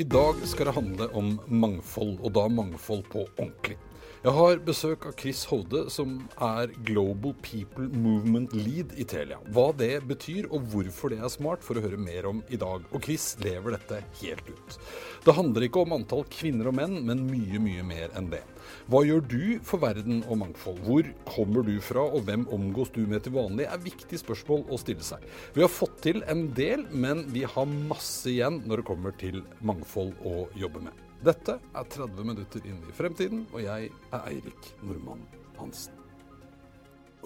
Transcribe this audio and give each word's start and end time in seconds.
I 0.00 0.04
dag 0.04 0.34
skal 0.48 0.66
det 0.66 0.72
handle 0.72 1.06
om 1.12 1.34
mangfold, 1.46 2.14
og 2.24 2.32
da 2.32 2.46
mangfold 2.48 3.02
på 3.12 3.26
ordentlig. 3.36 3.74
Jeg 4.20 4.36
har 4.36 4.58
besøk 4.60 5.06
av 5.08 5.14
Chris 5.16 5.46
Hode, 5.48 5.86
som 5.88 6.18
er 6.44 6.74
Global 6.84 7.32
People 7.40 7.86
Movement 7.88 8.52
Lead 8.52 8.92
i 9.00 9.06
Telia. 9.08 9.38
Hva 9.48 9.70
det 9.72 10.02
betyr 10.10 10.50
og 10.50 10.66
hvorfor 10.74 11.14
det 11.14 11.22
er 11.24 11.32
smart, 11.32 11.64
får 11.64 11.78
du 11.78 11.86
høre 11.86 12.00
mer 12.04 12.28
om 12.28 12.42
i 12.52 12.58
dag. 12.60 12.84
Og 12.92 13.00
Chris 13.08 13.30
lever 13.40 13.78
dette 13.78 14.02
helt 14.20 14.52
ut. 14.52 14.78
Det 15.24 15.36
handler 15.38 15.64
ikke 15.64 15.86
om 15.86 15.96
antall 15.96 16.28
kvinner 16.36 16.68
og 16.68 16.76
menn, 16.76 17.00
men 17.08 17.24
mye, 17.30 17.64
mye 17.64 17.88
mer 17.94 18.12
enn 18.20 18.28
det. 18.36 18.44
Hva 18.92 19.06
gjør 19.08 19.24
du 19.24 19.42
for 19.64 19.80
verden 19.88 20.20
og 20.26 20.42
mangfold? 20.44 20.84
Hvor 20.84 21.12
kommer 21.32 21.64
du 21.64 21.78
fra, 21.80 22.04
og 22.04 22.28
hvem 22.28 22.44
omgås 22.52 22.92
du 22.92 23.06
med 23.08 23.24
til 23.24 23.38
vanlig, 23.40 23.70
er 23.72 23.86
viktige 23.88 24.20
spørsmål 24.20 24.68
å 24.68 24.84
stille 24.84 25.14
seg. 25.14 25.24
Vi 25.56 25.64
har 25.64 25.72
fått 25.72 26.02
til 26.04 26.20
en 26.28 26.50
del, 26.60 26.84
men 26.92 27.24
vi 27.32 27.48
har 27.48 27.76
masse 27.88 28.28
igjen 28.28 28.66
når 28.66 28.82
det 28.82 28.92
kommer 28.92 29.16
til 29.24 29.46
mangfold 29.64 30.12
å 30.28 30.44
jobbe 30.60 30.90
med. 30.90 31.06
Dette 31.20 31.58
er 31.76 31.88
30 31.92 32.24
minutter 32.24 32.64
inn 32.64 32.78
i 32.88 32.94
fremtiden, 32.96 33.42
og 33.52 33.60
jeg 33.60 33.90
er 34.08 34.22
Eirik 34.30 34.68
Normann 34.80 35.20
Hansen. 35.58 35.92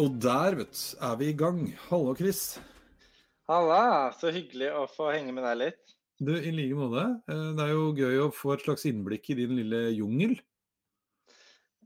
Og 0.03 0.17
der, 0.19 0.57
vet 0.59 0.73
du, 0.75 0.81
er 0.99 1.13
vi 1.21 1.29
i 1.31 1.37
gang. 1.39 1.61
Hallo, 1.87 2.17
Chris. 2.19 2.57
Halla, 3.47 4.11
så 4.19 4.33
hyggelig 4.35 4.73
å 4.75 4.89
få 4.91 5.13
henge 5.15 5.37
med 5.37 5.47
deg 5.47 5.61
litt. 5.61 5.95
Du, 6.19 6.33
I 6.35 6.51
like 6.57 6.81
måte. 6.81 7.05
Eh, 7.31 7.45
det 7.55 7.69
er 7.69 7.71
jo 7.71 7.87
gøy 7.95 8.19
å 8.25 8.33
få 8.35 8.57
et 8.57 8.67
slags 8.67 8.89
innblikk 8.91 9.31
i 9.31 9.39
din 9.45 9.55
lille 9.61 9.85
jungel. 9.95 10.35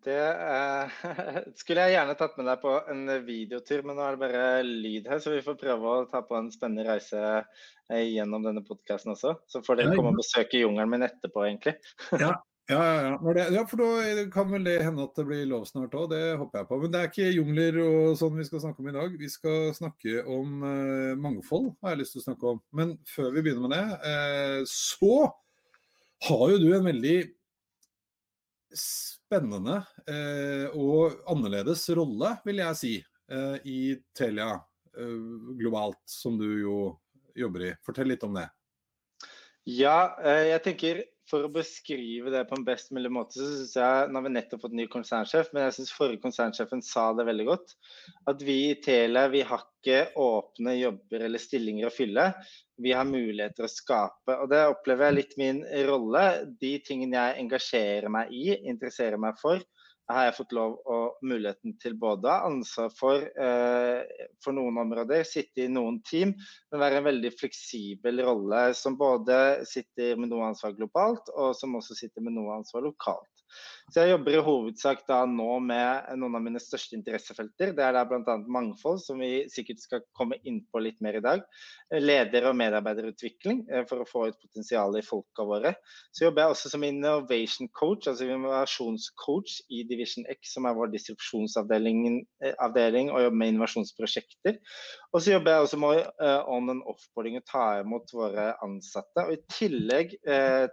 Det 0.04 0.18
eh, 0.18 1.00
skulle 1.60 1.86
jeg 1.86 1.96
gjerne 1.96 2.18
tatt 2.20 2.36
med 2.38 2.46
deg 2.50 2.60
på 2.62 2.74
en 2.92 3.02
videotur, 3.26 3.82
men 3.86 3.98
nå 3.98 4.04
er 4.04 4.14
det 4.14 4.22
bare 4.22 4.44
lyd 4.66 5.08
her, 5.10 5.22
så 5.24 5.32
vi 5.34 5.42
får 5.44 5.58
prøve 5.60 5.94
å 5.94 6.06
ta 6.12 6.22
på 6.26 6.38
en 6.38 6.52
spennende 6.54 6.86
reise 6.86 7.40
Eh, 7.92 8.04
gjennom 8.12 8.44
denne 8.44 8.60
podkasten 8.64 9.14
også. 9.14 9.32
Så 9.48 9.62
får 9.64 9.80
dere 9.80 9.96
komme 9.96 10.12
og 10.12 10.20
besøke 10.20 10.60
jungelen 10.60 10.90
min 10.92 11.06
etterpå, 11.06 11.46
egentlig. 11.46 11.72
ja, 12.20 12.34
ja, 12.72 12.82
ja. 13.06 13.14
Det, 13.24 13.46
ja, 13.54 13.62
for 13.70 13.80
da 13.80 14.24
kan 14.32 14.50
vel 14.52 14.66
det 14.68 14.76
hende 14.84 15.06
at 15.08 15.16
det 15.16 15.24
blir 15.30 15.46
lov 15.48 15.64
snart 15.70 15.96
òg, 15.96 16.10
det 16.12 16.36
håper 16.36 16.60
jeg 16.60 16.68
på. 16.68 16.80
Men 16.82 16.92
det 16.92 17.00
er 17.00 17.08
ikke 17.08 17.30
jungler 17.32 17.80
og 17.86 18.18
sånn 18.20 18.36
vi 18.36 18.44
skal 18.48 18.64
snakke 18.66 18.84
om 18.84 18.90
i 18.92 18.96
dag. 18.98 19.16
Vi 19.22 19.32
skal 19.32 19.70
snakke 19.78 20.24
om 20.28 20.68
eh, 20.68 21.14
mangfold, 21.16 21.70
har 21.80 21.94
jeg 21.94 22.02
lyst 22.02 22.16
til 22.18 22.24
å 22.24 22.26
snakke 22.28 22.52
om. 22.52 22.62
Men 22.76 22.96
før 23.08 23.32
vi 23.32 23.46
begynner 23.46 23.64
med 23.64 23.76
det, 23.78 24.12
eh, 24.12 24.60
så 24.68 25.14
har 26.28 26.44
jo 26.52 26.60
du 26.60 26.68
en 26.76 26.90
veldig 26.90 27.18
spennende 29.28 29.82
uh, 29.84 30.66
og 30.72 31.20
annerledes 31.28 31.84
rolle, 31.96 32.32
vil 32.48 32.64
jeg 32.64 32.80
si, 32.80 32.96
i 33.68 33.92
Telia 34.16 34.54
globalt, 35.60 36.00
som 36.08 36.38
du 36.40 36.46
jo 36.62 36.76
jobber 37.36 37.66
i. 37.66 37.72
Fortell 37.84 38.08
litt 38.08 38.24
om 38.24 38.38
det. 38.38 38.46
Ja, 39.68 40.16
eh, 40.24 40.48
jeg 40.54 40.62
tenker 40.64 41.00
for 41.28 41.44
å 41.44 41.50
beskrive 41.52 42.32
det 42.32 42.44
på 42.48 42.56
en 42.56 42.64
best 42.66 42.92
mulig 42.94 43.10
måte, 43.12 43.36
så 43.38 43.46
syns 43.46 43.74
jeg 43.76 44.08
Nå 44.08 44.20
har 44.20 44.26
vi 44.26 44.32
nettopp 44.34 44.64
fått 44.64 44.76
ny 44.78 44.86
konsernsjef, 44.90 45.50
men 45.52 45.66
jeg 45.66 45.76
syns 45.78 45.94
forrige 45.96 46.22
konsernsjefen 46.24 46.82
sa 46.84 47.10
det 47.16 47.26
veldig 47.28 47.46
godt. 47.48 47.74
At 48.30 48.44
vi 48.44 48.58
i 48.70 48.78
Telia 48.84 49.26
vi 49.32 49.44
har 49.48 49.64
ikke 49.64 50.00
åpne 50.20 50.74
jobber 50.78 51.26
eller 51.28 51.42
stillinger 51.42 51.88
å 51.88 51.94
fylle. 51.94 52.30
Vi 52.80 52.94
har 52.94 53.08
muligheter 53.08 53.66
å 53.66 53.72
skape. 53.72 54.38
Og 54.38 54.48
det 54.52 54.64
opplever 54.70 55.08
jeg 55.08 55.18
litt 55.18 55.36
min 55.40 55.62
rolle. 55.88 56.24
De 56.60 56.76
tingene 56.84 57.18
jeg 57.18 57.44
engasjerer 57.44 58.12
meg 58.12 58.32
i, 58.34 58.46
interesserer 58.70 59.20
meg 59.20 59.38
for, 59.40 59.62
har 60.08 60.28
jeg 60.28 60.36
fått 60.38 60.54
lov 60.56 60.76
og 60.88 61.18
muligheten 61.26 61.74
til 61.82 61.96
både 62.00 62.32
ansvar 62.46 62.92
for, 62.96 63.24
eh, 63.28 64.28
for 64.44 64.56
noen 64.56 64.80
områder, 64.80 65.24
sitte 65.28 65.66
i 65.66 65.72
noen 65.72 66.00
team, 66.08 66.32
men 66.72 66.80
være 66.80 67.02
en 67.02 67.08
veldig 67.10 67.32
fleksibel 67.36 68.22
rolle 68.24 68.62
som 68.78 68.96
både 68.96 69.66
sitter 69.68 70.16
med 70.16 70.32
noe 70.32 70.48
ansvar 70.48 70.72
globalt, 70.78 71.28
og 71.36 71.52
som 71.56 71.76
også 71.76 71.96
sitter 71.98 72.24
med 72.24 72.38
noe 72.38 72.56
ansvar 72.56 72.86
lokalt. 72.88 73.44
Så 73.88 74.02
jeg 74.02 74.12
jobber 74.12 74.34
i 74.36 74.40
hovedsak 74.44 75.06
da 75.08 75.22
nå 75.24 75.54
med 75.64 76.10
noen 76.20 76.36
av 76.36 76.42
mine 76.44 76.60
største 76.60 76.92
interessefelter. 76.98 77.70
Det 77.72 77.84
er 77.84 77.94
da 77.96 78.02
bl.a. 78.04 78.34
mangfold, 78.44 79.00
som 79.00 79.22
vi 79.22 79.46
sikkert 79.48 79.80
skal 79.80 80.02
komme 80.18 80.36
inn 80.44 80.58
på 80.68 80.82
litt 80.84 80.98
mer 81.04 81.16
i 81.16 81.22
dag. 81.24 81.46
Leder- 81.96 82.50
og 82.50 82.58
medarbeiderutvikling 82.60 83.62
eh, 83.72 83.86
for 83.88 84.04
å 84.04 84.08
få 84.08 84.26
ut 84.28 84.36
potensialet 84.42 85.00
i 85.00 85.06
folka 85.06 85.46
våre. 85.48 85.72
Så 86.12 86.26
jobber 86.26 86.44
jeg 86.44 86.56
også 86.56 86.72
som 86.74 86.84
innovation 86.84 87.70
coach, 87.72 88.10
altså 88.10 88.28
innovasjonscoach 88.28 89.54
i 89.72 89.80
Division 89.88 90.28
X, 90.34 90.52
som 90.58 90.68
er 90.68 90.76
vår 90.76 90.92
distribusjonsavdeling 90.92 92.04
eh, 92.44 92.52
og 92.60 92.76
jobber 92.76 93.40
med 93.40 93.54
innovasjonsprosjekter. 93.54 94.60
Og 95.16 95.24
så 95.24 95.32
jobber 95.32 95.54
jeg 95.54 95.64
også 95.64 95.80
med 95.80 96.02
uh, 96.20 96.44
on 96.52 96.68
and 96.68 96.84
offboarding 96.84 97.38
og 97.38 97.46
ta 97.48 97.64
imot 97.80 98.12
våre 98.12 98.50
ansatte. 98.64 99.24
Og 99.24 99.32
I 99.32 99.40
tillegg 99.48 100.12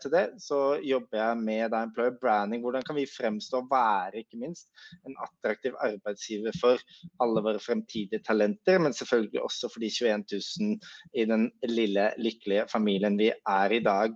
til 0.03 0.11
det 0.11 0.25
så 0.43 0.59
jobber 0.83 1.21
jeg 1.21 1.39
med 1.39 1.71
da, 1.71 1.85
employer 1.87 2.17
branding. 2.19 2.59
Hvordan 2.65 2.83
kan 2.83 2.97
vi 2.99 3.04
fremstå 3.09 3.61
og 3.63 3.69
være 3.71 4.21
ikke 4.23 4.39
minst 4.41 4.69
en 5.07 5.15
attraktiv 5.23 5.75
arbeidsgiver 5.83 6.55
for 6.61 6.81
alle 7.23 7.43
våre 7.45 7.61
fremtidige 7.63 8.23
talenter, 8.25 8.79
men 8.81 8.95
selvfølgelig 8.95 9.43
også 9.45 9.69
for 9.73 9.83
de 9.83 9.91
21 9.91 10.25
000 10.61 10.79
i 11.13 11.25
den 11.29 11.47
lille, 11.69 12.07
lykkelige 12.21 12.67
familien 12.71 13.17
vi 13.19 13.31
er 13.31 13.75
i 13.75 13.81
dag. 13.85 14.15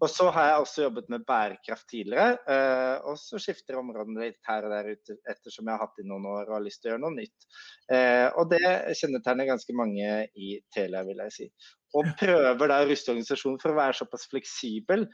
Og 0.00 0.08
så 0.10 0.30
har 0.34 0.50
jeg 0.50 0.64
også 0.64 0.86
jobbet 0.86 1.10
med 1.12 1.26
bærekraft 1.28 1.88
tidligere, 1.90 2.38
uh, 2.46 3.10
og 3.10 3.18
så 3.20 3.40
skifter 3.42 3.80
områdene 3.80 4.28
litt 4.28 4.40
her 4.48 4.66
og 4.66 4.74
der 4.74 4.92
ute 4.94 5.18
ettersom 5.30 5.68
jeg 5.68 5.76
har 5.76 5.84
hatt 5.86 5.98
det 5.98 6.06
i 6.06 6.10
noen 6.10 6.28
år 6.30 6.46
og 6.48 6.56
har 6.58 6.64
lyst 6.64 6.82
til 6.82 6.90
å 6.90 6.94
gjøre 6.94 7.04
noe 7.06 7.16
nytt. 7.16 7.50
og 8.38 8.50
det 8.52 8.62
kjennetegner 8.98 9.48
ganske 9.48 9.74
mange 9.76 10.08
i 10.38 10.50
Telia, 10.74 11.02
vil 11.06 11.22
jeg 11.24 11.34
si. 11.34 11.46
Og 11.98 12.06
prøver 12.20 12.70
da 12.70 12.80
å 12.82 12.86
ruste 12.86 13.10
organisasjonen 13.12 13.58
for 13.62 13.72
å 13.72 13.78
være 13.78 13.98
såpass 13.98 14.28
fleksibel 14.30 15.06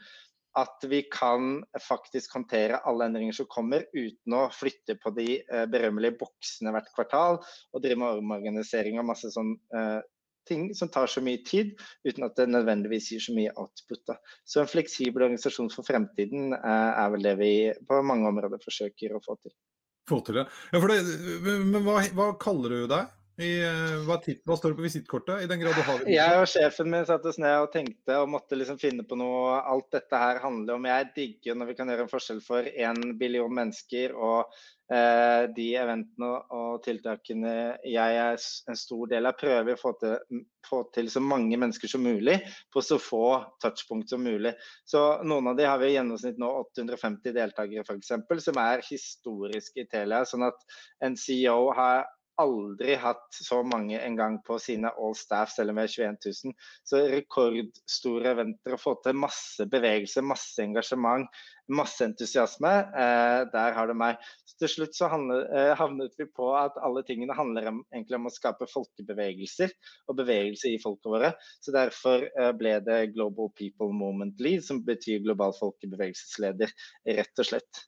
at 0.57 0.85
vi 0.89 1.03
kan 1.13 1.61
faktisk 1.83 2.33
håndtere 2.33 2.81
alle 2.89 3.07
endringer 3.07 3.35
som 3.37 3.49
kommer, 3.51 3.85
uten 3.93 4.35
å 4.35 4.47
flytte 4.53 4.97
på 5.01 5.13
de 5.17 5.39
eh, 5.39 5.65
berømmelige 5.69 6.17
boksene 6.21 6.73
hvert 6.73 6.89
kvartal 6.95 7.39
og 7.41 7.83
drive 7.83 7.99
med 8.01 8.21
omorganisering 8.23 8.97
og 9.01 9.09
masse 9.11 9.29
sånn 9.33 9.53
uh, 9.75 9.99
ting 10.47 10.69
som 10.75 10.89
tar 10.89 11.11
så 11.11 11.21
mye 11.23 11.41
tid, 11.45 11.73
uten 12.07 12.25
at 12.27 12.37
det 12.39 12.47
nødvendigvis 12.49 13.11
gir 13.11 13.23
så 13.23 13.35
mye 13.35 13.53
output. 13.59 14.13
Så 14.47 14.61
en 14.61 14.71
fleksibel 14.71 15.27
organisasjon 15.27 15.69
for 15.73 15.87
fremtiden 15.87 16.53
uh, 16.55 16.91
er 16.95 17.11
vel 17.13 17.27
det 17.27 17.35
vi 17.41 17.51
på 17.87 18.01
mange 18.05 18.29
områder 18.31 18.63
forsøker 18.63 19.17
å 19.17 19.23
få 19.23 19.37
til. 19.43 19.53
Få 20.07 20.21
til 20.23 20.39
det. 20.39 20.47
Ja, 20.71 20.79
det 20.79 21.57
men 21.67 21.83
hva, 21.83 21.99
hva 22.15 22.31
kaller 22.39 22.73
du 22.73 22.91
deg? 22.93 23.11
I, 23.37 23.49
hva, 24.07 24.15
hva, 24.17 24.33
hva, 24.49 24.55
står 24.57 24.71
det 24.73 24.77
på 24.79 24.85
visittkortet? 24.87 25.43
Jeg 26.09 26.37
og 26.39 26.47
sjefen 26.49 26.87
min 26.89 27.05
satte 27.05 27.29
oss 27.29 27.37
ned 27.37 27.67
og 27.67 27.69
tenkte 27.69 28.15
og 28.23 28.31
måtte 28.33 28.57
liksom 28.57 28.79
finne 28.81 29.05
på 29.05 29.17
noe. 29.19 29.59
Alt 29.61 29.91
dette 29.93 30.17
her 30.17 30.41
handler 30.41 30.79
om 30.79 30.87
Jeg 30.89 31.11
digger 31.13 31.59
når 31.59 31.69
vi 31.69 31.75
kan 31.77 31.91
gjøre 31.91 32.07
en 32.07 32.09
forskjell 32.09 32.41
for 32.41 32.65
én 32.65 33.13
billion 33.19 33.53
mennesker. 33.53 34.15
Og 34.17 34.57
eh, 34.89 35.43
de 35.53 35.67
eventene 35.77 36.31
og 36.57 36.81
tiltakene 36.87 37.53
jeg 37.85 38.17
er 38.23 38.41
en 38.41 38.81
stor 38.81 39.13
del 39.13 39.29
av, 39.29 39.37
prøver 39.37 39.77
å 39.77 39.83
få 39.83 39.93
til, 40.01 40.41
få 40.65 40.81
til 40.97 41.13
så 41.13 41.21
mange 41.21 41.61
mennesker 41.61 41.93
som 41.93 42.09
mulig 42.09 42.39
på 42.73 42.81
så 42.81 42.97
få 42.97 43.23
touchpunkt 43.61 44.17
som 44.17 44.25
mulig. 44.25 44.55
Så 44.81 45.05
noen 45.21 45.53
av 45.53 45.61
de 45.61 45.69
har 45.69 45.77
vi 45.83 45.93
i 45.93 45.99
gjennomsnitt 45.99 46.41
nå 46.41 46.49
850 46.73 47.37
deltakere 47.37 47.85
f.eks., 47.85 48.15
som 48.49 48.65
er 48.65 48.85
historiske 48.89 49.85
i 49.85 49.89
Telia. 49.93 50.25
Sånn 50.25 50.49
at 50.49 50.69
en 51.05 51.21
CEO 51.21 51.67
har 51.77 52.07
aldri 52.41 52.95
hatt 53.01 53.27
så 53.33 53.61
mange 53.65 53.99
en 53.99 54.15
gang 54.17 54.37
på 54.45 54.57
sine 54.61 54.91
all 54.97 55.15
staff, 55.17 55.51
selv 55.53 55.73
om 55.73 55.79
vi 55.79 55.85
er 55.87 55.93
21 55.93 56.17
000. 56.45 56.55
Så 56.87 57.01
rekordstore 57.11 58.33
eventer 58.33 58.75
å 58.75 58.79
få 58.81 58.95
til 59.03 59.17
masse 59.17 59.65
bevegelse, 59.71 60.23
masse 60.25 60.61
engasjement, 60.63 61.27
masse 61.73 62.05
entusiasme. 62.05 62.73
Eh, 63.03 63.41
der 63.53 63.75
har 63.77 63.89
du 63.89 63.95
meg. 63.97 64.21
Så 64.47 64.59
til 64.63 64.73
slutt 64.75 64.97
så 64.97 65.09
handlet, 65.11 65.49
eh, 65.51 65.73
havnet 65.79 66.15
vi 66.19 66.29
på 66.29 66.51
at 66.59 66.77
alle 66.83 67.03
tingene 67.07 67.35
handler 67.37 67.71
om, 67.73 67.83
egentlig 67.93 68.19
om 68.21 68.29
å 68.29 68.33
skape 68.33 68.69
folkebevegelser 68.71 69.73
og 70.07 70.21
bevegelse 70.21 70.71
i 70.71 70.79
folka 70.83 71.13
våre. 71.13 71.33
Så 71.61 71.75
derfor 71.75 72.29
eh, 72.29 72.53
ble 72.57 72.77
det 72.85 73.03
Global 73.17 73.51
People 73.57 73.91
Moment 73.93 74.39
Lead, 74.43 74.65
som 74.67 74.83
betyr 74.85 75.25
global 75.25 75.55
folkebevegelsesleder, 75.57 76.73
rett 77.17 77.43
og 77.43 77.51
slett. 77.51 77.87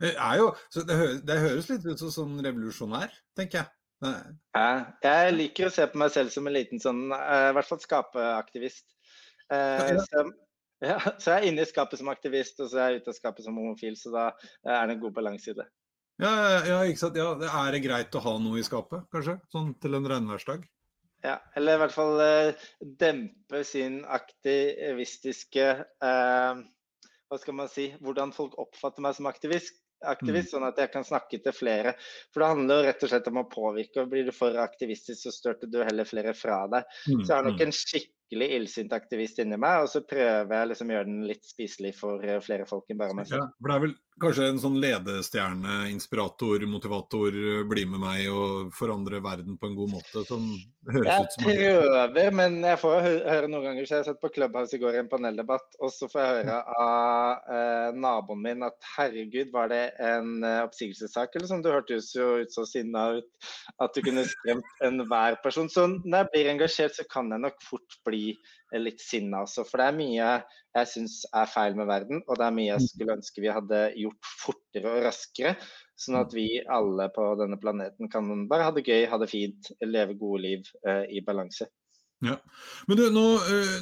Det, 0.00 0.14
jo, 0.38 0.50
det, 0.74 0.98
høres, 1.00 1.22
det 1.28 1.40
høres 1.42 1.70
litt 1.70 1.86
ut 1.88 2.02
som 2.02 2.12
sånn 2.12 2.44
revolusjonær, 2.44 3.14
tenker 3.38 3.62
jeg. 3.62 3.72
Ja, 4.04 4.68
jeg 5.04 5.36
liker 5.36 5.68
å 5.68 5.72
se 5.72 5.86
på 5.88 6.00
meg 6.00 6.12
selv 6.12 6.32
som 6.34 6.48
en 6.48 6.56
liten 6.56 6.82
sånn, 6.82 7.06
uh, 7.14 7.50
i 7.50 7.54
hvert 7.56 7.68
fall 7.68 7.80
skapeaktivist. 7.82 8.86
Uh, 9.52 10.02
så, 10.04 10.24
ja, 10.84 10.98
så, 11.16 11.30
jeg 11.30 11.38
er 11.38 11.48
inne 11.48 11.64
i 11.64 11.70
skapet 11.70 12.00
som 12.00 12.10
aktivist, 12.12 12.60
og 12.60 12.70
så 12.72 12.82
er 12.82 12.92
jeg 12.92 13.02
ute 13.02 13.14
av 13.14 13.18
skapet 13.18 13.46
som 13.46 13.56
homofil. 13.60 13.96
Så 13.98 14.12
da 14.14 14.28
er 14.66 14.86
det 14.90 14.98
en 14.98 15.02
god 15.06 15.16
balanse 15.16 15.52
i 15.52 15.58
det. 15.58 15.66
Ja, 16.22 16.30
ja, 16.62 16.78
ikke 16.86 17.00
sant. 17.00 17.18
Ja, 17.18 17.32
Er 17.64 17.80
greit 17.82 18.14
å 18.14 18.22
ha 18.22 18.36
noe 18.42 18.60
i 18.60 18.66
skapet, 18.66 19.06
kanskje? 19.14 19.38
Sånn 19.54 19.72
til 19.82 19.98
en 19.98 20.08
regnværsdag? 20.10 20.66
Ja, 21.24 21.38
eller 21.56 21.78
i 21.78 21.80
hvert 21.80 21.94
fall 21.94 22.20
uh, 22.20 22.66
dempe 23.00 23.62
sin 23.64 24.02
aktivistiske 24.04 25.70
Hva 27.34 27.42
skal 27.42 27.58
man 27.58 27.70
si 27.72 27.88
Hvordan 27.98 28.30
folk 28.36 28.54
oppfatter 28.62 29.02
meg 29.02 29.18
som 29.18 29.26
aktivist 29.30 29.80
aktivist, 30.04 30.50
mm. 30.50 30.54
sånn 30.56 30.66
at 30.68 30.80
jeg 30.80 30.92
kan 30.92 31.06
snakke 31.06 31.40
til 31.40 31.54
flere. 31.56 31.94
For 32.32 32.42
det 32.42 32.50
handler 32.52 32.80
jo 32.80 32.88
rett 32.88 33.06
og 33.06 33.12
slett 33.12 33.30
om 33.30 33.40
å 33.40 33.46
påvirke. 33.50 34.02
og 34.02 34.10
Blir 34.12 34.26
du 34.28 34.34
for 34.36 34.58
aktivistisk, 34.60 35.22
så 35.22 35.32
størter 35.34 35.70
du 35.70 35.80
heller 35.84 36.08
flere 36.08 36.34
fra 36.36 36.64
deg. 36.72 36.90
Mm. 37.08 37.22
Så 37.22 37.30
jeg 37.30 37.36
har 37.36 37.48
nok 37.48 37.60
mm. 37.60 37.64
en 37.66 37.76
skikk 37.78 38.10
skikkelig 38.24 38.48
illsint 38.56 38.92
aktivist 38.92 39.38
inni 39.38 39.58
meg, 39.60 39.84
og 39.84 39.90
så 39.92 40.02
prøver 40.08 40.56
jeg 40.56 40.70
liksom 40.70 40.90
å 40.90 40.96
gjøre 40.96 41.10
den 41.10 41.28
litt 41.28 41.44
spiselig 41.46 41.94
for 41.98 42.24
eh, 42.24 42.40
flere 42.42 42.66
folk 42.66 42.88
enn 42.90 42.98
bare 42.98 43.14
meg 43.14 43.28
selv. 43.28 43.44
Ja, 43.44 43.52
for 43.60 43.70
det 43.70 43.76
er 43.76 43.84
vel 43.84 43.94
kanskje 44.22 44.46
en 44.46 44.60
sånn 44.62 44.76
ledestjerne, 44.78 45.76
inspirator, 45.90 46.62
motivator, 46.70 47.34
bli 47.66 47.84
med 47.90 48.02
meg 48.02 48.28
og 48.30 48.70
forandre 48.76 49.18
verden 49.24 49.58
på 49.58 49.70
en 49.70 49.74
god 49.78 49.90
måte, 49.96 50.22
som 50.28 50.44
høres 50.86 51.08
jeg 51.08 51.24
ut 51.26 51.34
som 51.34 51.48
Jeg 51.50 51.80
prøver, 51.82 52.36
men 52.38 52.58
jeg 52.62 52.80
får 52.82 53.08
høre 53.08 53.50
noen 53.50 53.66
ganger, 53.68 53.88
så 53.88 53.98
jeg 53.98 54.08
satt 54.08 54.20
på 54.22 54.30
Clubhouse 54.36 54.76
i 54.76 54.80
går 54.82 54.98
i 54.98 55.02
en 55.02 55.10
paneldebatt, 55.10 55.78
og 55.80 55.90
så 55.94 56.08
får 56.12 56.22
jeg 56.22 56.36
høre 56.38 56.60
av 56.84 57.50
eh, 57.56 57.98
naboen 58.06 58.44
min 58.44 58.66
at 58.68 58.90
herregud, 58.94 59.50
var 59.54 59.72
det 59.72 59.82
en 59.98 60.46
eh, 60.46 60.62
oppsigelsessak, 60.62 61.34
eller 61.34 61.50
sånn, 61.50 61.64
du 61.64 61.72
hørtes 61.74 62.12
jo 62.14 62.30
ut 62.44 62.54
så 62.54 62.66
sinna 62.68 63.08
ut 63.18 63.50
at 63.82 63.96
du 63.96 64.02
kunne 64.04 64.26
skremt 64.30 64.84
enhver 64.86 65.40
person. 65.42 65.68
Så 65.70 65.88
når 65.90 66.22
jeg 66.22 66.30
blir 66.36 66.52
engasjert, 66.54 66.94
så 66.94 67.06
kan 67.10 67.34
jeg 67.34 67.42
nok 67.42 67.58
fort 67.66 67.98
bli 68.06 68.13
litt 68.80 69.02
sinna 69.02 69.44
også. 69.44 69.64
For 69.68 69.80
det 69.80 69.88
er 69.88 69.98
mye 69.98 70.28
jeg 70.74 70.90
syns 70.90 71.20
er 71.30 71.50
feil 71.50 71.76
med 71.78 71.86
verden, 71.86 72.22
og 72.26 72.38
det 72.40 72.46
er 72.46 72.54
mye 72.56 72.70
jeg 72.72 72.82
mm. 72.82 72.88
skulle 72.90 73.16
ønske 73.20 73.44
vi 73.44 73.52
hadde 73.54 73.80
gjort 74.00 74.30
fortere 74.42 74.92
og 74.92 75.04
raskere. 75.06 75.54
Sånn 76.00 76.18
at 76.18 76.34
vi 76.34 76.48
alle 76.62 77.06
på 77.14 77.26
denne 77.38 77.58
planeten 77.62 78.10
kan 78.10 78.30
bare 78.50 78.66
ha 78.66 78.74
det 78.74 78.86
gøy, 78.86 79.04
ha 79.10 79.20
det 79.22 79.30
fint, 79.30 79.70
leve 79.86 80.16
gode 80.18 80.42
liv 80.42 80.72
eh, 80.88 81.04
i 81.14 81.22
balanse. 81.26 81.68
Ja. 82.24 82.40
Men 82.88 82.98
du, 82.98 83.04
nå 83.14 83.26
eh, 83.38 83.76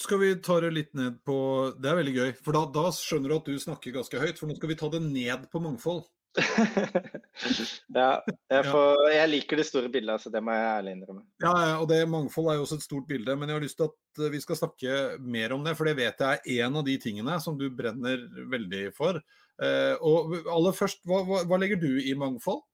skal 0.00 0.22
vi 0.22 0.32
ta 0.42 0.56
det 0.64 0.72
litt 0.74 0.94
ned 0.96 1.20
på 1.26 1.36
Det 1.78 1.90
er 1.90 1.98
veldig 2.00 2.14
gøy, 2.14 2.32
for 2.40 2.56
da, 2.56 2.64
da 2.72 2.88
skjønner 2.94 3.30
du 3.30 3.36
at 3.36 3.50
du 3.50 3.60
snakker 3.60 3.94
ganske 3.98 4.20
høyt. 4.24 4.40
For 4.40 4.48
nå 4.48 4.56
skal 4.56 4.72
vi 4.72 4.78
ta 4.80 4.90
det 4.94 5.02
ned 5.04 5.48
på 5.52 5.62
mangfold. 5.62 6.04
ja, 7.94 8.08
jeg, 8.50 8.64
får, 8.66 9.02
jeg, 9.12 9.30
liker 9.30 9.60
det 9.60 9.66
store 9.68 9.90
bildet, 9.92 10.22
så 10.22 10.32
det 10.34 10.42
må 10.42 10.54
jeg 10.56 10.66
ærlig 10.70 10.94
innrømme. 10.96 11.22
Ja, 11.44 11.54
og 11.78 11.86
det 11.90 12.00
Mangfold 12.10 12.50
er 12.50 12.58
jo 12.58 12.66
også 12.66 12.80
et 12.80 12.86
stort 12.86 13.06
bilde, 13.10 13.36
men 13.38 13.50
jeg 13.50 13.58
har 13.58 13.64
lyst 13.64 13.78
til 13.78 13.90
at 13.90 14.22
vi 14.32 14.42
skal 14.42 14.58
snakke 14.58 15.00
mer 15.22 15.54
om 15.54 15.64
det. 15.66 15.76
For 15.78 15.88
det 15.88 15.96
vet 16.00 16.22
jeg 16.26 16.42
er 16.42 16.66
en 16.66 16.80
av 16.80 16.86
de 16.86 16.98
tingene 17.02 17.38
som 17.42 17.58
du 17.60 17.68
brenner 17.70 18.26
veldig 18.50 18.84
for. 18.96 19.20
Eh, 19.62 19.94
og 20.02 20.34
aller 20.50 20.74
først, 20.74 21.04
hva, 21.06 21.22
hva, 21.28 21.44
hva 21.46 21.60
legger 21.62 21.78
du 21.82 21.92
i 22.02 22.16
mangfold? 22.18 22.64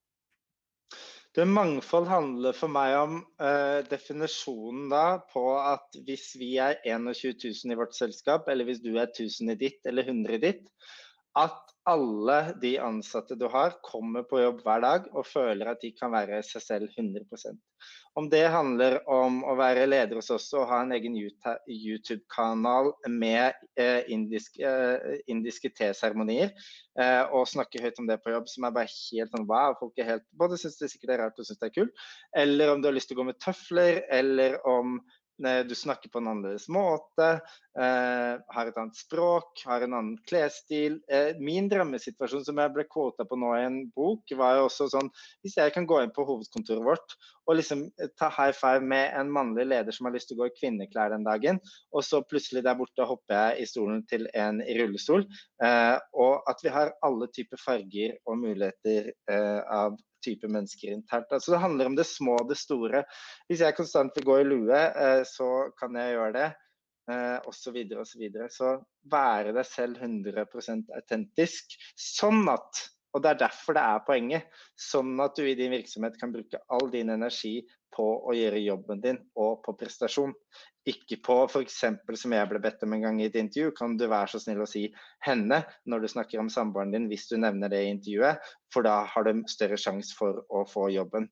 Det 1.36 1.44
Mangfold 1.46 2.08
handler 2.10 2.56
for 2.58 2.72
meg 2.74 2.92
om 2.98 3.20
uh, 3.38 3.86
definisjonen 3.86 4.88
da 4.90 5.20
på 5.30 5.44
at 5.60 5.94
hvis 6.08 6.32
vi 6.40 6.56
er 6.58 6.80
21 6.82 7.36
000 7.44 7.74
i 7.74 7.78
vårt 7.78 7.94
selskap, 7.94 8.48
eller 8.50 8.66
hvis 8.66 8.82
du 8.82 8.96
er 8.96 9.06
1000 9.06 9.52
i 9.54 9.56
ditt 9.60 9.86
eller 9.86 10.10
100 10.10 10.40
i 10.40 10.42
ditt, 10.42 10.64
at 11.40 11.70
alle 11.88 12.52
de 12.60 12.74
ansatte 12.78 13.34
du 13.34 13.46
har, 13.48 13.72
kommer 13.82 14.22
på 14.28 14.40
jobb 14.42 14.60
hver 14.66 14.82
dag 14.84 15.08
og 15.16 15.26
føler 15.26 15.72
at 15.72 15.80
de 15.82 15.92
kan 15.96 16.12
være 16.12 16.42
seg 16.44 16.62
selv 16.62 16.92
100% 16.98 17.56
Om 18.20 18.28
det 18.30 18.42
handler 18.52 18.98
om 19.08 19.40
å 19.48 19.54
være 19.58 19.86
leder 19.88 20.18
hos 20.18 20.28
oss 20.34 20.50
og 20.58 20.68
ha 20.70 20.82
en 20.84 20.92
egen 20.92 21.16
YouTube-kanal 21.16 22.92
med 23.08 23.56
eh, 23.80 24.02
indiske, 24.12 24.60
eh, 24.60 25.22
indiske 25.30 25.70
teseremonier, 25.78 26.52
eh, 27.00 27.22
og 27.32 27.48
snakke 27.48 27.80
høyt 27.80 28.02
om 28.02 28.10
det 28.10 28.18
på 28.20 28.34
jobb, 28.34 28.50
som 28.50 28.66
er 28.66 28.74
bare 28.76 28.90
helt 28.90 29.32
sånn 29.32 29.48
wow, 29.48 29.78
folk 29.80 30.02
er 30.02 30.10
helt 30.16 30.26
både 30.42 30.58
syns 30.60 30.76
det 30.82 30.90
sikkert 30.92 31.14
er 31.16 31.24
rart 31.24 31.40
og 31.40 31.48
syns 31.48 31.62
det 31.62 31.70
er 31.70 31.78
kult, 31.78 32.04
eller 32.44 32.74
om 32.74 32.82
du 32.82 32.90
har 32.90 32.98
lyst 32.98 33.12
til 33.12 33.16
å 33.16 33.22
gå 33.22 33.30
med 33.30 33.40
tøfler, 33.40 34.02
eller 34.10 34.60
om 34.68 34.98
du 35.40 35.74
snakker 35.74 36.10
på 36.12 36.20
en 36.20 36.28
annerledes 36.30 36.68
måte, 36.72 37.28
eh, 37.78 38.34
har 38.54 38.68
et 38.68 38.78
annet 38.78 38.98
språk, 38.98 39.62
har 39.66 39.84
en 39.84 39.96
annen 39.96 40.18
klesstil. 40.28 41.00
Eh, 41.08 41.32
min 41.40 41.68
drømmesituasjon 41.70 42.44
som 42.46 42.60
jeg 42.60 42.74
ble 42.74 42.84
kvota 42.90 43.26
på 43.28 43.38
nå 43.40 43.54
i 43.56 43.64
en 43.66 43.80
bok, 43.96 44.22
var 44.36 44.58
jo 44.58 44.66
også 44.68 44.90
sånn 44.92 45.10
Hvis 45.42 45.56
jeg 45.56 45.72
kan 45.72 45.86
gå 45.88 46.02
inn 46.02 46.12
på 46.14 46.26
hovedkontoret 46.28 46.84
vårt 46.84 47.16
og 47.50 47.56
liksom 47.58 47.86
ta 48.18 48.28
high 48.30 48.54
five 48.54 48.84
med 48.86 49.10
en 49.18 49.30
mannlig 49.32 49.66
leder 49.66 49.94
som 49.94 50.06
har 50.06 50.14
lyst 50.14 50.30
til 50.30 50.38
å 50.38 50.44
gå 50.44 50.50
i 50.50 50.58
kvinneklær 50.58 51.10
den 51.10 51.26
dagen, 51.26 51.58
og 51.90 52.04
så 52.06 52.20
plutselig 52.22 52.62
der 52.66 52.78
borte 52.78 53.06
hopper 53.06 53.34
jeg 53.34 53.64
i 53.64 53.70
stolen 53.70 54.04
til 54.10 54.28
en 54.38 54.60
i 54.62 54.76
rullestol, 54.78 55.26
eh, 55.64 55.96
og 56.14 56.46
at 56.50 56.62
vi 56.62 56.70
har 56.74 56.94
alle 57.06 57.30
typer 57.34 57.58
farger 57.64 58.14
og 58.26 58.38
muligheter 58.44 59.10
eh, 59.10 59.60
av 59.66 59.98
type 60.24 60.48
mennesker 60.50 60.94
internt. 60.94 61.32
Altså 61.32 61.54
Det 61.54 61.62
handler 61.62 61.90
om 61.90 61.98
det 61.98 62.06
små 62.08 62.36
og 62.40 62.48
det 62.50 62.58
store. 62.60 63.04
Hvis 63.48 63.64
jeg 63.64 63.76
konstant 63.76 64.16
vil 64.16 64.28
gå 64.28 64.40
i 64.40 64.48
lue, 64.48 64.80
eh, 64.80 65.22
så 65.28 65.70
kan 65.78 65.96
jeg 65.98 66.16
gjøre 66.16 66.34
det. 66.38 66.50
Osv. 67.10 67.56
Så, 67.58 67.70
videre, 67.74 68.02
og 68.04 68.06
så, 68.06 68.18
videre. 68.20 68.44
så 68.54 68.68
være 69.10 69.50
deg 69.56 69.66
selv 69.66 69.98
100% 69.98 70.92
autentisk. 70.94 71.74
Sånn 71.98 72.44
at 72.52 72.84
og 73.10 73.22
Det 73.22 73.30
er 73.30 73.38
derfor 73.40 73.74
det 73.74 73.82
er 73.82 74.02
poenget. 74.06 74.58
Sånn 74.78 75.18
at 75.22 75.34
du 75.34 75.42
i 75.42 75.56
din 75.58 75.72
virksomhet 75.74 76.14
kan 76.20 76.30
bruke 76.30 76.60
all 76.70 76.90
din 76.92 77.10
energi 77.10 77.56
på 77.94 78.06
å 78.22 78.34
gjøre 78.36 78.62
jobben 78.62 79.02
din 79.02 79.18
og 79.34 79.64
på 79.64 79.74
prestasjon. 79.80 80.34
Ikke 80.90 81.18
på 81.22 81.36
f.eks. 81.44 81.78
som 82.18 82.34
jeg 82.34 82.48
ble 82.50 82.60
bedt 82.62 82.82
om 82.86 82.94
en 82.96 83.04
gang 83.04 83.20
i 83.20 83.28
et 83.28 83.36
intervju, 83.38 83.70
kan 83.76 83.96
du 84.00 84.06
være 84.10 84.32
så 84.32 84.40
snill 84.42 84.62
å 84.64 84.68
si 84.68 84.86
henne 85.26 85.60
når 85.88 86.02
du 86.02 86.08
snakker 86.10 86.42
om 86.42 86.50
samboeren 86.52 86.94
din 86.94 87.08
hvis 87.10 87.28
du 87.30 87.36
nevner 87.38 87.70
det 87.72 87.82
i 87.84 87.90
intervjuet, 87.92 88.40
for 88.74 88.86
da 88.86 89.00
har 89.12 89.26
du 89.26 89.42
større 89.50 89.78
sjanse 89.80 90.16
for 90.16 90.42
å 90.48 90.64
få 90.68 90.88
jobben. 90.94 91.28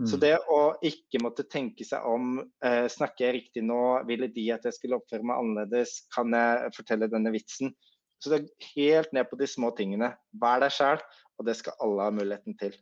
Mm. 0.00 0.06
Så 0.08 0.20
det 0.22 0.34
å 0.48 0.60
ikke 0.86 1.20
måtte 1.24 1.48
tenke 1.50 1.84
seg 1.84 2.06
om 2.08 2.38
eh, 2.64 2.86
snakker 2.92 3.26
jeg 3.26 3.38
riktig 3.40 3.66
nå, 3.68 3.80
ville 4.08 4.30
de 4.32 4.46
at 4.54 4.64
jeg 4.68 4.78
skulle 4.78 5.00
oppføre 5.00 5.26
meg 5.28 5.42
annerledes, 5.42 5.98
kan 6.14 6.32
jeg 6.36 6.72
fortelle 6.78 7.10
denne 7.12 7.34
vitsen? 7.34 7.74
Så 8.22 8.30
det 8.30 8.38
er 8.38 8.70
helt 8.76 9.12
ned 9.16 9.26
på 9.28 9.36
de 9.40 9.50
små 9.50 9.72
tingene. 9.74 10.12
Vær 10.38 10.62
deg 10.62 10.72
sjæl, 10.72 11.02
og 11.38 11.48
det 11.48 11.58
skal 11.58 11.78
alle 11.82 12.06
ha 12.06 12.14
muligheten 12.14 12.54
til. 12.60 12.76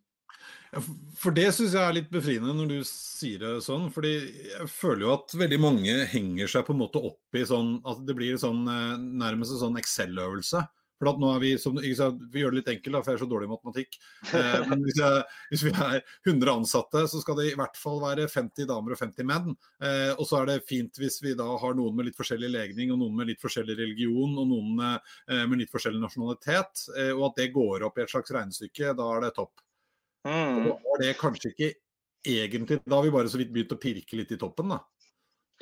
For 1.18 1.34
det 1.34 1.48
syns 1.56 1.74
jeg 1.74 1.82
er 1.82 1.96
litt 1.96 2.10
befriende 2.12 2.52
når 2.54 2.68
du 2.70 2.76
sier 2.86 3.40
det 3.42 3.54
sånn. 3.66 3.88
fordi 3.94 4.12
jeg 4.52 4.68
føler 4.70 5.06
jo 5.06 5.14
at 5.16 5.34
veldig 5.38 5.60
mange 5.62 5.96
henger 6.12 6.50
seg 6.52 6.66
på 6.66 6.76
en 6.76 6.82
måte 6.84 7.02
opp 7.10 7.38
i 7.38 7.46
sånn 7.46 7.80
at 7.90 8.04
det 8.06 8.14
blir 8.18 8.38
sånn 8.40 8.62
eh, 8.70 9.00
nærmest 9.24 9.56
en 9.56 9.64
sånn 9.64 9.80
Excel-øvelse. 9.80 10.62
For 11.00 11.08
at 11.08 11.20
nå 11.20 11.30
er 11.32 11.40
Vi 11.40 11.50
som, 11.58 11.78
vi 11.80 12.42
gjør 12.42 12.52
det 12.52 12.60
litt 12.60 12.70
enkelt, 12.74 12.92
da, 12.92 13.00
for 13.00 13.10
jeg 13.14 13.18
er 13.18 13.22
så 13.22 13.28
dårlig 13.30 13.48
i 13.48 13.52
matematikk. 13.54 13.96
Eh, 14.36 14.66
men 14.68 14.82
hvis, 14.84 14.98
jeg, 15.00 15.22
hvis, 15.48 15.62
vi 15.64 15.72
er 15.72 16.02
100 16.28 16.52
ansatte, 16.52 17.06
så 17.08 17.22
skal 17.22 17.38
det 17.40 17.46
i 17.48 17.54
hvert 17.56 17.80
fall 17.80 18.02
være 18.02 18.28
50 18.28 18.68
damer 18.68 18.94
og 18.94 19.00
50 19.00 19.28
menn. 19.30 19.56
Eh, 19.80 20.12
og 20.12 20.28
så 20.28 20.42
er 20.42 20.50
det 20.50 20.58
fint 20.68 21.00
hvis 21.00 21.16
vi 21.24 21.32
da 21.38 21.48
har 21.62 21.78
noen 21.78 21.96
med 21.96 22.10
litt 22.10 22.20
forskjellig 22.20 22.52
legning, 22.52 22.92
og 22.92 23.00
noen 23.00 23.16
med 23.16 23.32
litt 23.32 23.40
forskjellig 23.40 23.78
religion, 23.80 24.36
og 24.36 24.52
noen 24.52 24.76
med, 24.76 25.10
eh, 25.32 25.46
med 25.48 25.64
litt 25.64 25.72
forskjellig 25.72 26.04
nasjonalitet. 26.04 26.84
Eh, 26.98 27.14
og 27.16 27.30
at 27.30 27.40
det 27.40 27.50
går 27.56 27.88
opp 27.88 27.96
i 27.96 28.04
et 28.04 28.12
slags 28.12 28.36
regnestykke. 28.36 28.92
Da 29.00 29.10
er 29.16 29.24
det 29.24 29.34
topp. 29.40 29.64
Mm. 30.28 30.64
Da 30.66 30.76
var 30.84 31.00
det 31.00 31.14
kanskje 31.16 31.52
ikke 31.54 31.70
egentlig 32.28 32.76
Da 32.84 32.98
har 32.98 33.06
vi 33.06 33.12
bare 33.14 33.30
så 33.32 33.38
vidt 33.40 33.52
begynt 33.54 33.72
å 33.72 33.80
pirke 33.80 34.18
litt 34.18 34.32
i 34.34 34.38
toppen, 34.40 34.74
da. 34.74 34.82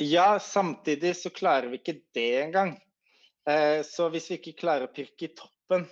Ja, 0.02 0.38
samtidig 0.42 1.16
så 1.18 1.30
klarer 1.34 1.70
vi 1.70 1.80
ikke 1.80 1.98
det 2.14 2.30
engang. 2.42 2.76
Eh, 3.48 3.82
så 3.86 4.08
hvis 4.14 4.28
vi 4.30 4.38
ikke 4.38 4.58
klarer 4.60 4.86
å 4.86 4.94
pirke 4.94 5.26
i 5.26 5.34
toppen, 5.34 5.86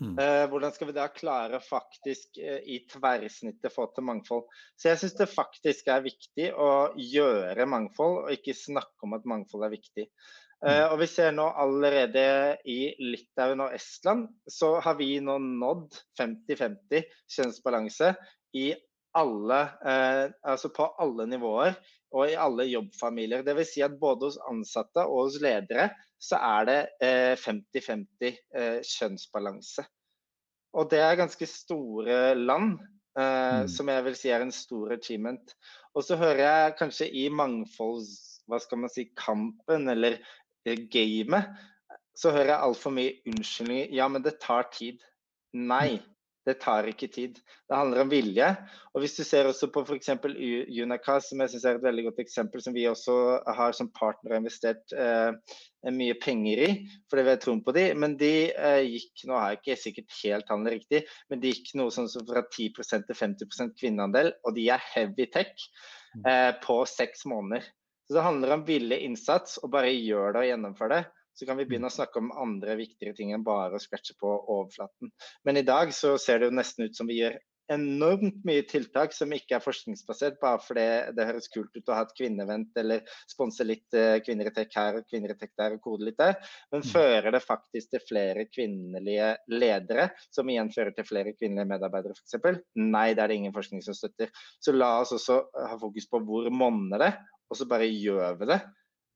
mm. 0.00 0.16
Eh, 0.22 0.44
hvordan 0.50 0.74
skal 0.74 0.90
vi 0.90 0.96
da 0.96 1.06
klare 1.12 1.60
faktisk 1.64 2.40
eh, 2.42 2.60
i 2.64 2.80
tverrsnittet 2.90 3.74
få 3.74 3.88
til 3.94 4.06
mangfold? 4.08 4.48
Så 4.78 4.92
jeg 4.92 5.02
syns 5.02 5.16
det 5.20 5.30
faktisk 5.32 5.90
er 5.92 6.04
viktig 6.06 6.50
å 6.54 6.70
gjøre 6.96 7.68
mangfold, 7.70 8.20
og 8.26 8.34
ikke 8.34 8.56
snakke 8.56 9.08
om 9.08 9.16
at 9.18 9.28
mangfold 9.28 9.68
er 9.68 9.74
viktig. 9.78 10.10
Mm. 10.58 10.88
og 10.90 10.96
vi 10.98 11.06
ser 11.06 11.28
nå 11.30 11.44
allerede 11.62 12.22
i 12.66 12.88
Litauen 12.98 13.60
og 13.62 13.76
Estland, 13.76 14.24
så 14.50 14.72
har 14.82 14.96
vi 14.98 15.20
nå 15.22 15.36
nådd 15.38 16.00
50-50 16.18 17.04
kjønnsbalanse 17.30 18.08
i 18.58 18.72
alle, 19.18 19.60
eh, 19.86 20.24
altså 20.42 20.70
på 20.74 20.88
alle 21.00 21.28
nivåer 21.30 21.76
og 22.14 22.30
i 22.30 22.36
alle 22.40 22.66
jobbfamilier. 22.68 23.44
Dvs. 23.46 23.74
Si 23.74 23.84
at 23.84 23.96
både 24.00 24.28
hos 24.28 24.38
ansatte 24.48 25.04
og 25.06 25.28
hos 25.28 25.40
ledere 25.44 25.90
så 26.18 26.38
er 26.42 26.66
det 26.68 26.78
50-50 27.42 28.26
eh, 28.26 28.38
eh, 28.54 28.78
kjønnsbalanse. 28.82 29.84
Og 30.78 30.90
det 30.90 31.00
er 31.02 31.18
ganske 31.18 31.46
store 31.48 32.34
land, 32.34 32.78
eh, 33.18 33.62
mm. 33.62 33.68
som 33.72 33.90
jeg 33.92 34.04
vil 34.06 34.18
si 34.18 34.32
er 34.34 34.44
en 34.44 34.54
stor 34.54 34.92
achievement. 34.98 35.54
Og 35.94 36.04
så 36.04 36.18
hører 36.20 36.44
jeg 36.44 36.76
kanskje 36.82 37.10
i 37.10 37.28
mangfolds... 37.30 38.42
Hva 38.48 38.56
skal 38.64 38.78
man 38.80 38.88
si, 38.88 39.02
kampen 39.12 39.90
eller 39.92 40.14
gamet, 40.64 41.50
så 42.16 42.30
hører 42.32 42.54
jeg 42.54 42.64
altfor 42.64 42.94
mye 42.96 43.10
unnskyldninger. 43.28 43.90
Ja, 43.92 44.06
men 44.08 44.24
det 44.24 44.38
tar 44.40 44.70
tid. 44.72 45.02
Nei, 45.52 45.98
det 46.48 46.56
tar 46.62 46.86
ikke 46.88 47.10
tid. 47.12 47.38
Det 47.68 47.76
handler 47.76 48.02
om 48.02 48.10
vilje. 48.10 48.46
Og 48.94 49.02
hvis 49.02 49.16
du 49.18 49.22
ser 49.26 49.48
også 49.48 49.68
på 49.72 49.82
f.eks. 49.84 50.10
Unaca, 50.16 51.18
som 51.24 51.42
jeg 51.42 51.52
syns 51.52 51.66
er 51.68 51.78
et 51.78 51.84
veldig 51.84 52.06
godt 52.08 52.22
eksempel, 52.24 52.62
som 52.64 52.76
vi 52.76 52.86
også 52.88 53.16
har 53.58 53.76
som 53.76 53.90
partner 53.96 54.34
og 54.34 54.40
investert 54.42 54.94
eh, 54.96 55.58
mye 55.94 56.16
penger 56.22 56.62
i, 56.64 56.70
fordi 57.10 57.26
vi 57.26 57.34
har 57.34 57.42
troen 57.42 57.60
på 57.66 57.74
de, 57.76 57.84
men 58.00 58.16
de 58.20 58.32
eh, 58.50 58.80
gikk 58.88 59.26
nå 59.28 59.36
har 59.36 59.52
jeg 59.52 59.60
ikke 59.60 59.80
sikkert 59.82 60.16
helt 60.22 60.54
handlet 60.54 60.78
riktig, 60.78 61.02
men 61.28 61.44
de 61.44 61.52
gikk 61.52 61.74
noe 61.78 61.92
sånn 61.94 62.08
som 62.10 62.24
fra 62.28 62.44
10% 62.46 63.08
til 63.10 63.20
50% 63.20 63.76
kvinneandel, 63.78 64.32
og 64.48 64.56
de 64.56 64.70
er 64.72 64.88
heavy 64.94 65.28
tech 65.34 65.52
mm. 66.16 66.24
eh, 66.24 66.50
på 66.64 66.80
seks 66.88 67.28
måneder. 67.28 67.68
Så 68.08 68.16
det 68.16 68.24
handler 68.24 68.56
om 68.56 68.64
vilje, 68.64 69.02
innsats, 69.04 69.60
og 69.60 69.74
bare 69.76 69.92
gjør 69.92 70.32
det 70.32 70.46
og 70.46 70.52
gjennomfør 70.54 70.94
det 70.96 71.04
så 71.38 71.46
kan 71.46 71.60
vi 71.60 71.68
begynne 71.68 71.90
å 71.90 71.94
snakke 71.94 72.18
om 72.18 72.32
andre 72.34 72.74
viktigere 72.80 73.14
ting 73.14 73.30
enn 73.34 73.46
bare 73.46 73.78
å 73.78 73.82
scratche 73.82 74.16
på 74.18 74.32
overflaten. 74.40 75.12
Men 75.46 75.60
i 75.60 75.66
dag 75.66 75.94
så 75.94 76.16
ser 76.18 76.40
det 76.40 76.50
jo 76.50 76.58
nesten 76.58 76.88
ut 76.88 76.98
som 76.98 77.06
vi 77.10 77.20
gjør 77.22 77.38
enormt 77.72 78.40
mye 78.48 78.62
tiltak 78.68 79.12
som 79.12 79.32
ikke 79.34 79.58
er 79.58 79.64
forskningsbasert, 79.64 80.38
bare 80.40 80.60
fordi 80.64 80.86
det 81.16 81.26
høres 81.28 81.50
kult 81.52 81.74
ut 81.76 81.90
å 81.90 81.96
ha 81.98 82.04
et 82.06 82.14
kvinnevent 82.16 82.80
eller 82.80 83.04
sponse 83.28 83.66
litt 83.66 83.96
eh, 83.96 84.18
kvinner 84.24 84.48
i 84.48 84.54
tech 84.56 84.72
her 84.76 85.00
og 85.00 85.08
kvinner 85.08 85.34
i 85.34 85.38
tech 85.38 85.52
der 85.58 85.76
og 85.76 85.82
kode 85.84 86.08
litt 86.08 86.18
der. 86.20 86.38
Men 86.72 86.84
mm. 86.84 86.88
fører 86.94 87.30
det 87.34 87.44
faktisk 87.44 87.92
til 87.92 88.04
flere 88.08 88.46
kvinnelige 88.48 89.34
ledere, 89.52 90.08
som 90.34 90.48
igjen 90.48 90.72
fører 90.74 90.96
til 90.96 91.08
flere 91.08 91.36
kvinnelige 91.36 91.68
medarbeidere 91.74 92.16
f.eks.? 92.16 92.62
Nei, 92.80 93.10
det 93.12 93.24
er 93.24 93.32
det 93.32 93.40
ingen 93.42 93.56
forskning 93.56 93.84
som 93.84 93.96
støtter. 93.96 94.32
Så 94.64 94.74
la 94.76 94.94
oss 95.02 95.14
også 95.16 95.42
ha 95.58 95.76
fokus 95.80 96.08
på 96.08 96.24
hvor 96.24 96.48
monner 96.54 97.04
det, 97.04 97.14
og 97.48 97.60
så 97.60 97.68
bare 97.68 97.88
gjør 97.88 98.40
vi 98.40 98.52
det. 98.54 98.62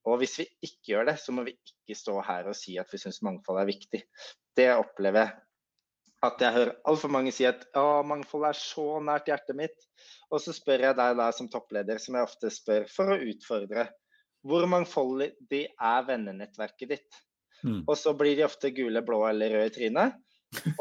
Og 0.09 0.19
hvis 0.21 0.39
vi 0.41 0.47
ikke 0.67 0.93
gjør 0.93 1.09
det, 1.13 1.17
så 1.23 1.35
må 1.35 1.45
vi 1.47 1.55
ikke 1.55 1.97
stå 1.99 2.17
her 2.27 2.51
og 2.51 2.59
si 2.59 2.77
at 2.81 2.91
vi 2.91 3.01
syns 3.01 3.23
mangfold 3.23 3.61
er 3.63 3.71
viktig. 3.71 4.03
Det 4.57 4.69
opplever 4.75 5.27
jeg. 5.27 5.35
At 6.23 6.43
jeg 6.43 6.55
hører 6.55 6.77
altfor 6.87 7.11
mange 7.11 7.33
si 7.35 7.47
at 7.49 7.65
å, 7.79 8.03
mangfold 8.07 8.47
er 8.47 8.59
så 8.59 8.87
nært 9.03 9.31
hjertet 9.31 9.59
mitt. 9.59 9.89
Og 10.31 10.43
så 10.43 10.55
spør 10.55 10.87
jeg 10.89 10.99
deg 10.99 11.17
da 11.19 11.29
som 11.35 11.51
toppleder, 11.51 11.99
som 12.03 12.19
jeg 12.19 12.29
ofte 12.29 12.51
spør 12.55 12.87
for 12.91 13.15
å 13.15 13.21
utfordre. 13.33 13.89
Hvor 14.47 14.67
mangfoldig 14.71 15.65
er 15.71 16.07
vennenettverket 16.07 16.95
ditt? 16.95 17.23
Mm. 17.63 17.83
Og 17.87 17.95
så 17.99 18.15
blir 18.19 18.37
de 18.39 18.47
ofte 18.47 18.73
gule, 18.75 19.03
blå 19.07 19.23
eller 19.29 19.55
røde 19.55 19.71
i 19.71 19.75
trynet. 19.75 20.19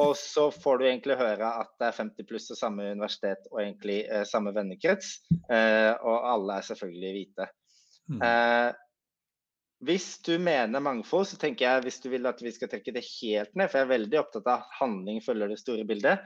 Og 0.01 0.15
så 0.19 0.49
får 0.51 0.79
du 0.79 0.85
egentlig 0.87 1.15
høre 1.19 1.47
at 1.61 1.71
det 1.79 1.87
er 1.87 1.97
50 1.97 2.27
pluss 2.27 2.49
og 2.51 2.59
samme 2.59 2.89
universitet 2.91 3.45
og 3.53 3.61
egentlig 3.63 4.01
eh, 4.03 4.25
samme 4.27 4.53
vennekrets. 4.55 5.13
Eh, 5.31 5.91
og 5.95 6.27
alle 6.33 6.57
er 6.57 6.67
selvfølgelig 6.67 7.11
hvite. 7.15 7.47
Mm. 8.11 8.23
Eh, 8.27 8.69
hvis 9.81 10.19
du 10.25 10.35
mener 10.37 10.83
mangfold, 10.83 11.25
så 11.29 11.37
tenker 11.41 11.65
jeg 11.65 11.85
hvis 11.87 11.99
du 12.03 12.09
vil 12.13 12.27
at 12.29 12.41
vi 12.43 12.51
skal 12.53 12.69
trekke 12.69 12.93
det 12.93 13.01
helt 13.07 13.55
ned, 13.57 13.69
for 13.71 13.79
jeg 13.79 13.87
er 13.87 13.93
veldig 13.95 14.19
opptatt 14.21 14.45
av 14.45 14.61
at 14.61 14.75
handling 14.77 15.21
følger 15.25 15.49
det 15.49 15.57
store 15.61 15.85
bildet, 15.89 16.21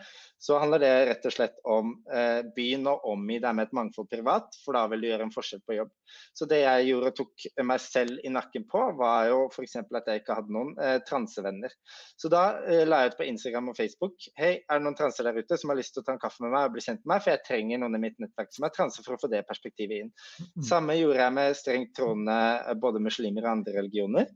så 0.45 0.59
handler 0.59 0.81
det 0.83 0.91
rett 1.09 1.27
og 1.29 1.33
slett 1.33 1.55
om 1.71 1.93
eh, 2.12 2.41
begynn 2.55 2.89
å 2.91 2.97
omgi 3.13 3.39
deg 3.39 3.55
med 3.55 3.69
et 3.69 3.77
mangfold 3.77 4.09
privat, 4.12 4.57
for 4.65 4.75
da 4.75 4.83
vil 4.91 5.05
du 5.05 5.07
gjøre 5.07 5.27
en 5.29 5.33
forskjell 5.33 5.63
på 5.65 5.77
jobb. 5.77 5.93
Så 6.35 6.47
det 6.51 6.59
jeg 6.62 6.89
gjorde 6.89 7.12
og 7.13 7.17
tok 7.21 7.45
meg 7.71 7.81
selv 7.81 8.19
i 8.27 8.33
nakken 8.35 8.67
på, 8.71 8.81
var 9.00 9.29
jo 9.31 9.39
f.eks. 9.47 9.77
at 9.81 10.12
jeg 10.12 10.21
ikke 10.21 10.38
hadde 10.41 10.55
noen 10.55 10.75
eh, 10.81 10.97
transevenner. 11.07 11.74
Så 12.19 12.29
da 12.33 12.43
eh, 12.67 12.83
la 12.88 13.01
jeg 13.05 13.13
ut 13.13 13.17
på 13.21 13.29
Instagram 13.29 13.71
og 13.71 13.79
Facebook 13.79 14.29
hei, 14.39 14.51
er 14.59 14.81
det 14.81 14.85
noen 14.85 15.00
transer 15.00 15.29
der 15.29 15.39
ute 15.39 15.59
som 15.62 15.71
har 15.71 15.79
lyst 15.79 15.95
til 15.95 16.03
å 16.03 16.09
ta 16.09 16.17
en 16.17 16.21
kaffe 16.21 16.43
med 16.43 16.51
meg 16.53 16.67
og 16.67 16.75
bli 16.75 16.83
kjent 16.83 17.01
med 17.05 17.13
meg, 17.15 17.24
for 17.24 17.33
jeg 17.33 17.45
trenger 17.47 17.81
noen 17.81 17.97
i 17.97 18.03
mitt 18.03 18.19
nettverk 18.21 18.51
som 18.53 18.67
er 18.67 18.75
transe 18.75 19.07
for 19.07 19.15
å 19.15 19.21
få 19.21 19.31
det 19.31 19.45
perspektivet 19.47 20.03
inn. 20.03 20.13
Mm. 20.43 20.67
Samme 20.67 21.00
gjorde 21.00 21.24
jeg 21.24 21.38
med 21.39 21.59
strengt 21.63 21.95
troende 21.97 22.38
eh, 22.59 22.75
både 22.83 23.03
muslimer 23.07 23.44
eller 23.45 23.59
andre 23.59 23.77
religioner. 23.79 24.29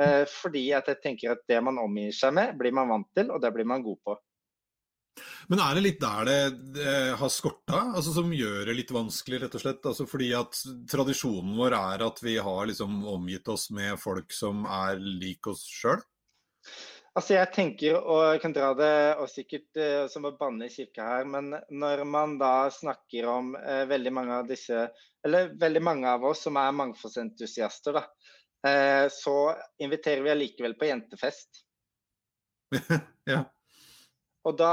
Eh, 0.00 0.22
fordi 0.26 0.68
at 0.74 0.88
jeg 0.90 1.02
tenker 1.02 1.34
at 1.34 1.44
det 1.48 1.60
man 1.62 1.78
omgir 1.78 2.14
seg 2.14 2.34
med, 2.34 2.56
blir 2.58 2.74
man 2.74 2.90
vant 2.90 3.10
til, 3.14 3.30
og 3.30 3.42
det 3.42 3.52
blir 3.54 3.68
man 3.68 3.84
god 3.84 4.00
på. 4.02 4.16
Men 5.46 5.60
er 5.62 5.76
det 5.76 5.84
litt 5.84 6.00
der 6.02 6.26
det, 6.26 6.38
det 6.74 6.94
har 7.20 7.30
skorta, 7.30 7.84
altså 7.94 8.16
som 8.16 8.32
gjør 8.34 8.64
det 8.66 8.74
litt 8.80 8.90
vanskelig, 8.94 9.44
rett 9.44 9.54
og 9.54 9.62
slett? 9.62 9.86
Altså 9.86 10.08
fordi 10.10 10.32
at 10.34 10.58
tradisjonen 10.90 11.54
vår 11.60 11.76
er 11.78 12.02
at 12.08 12.18
vi 12.24 12.34
har 12.42 12.66
liksom 12.70 13.04
omgitt 13.12 13.48
oss 13.52 13.68
med 13.74 14.00
folk 14.02 14.34
som 14.34 14.64
er 14.66 14.98
lik 14.98 15.46
oss 15.52 15.62
sjøl? 15.70 16.02
Altså 17.14 17.36
jeg 17.36 17.50
tenker, 17.54 18.00
og 18.00 18.24
jeg 18.32 18.40
kan 18.42 18.54
dra 18.56 18.72
det 18.74 18.94
og 19.22 19.28
sikkert 19.30 19.78
uh, 19.78 20.06
som 20.10 20.24
å 20.26 20.34
banne 20.34 20.66
i 20.66 20.72
kirka 20.72 21.04
her, 21.12 21.28
men 21.30 21.52
når 21.70 22.02
man 22.10 22.34
da 22.40 22.66
snakker 22.74 23.28
om 23.30 23.52
uh, 23.54 23.84
veldig 23.86 24.12
mange 24.16 24.40
av 24.40 24.48
disse, 24.50 24.88
eller 25.22 25.52
veldig 25.60 25.82
mange 25.84 26.10
av 26.10 26.26
oss 26.26 26.42
som 26.48 26.58
er 26.58 26.74
mangfoldsentusiaster, 26.74 28.00
da, 28.00 28.02
så 29.12 29.34
inviterer 29.82 30.22
vi 30.24 30.30
allikevel 30.32 30.72
på 30.80 30.86
jentefest. 30.88 31.64
ja. 33.28 33.42
Og 34.44 34.56
da 34.60 34.72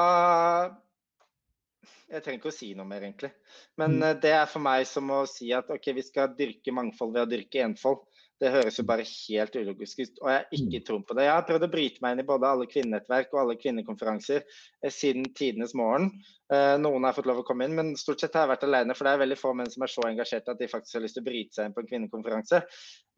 Jeg 2.11 2.23
trenger 2.25 2.41
ikke 2.41 2.51
å 2.51 2.55
si 2.55 2.73
noe 2.75 2.87
mer, 2.87 3.05
egentlig. 3.05 3.31
Men 3.79 3.95
mm. 3.95 4.01
Eh, 4.09 4.17
det 4.25 4.33
er 4.35 4.49
for 4.51 4.63
meg 4.63 4.83
som 4.89 5.07
å 5.15 5.23
si 5.29 5.53
at 5.55 5.69
OK, 5.71 5.93
vi 5.95 6.03
skal 6.03 6.33
dyrke 6.35 6.73
mangfold 6.75 7.15
ved 7.15 7.23
å 7.23 7.29
dyrke 7.31 7.63
enfold. 7.63 8.03
Det 8.41 8.49
høres 8.51 8.79
jo 8.79 8.83
bare 8.89 9.05
helt 9.05 9.55
ulogisk 9.55 9.99
ut, 10.01 10.15
og 10.23 10.27
jeg 10.31 10.37
har 10.39 10.45
ikke 10.57 10.79
mm. 10.81 10.85
troen 10.87 11.03
på 11.05 11.15
det. 11.15 11.27
Jeg 11.27 11.35
har 11.37 11.45
prøvd 11.45 11.65
å 11.67 11.71
bryte 11.71 12.01
meg 12.03 12.15
inn 12.15 12.23
i 12.23 12.27
både 12.27 12.49
alle 12.49 12.67
kvinnenettverk 12.67 13.35
og 13.35 13.41
alle 13.43 13.55
kvinnekonferanser 13.61 14.41
eh, 14.41 14.91
siden 14.91 15.29
tidenes 15.37 15.75
morgen. 15.77 16.09
Eh, 16.51 16.73
noen 16.81 17.07
har 17.07 17.15
fått 17.15 17.29
lov 17.29 17.39
å 17.43 17.45
komme 17.47 17.69
inn, 17.69 17.77
men 17.77 17.93
stort 18.01 18.19
sett 18.19 18.35
har 18.35 18.43
jeg 18.43 18.53
vært 18.57 18.67
alene. 18.67 18.97
For 18.97 19.07
det 19.07 19.13
er 19.13 19.23
veldig 19.23 19.39
få 19.39 19.53
menn 19.55 19.71
som 19.71 19.85
er 19.85 19.93
så 19.93 20.03
engasjerte 20.09 20.51
at 20.51 20.59
de 20.59 20.67
faktisk 20.73 20.97
har 20.97 21.05
lyst 21.05 21.15
til 21.15 21.23
å 21.23 21.29
bryte 21.29 21.55
seg 21.55 21.69
inn 21.69 21.77
på 21.77 21.85
en 21.85 21.91
kvinnekonferanse. 21.93 22.63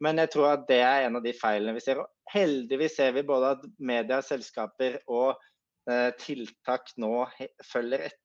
Men 0.04 0.20
jeg 0.20 0.34
tror 0.34 0.52
at 0.52 0.68
det 0.68 0.82
er 0.84 1.06
en 1.06 1.18
av 1.18 1.24
de 1.24 1.32
feilene 1.36 1.74
vi 1.76 1.82
ser. 1.82 2.02
Og 2.02 2.34
heldigvis 2.34 2.98
ser 2.98 3.16
vi 3.16 3.24
både 3.26 3.54
at 3.56 3.66
media, 3.80 4.20
selskaper 4.24 5.00
og 5.08 5.34
Eh, 5.84 6.10
tiltak 6.16 6.94
nå 6.96 7.26
følger 7.68 8.06
etter. 8.06 8.23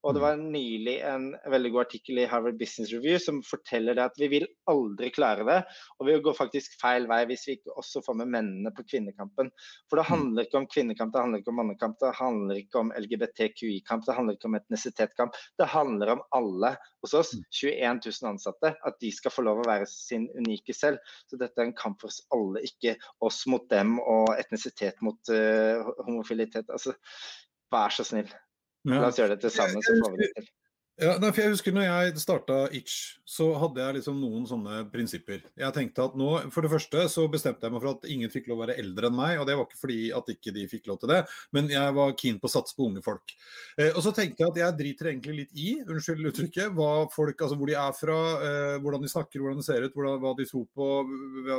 Og 0.00 0.14
det 0.16 0.20
mm. 0.20 0.24
var 0.24 0.38
nylig 0.40 0.94
en 1.04 1.26
veldig 1.52 1.70
god 1.74 1.82
artikkel 1.82 2.22
i 2.22 2.26
Harvard 2.30 2.56
Business 2.60 2.92
Review 2.94 3.18
som 3.20 3.42
forteller 3.44 3.98
det 3.98 4.06
at 4.08 4.20
vi 4.20 4.30
vil 4.32 4.46
aldri 4.70 5.10
klare 5.12 5.44
det. 5.44 5.58
Og 5.98 6.08
vi 6.08 6.16
går 6.24 6.36
faktisk 6.38 6.78
feil 6.80 7.08
vei 7.10 7.20
hvis 7.28 7.44
vi 7.48 7.56
ikke 7.58 7.74
også 7.82 8.02
får 8.06 8.16
med 8.22 8.32
mennene 8.32 8.72
på 8.76 8.86
kvinnekampen. 8.88 9.50
For 9.90 10.00
det 10.00 10.06
mm. 10.06 10.10
handler 10.14 10.48
ikke 10.48 10.60
om 10.62 10.68
kvinnekamp, 10.72 11.12
det 11.14 11.24
handler 11.24 11.42
ikke 11.42 11.52
om 11.52 11.60
mannekamp, 11.60 11.98
det 12.00 12.14
handler 12.20 12.62
ikke 12.62 12.84
om 12.84 12.92
LGBTQI-kamp, 12.96 14.06
det 14.08 14.16
handler 14.16 14.38
ikke 14.38 14.50
om 14.50 14.58
etnisitetskamp. 14.60 15.40
Det 15.60 15.70
handler 15.74 16.14
om 16.16 16.24
alle 16.40 16.74
hos 17.04 17.16
oss, 17.20 17.34
21 17.60 17.76
mm. 17.76 18.02
000 18.08 18.32
ansatte, 18.32 18.74
at 18.86 19.00
de 19.04 19.12
skal 19.14 19.34
få 19.34 19.44
lov 19.44 19.62
å 19.62 19.68
være 19.68 19.88
sin 19.90 20.28
unike 20.38 20.76
selv. 20.76 21.00
Så 21.28 21.40
dette 21.40 21.60
er 21.60 21.68
en 21.68 21.76
kamp 21.76 22.00
for 22.00 22.12
oss 22.12 22.22
alle, 22.34 22.64
ikke 22.64 22.96
oss 23.24 23.44
mot 23.50 23.68
dem 23.72 23.98
og 24.00 24.32
etnisitet 24.38 25.00
mot 25.04 25.32
uh, 25.32 25.90
homofilitet. 26.06 26.72
Altså, 26.72 26.96
vær 27.72 27.92
så 27.94 28.06
snill. 28.06 28.30
La 28.88 29.10
oss 29.10 29.20
gjøre 29.20 29.36
det 29.36 29.44
til 29.44 29.52
sammen, 29.52 29.84
så 29.84 29.96
får 30.00 30.16
vi 30.16 30.24
det 30.24 30.32
til. 30.38 30.50
Ja, 31.00 31.14
for 31.16 31.40
jeg 31.40 31.52
husker 31.54 31.72
når 31.72 31.86
jeg 31.86 32.20
starta 32.20 32.56
Itch, 32.76 32.94
så 33.24 33.46
hadde 33.56 33.80
jeg 33.80 33.96
liksom 33.96 34.18
noen 34.20 34.42
sånne 34.44 34.82
prinsipper. 34.92 35.38
Jeg 35.56 35.72
tenkte 35.72 36.04
at 36.04 36.16
nå, 36.18 36.26
For 36.52 36.60
det 36.60 36.72
første 36.74 37.06
så 37.08 37.24
bestemte 37.32 37.64
jeg 37.64 37.72
meg 37.72 37.80
for 37.80 37.94
at 37.94 38.04
ingen 38.12 38.32
fikk 38.32 38.50
lov 38.50 38.58
å 38.58 38.66
være 38.66 38.76
eldre 38.82 39.08
enn 39.08 39.16
meg. 39.16 39.38
Og 39.40 39.46
det 39.48 39.54
var 39.56 39.64
ikke 39.64 39.80
fordi 39.80 40.10
at 40.12 40.28
ikke 40.34 40.52
de 40.52 40.66
fikk 40.68 40.90
lov 40.90 40.98
til 41.00 41.14
det, 41.14 41.22
men 41.56 41.70
jeg 41.72 41.94
var 41.96 42.12
keen 42.20 42.36
på 42.42 42.50
å 42.50 42.52
satse 42.52 42.76
på 42.76 42.90
unge 42.90 43.00
folk. 43.06 43.32
Eh, 43.78 43.94
og 43.94 44.02
så 44.04 44.12
tenkte 44.16 44.44
jeg 44.44 44.52
at 44.52 44.60
jeg 44.60 44.76
driter 44.82 45.08
egentlig 45.08 45.36
litt 45.38 45.56
i, 45.56 45.70
unnskyld 45.86 46.32
uttrykket, 46.34 46.74
hva 46.76 46.90
folk, 47.14 47.46
altså 47.46 47.56
hvor 47.56 47.72
de 47.72 47.78
er 47.80 47.96
fra, 47.96 48.18
eh, 48.48 48.76
hvordan 48.84 49.06
de 49.06 49.12
snakker, 49.14 49.40
hvordan 49.40 49.62
de 49.62 49.68
ser 49.70 49.86
ut, 49.86 49.96
hvordan, 49.96 50.20
hva 50.20 50.34
de 50.36 50.48
tror 50.50 50.66
på, 50.76 50.90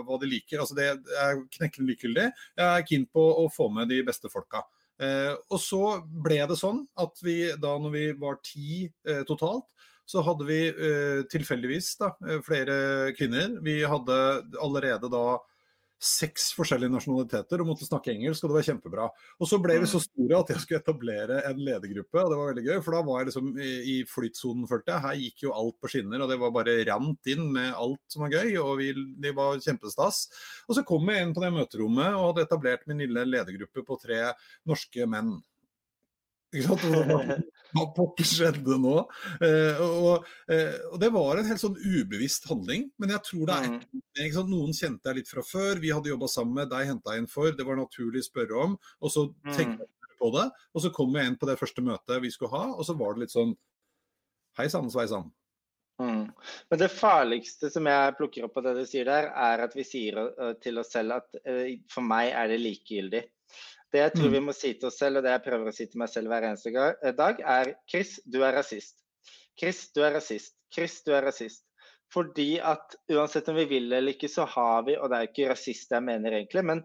hva 0.06 0.22
de 0.22 0.30
liker. 0.36 0.62
Altså 0.62 0.78
det 0.78 0.92
er 0.92 1.42
knekkende 1.58 1.90
likegyldig. 1.90 2.30
Jeg 2.62 2.70
er 2.70 2.86
keen 2.92 3.10
på 3.10 3.25
å 3.42 3.50
få 3.50 3.72
med 3.74 3.90
de 3.90 4.04
beste 4.06 4.30
folka. 4.30 4.68
Eh, 5.01 5.34
og 5.50 5.60
så 5.62 5.84
ble 6.05 6.43
det 6.50 6.58
sånn 6.60 6.84
at 7.01 7.22
vi 7.25 7.38
da 7.58 7.74
når 7.81 7.93
vi 7.96 8.05
var 8.22 8.38
ti 8.46 8.84
eh, 8.86 9.24
totalt, 9.27 9.65
så 10.05 10.22
hadde 10.25 10.46
vi 10.46 10.60
eh, 10.67 11.22
tilfeldigvis 11.31 11.93
da, 12.01 12.12
flere 12.46 13.13
kvinner. 13.15 13.55
Vi 13.63 13.79
hadde 13.88 14.17
allerede 14.60 15.10
da 15.12 15.39
seks 16.01 16.48
forskjellige 16.58 16.91
nasjonaliteter 16.96 17.62
og 17.62 17.67
måtte 17.70 17.86
snakke 17.86 18.12
engelsk, 18.15 18.43
og 18.43 18.51
det 18.51 18.58
var 18.58 18.65
kjempebra. 18.67 19.08
Og 19.38 19.50
så 19.50 19.60
ble 19.62 19.75
vi 19.84 19.89
så 19.89 20.01
mm. 20.01 20.05
store 20.08 20.39
at 20.39 20.53
jeg 20.53 20.63
skulle 20.63 20.79
etablere 20.81 21.41
en 21.50 21.62
ledergruppe, 21.62 22.24
og 22.24 22.31
det 22.31 22.39
var 22.39 22.50
veldig 22.51 22.65
gøy. 22.65 22.79
For 22.81 22.98
da 22.98 23.03
var 23.05 23.22
jeg 23.22 23.29
liksom 23.29 23.51
i 23.62 23.98
flytsonen, 24.10 24.65
følte 24.70 24.96
jeg. 24.96 25.03
Her 25.05 25.20
gikk 25.22 25.46
jo 25.46 25.53
alt 25.58 25.77
på 25.77 25.91
skinner, 25.93 26.25
og 26.25 26.34
det 26.34 26.39
var 26.41 26.55
bare 26.58 26.75
rant 26.89 27.31
inn 27.34 27.46
med 27.53 27.70
alt 27.70 28.01
som 28.12 28.25
var 28.25 28.34
gøy, 28.39 28.58
og 28.63 28.74
vi, 28.81 28.89
det 29.22 29.36
var 29.38 29.62
kjempestas. 29.62 30.24
Og 30.67 30.77
så 30.79 30.86
kom 30.88 31.13
jeg 31.13 31.27
inn 31.27 31.36
på 31.38 31.46
det 31.46 31.53
møterommet 31.53 32.17
og 32.17 32.31
hadde 32.31 32.48
etablert 32.50 32.89
min 32.89 33.05
lille 33.05 33.27
ledergruppe 33.29 33.86
på 33.86 34.01
tre 34.01 34.24
norske 34.70 35.05
menn. 35.10 35.38
Hva 37.72 37.86
pokker 37.96 38.27
skjedde 38.27 38.75
nå? 38.84 38.98
Eh, 39.39 39.79
og, 39.79 40.25
eh, 40.51 40.75
og, 40.89 40.98
det 41.00 41.10
var 41.15 41.39
en 41.39 41.48
helt 41.48 41.62
sånn 41.62 41.77
ubevisst 41.79 42.50
handling. 42.51 42.89
Men 43.00 43.15
jeg 43.15 43.24
tror 43.29 43.48
det 43.48 43.55
er 43.55 43.70
et, 43.77 44.34
sant, 44.36 44.51
Noen 44.51 44.75
kjente 44.75 45.08
jeg 45.08 45.22
litt 45.22 45.31
fra 45.31 45.46
før. 45.48 45.79
Vi 45.79 45.93
hadde 45.96 46.12
jobba 46.12 46.27
sammen 46.31 46.60
med 46.60 46.72
deg, 46.74 46.89
henta 46.91 47.15
inn 47.15 47.29
for. 47.31 47.55
Det 47.55 47.67
var 47.67 47.79
naturlig 47.79 48.25
å 48.25 48.27
spørre 48.27 48.63
om. 48.65 48.77
Og 49.00 49.13
så 49.13 49.27
mm. 49.31 49.53
tenkte 49.55 49.88
jeg 49.88 50.17
på 50.22 50.31
det. 50.36 50.48
Og 50.75 50.84
så 50.84 50.93
kom 50.96 51.15
jeg 51.17 51.31
inn 51.31 51.38
på 51.39 51.50
det 51.50 51.60
første 51.60 51.84
møtet 51.86 52.24
vi 52.24 52.34
skulle 52.34 52.53
ha, 52.53 52.65
og 52.75 52.88
så 52.88 52.98
var 53.00 53.15
det 53.15 53.25
litt 53.27 53.36
sånn 53.36 53.55
Hei 54.60 54.65
sann, 54.67 54.89
sveisann. 54.91 55.29
Mm. 56.01 56.25
Men 56.70 56.79
det 56.81 56.89
farligste 56.91 57.70
som 57.72 57.86
jeg 57.88 58.15
plukker 58.17 58.43
opp 58.43 58.58
på 58.58 58.63
det 58.65 58.74
du 58.75 58.81
sier 58.89 59.08
der, 59.08 59.29
er 59.31 59.63
at 59.63 59.77
vi 59.77 59.86
sier 59.88 60.17
uh, 60.20 60.50
til 60.60 60.81
oss 60.81 60.91
selv 60.91 61.22
at 61.22 61.38
uh, 61.46 61.70
for 61.91 62.03
meg 62.03 62.34
er 62.36 62.51
det 62.51 62.58
likegyldig. 62.60 63.22
Det 63.91 64.01
jeg 64.03 64.13
tror 64.15 64.29
mm. 64.29 64.36
vi 64.38 64.43
må 64.48 64.55
si 64.55 64.74
til 64.79 64.89
oss 64.89 65.00
selv, 65.01 65.19
og 65.19 65.25
det 65.25 65.33
jeg 65.36 65.43
prøver 65.45 65.71
å 65.71 65.75
si 65.75 65.88
til 65.91 66.01
meg 66.01 66.12
selv 66.12 66.31
hver 66.31 66.48
eneste 66.48 66.71
eh, 66.71 67.13
dag, 67.17 67.43
er 67.57 67.74
Chris, 67.91 68.15
du 68.25 68.41
er 68.48 68.55
rasist. 68.55 68.98
Chris, 69.60 69.83
du 69.95 70.01
er 70.05 70.15
rasist. 70.15 70.55
Chris, 70.74 71.01
du 71.05 71.13
er 71.15 71.27
rasist. 71.27 71.65
Fordi 72.12 72.53
at 72.60 72.98
uansett 73.12 73.48
om 73.51 73.60
vi 73.60 73.67
vil 73.69 73.91
eller 73.91 74.15
ikke, 74.15 74.31
så 74.31 74.48
har 74.55 74.83
vi, 74.88 74.98
og 75.00 75.12
det 75.12 75.17
er 75.17 75.29
ikke 75.29 75.51
rasist 75.53 75.93
jeg 75.95 76.03
mener 76.03 76.36
egentlig, 76.39 76.63
men 76.67 76.83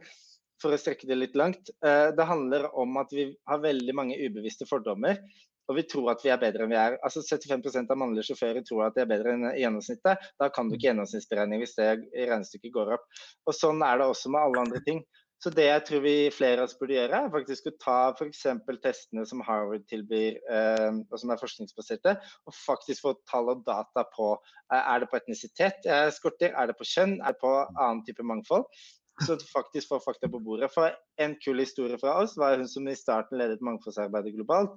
for 0.62 0.72
å 0.72 0.78
strekke 0.80 1.08
det 1.08 1.18
litt 1.18 1.34
langt, 1.36 1.68
det 1.82 2.24
handler 2.24 2.70
om 2.80 2.94
at 2.96 3.10
vi 3.12 3.26
har 3.50 3.58
veldig 3.60 3.92
mange 3.98 4.16
ubevisste 4.16 4.64
fordommer 4.70 5.18
og 5.66 5.78
vi 5.78 5.84
tror 5.90 6.12
at 6.12 6.22
vi 6.22 6.30
er 6.30 6.40
bedre 6.40 6.64
enn 6.64 6.72
vi 6.72 6.78
er. 6.78 6.96
Altså 7.04 7.22
75% 7.26 7.90
av 7.90 7.98
mannlige 7.98 8.30
sjåfører 8.30 8.62
tror 8.66 8.86
at 8.86 8.96
de 8.96 9.02
er 9.02 9.10
bedre 9.10 9.34
enn 9.34 9.46
gjennomsnittet. 9.58 10.26
Da 10.38 10.48
kan 10.54 10.68
du 10.68 10.76
ikke 10.76 10.90
gjennomsnittsberegning 10.90 11.62
hvis 11.62 11.74
det 11.78 11.88
regnestykket 12.14 12.74
går 12.74 12.92
opp. 12.96 13.06
Og 13.46 13.56
Sånn 13.56 13.82
er 13.86 13.98
det 13.98 14.06
også 14.12 14.30
med 14.34 14.46
alle 14.46 14.62
andre 14.66 14.82
ting. 14.86 15.02
Så 15.42 15.50
det 15.52 15.66
jeg 15.66 15.82
tror 15.84 16.00
vi 16.00 16.14
flere 16.32 16.62
av 16.62 16.64
oss 16.64 16.78
burde 16.80 16.96
gjøre, 16.96 17.18
er 17.26 17.32
faktisk 17.32 17.66
å 17.68 17.74
ta 17.82 17.96
f.eks. 18.16 18.46
testene 18.82 19.26
som 19.28 19.42
Harvard 19.44 19.84
tilbyr, 19.90 20.38
eh, 20.48 21.00
og 21.10 21.20
som 21.20 21.32
er 21.32 21.40
forskningsbaserte, 21.42 22.14
og 22.48 22.56
faktisk 22.56 23.04
få 23.04 23.12
tall 23.28 23.52
og 23.52 23.64
data 23.66 24.06
på 24.14 24.30
eh, 24.40 24.80
er 24.80 25.02
det 25.02 25.10
på 25.12 25.18
etnisitet 25.20 25.84
jeg 25.84 26.14
skorter, 26.16 26.56
er 26.56 26.70
det 26.70 26.78
på 26.78 26.88
kjønn, 26.88 27.18
er 27.20 27.36
det 27.36 27.42
på 27.42 27.52
annen 27.74 28.00
type 28.08 28.24
mangfold. 28.24 28.64
Så 29.24 29.38
faktisk 29.48 29.88
få 29.88 29.96
fakta 30.04 30.28
på 30.28 30.42
bordet. 30.44 30.68
For 30.74 30.92
en 31.24 31.34
kul 31.40 31.60
historie 31.62 31.96
fra 32.00 32.18
oss 32.20 32.34
var 32.36 32.58
hun 32.60 32.68
som 32.68 32.88
i 32.88 32.96
starten 32.96 33.38
ledet 33.40 33.64
mangfoldsarbeidet 33.64 34.34
globalt. 34.36 34.70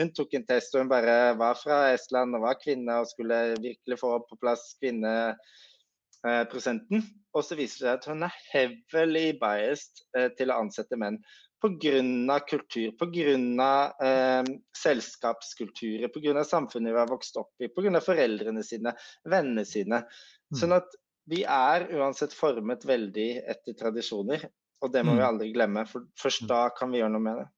Hun 0.00 0.12
tok 0.16 0.34
en 0.38 0.46
test 0.48 0.74
og 0.74 0.80
hun 0.84 0.92
bare 0.92 1.16
var 1.36 1.54
fra 1.60 1.92
Estland 1.92 2.36
og 2.36 2.42
var 2.46 2.56
kvinne 2.62 2.92
og 3.02 3.10
skulle 3.10 3.38
virkelig 3.60 3.98
få 4.00 4.10
på 4.24 4.34
plass 4.40 4.62
kvinneprosenten. 4.80 6.98
Og 7.34 7.42
så 7.42 7.56
viser 7.58 7.80
det 7.80 7.88
seg 7.88 7.96
at 7.98 8.06
hun 8.10 8.26
er 8.26 8.36
heavily 8.52 9.26
biased 9.40 10.04
eh, 10.16 10.30
til 10.38 10.52
å 10.52 10.60
ansette 10.62 10.98
menn. 11.00 11.18
Pga. 11.64 12.38
kultur, 12.44 12.92
pga. 13.00 13.70
Eh, 14.06 14.50
selskapskulturer, 14.76 16.12
pga. 16.12 16.44
samfunnet 16.44 16.92
vi 16.92 17.00
har 17.00 17.10
vokst 17.10 17.38
opp 17.40 17.54
i, 17.64 17.70
pga. 17.72 18.00
foreldrene 18.04 18.62
sine, 18.62 18.94
vennene 19.24 19.64
sine. 19.68 20.04
Mm. 20.04 20.60
Sånn 20.60 20.76
at 20.76 20.94
vi 21.30 21.42
er 21.48 21.88
uansett 21.96 22.36
formet 22.36 22.84
veldig 22.84 23.30
etter 23.48 23.76
tradisjoner, 23.80 24.44
og 24.84 24.92
det 24.92 25.02
må 25.06 25.14
mm. 25.14 25.18
vi 25.18 25.28
aldri 25.30 25.52
glemme. 25.54 25.86
For 25.88 26.04
først 26.20 26.44
mm. 26.44 26.50
da 26.52 26.62
kan 26.76 26.92
vi 26.92 27.00
gjøre 27.00 27.14
noe 27.16 27.24
med 27.24 27.40
det. 27.40 27.48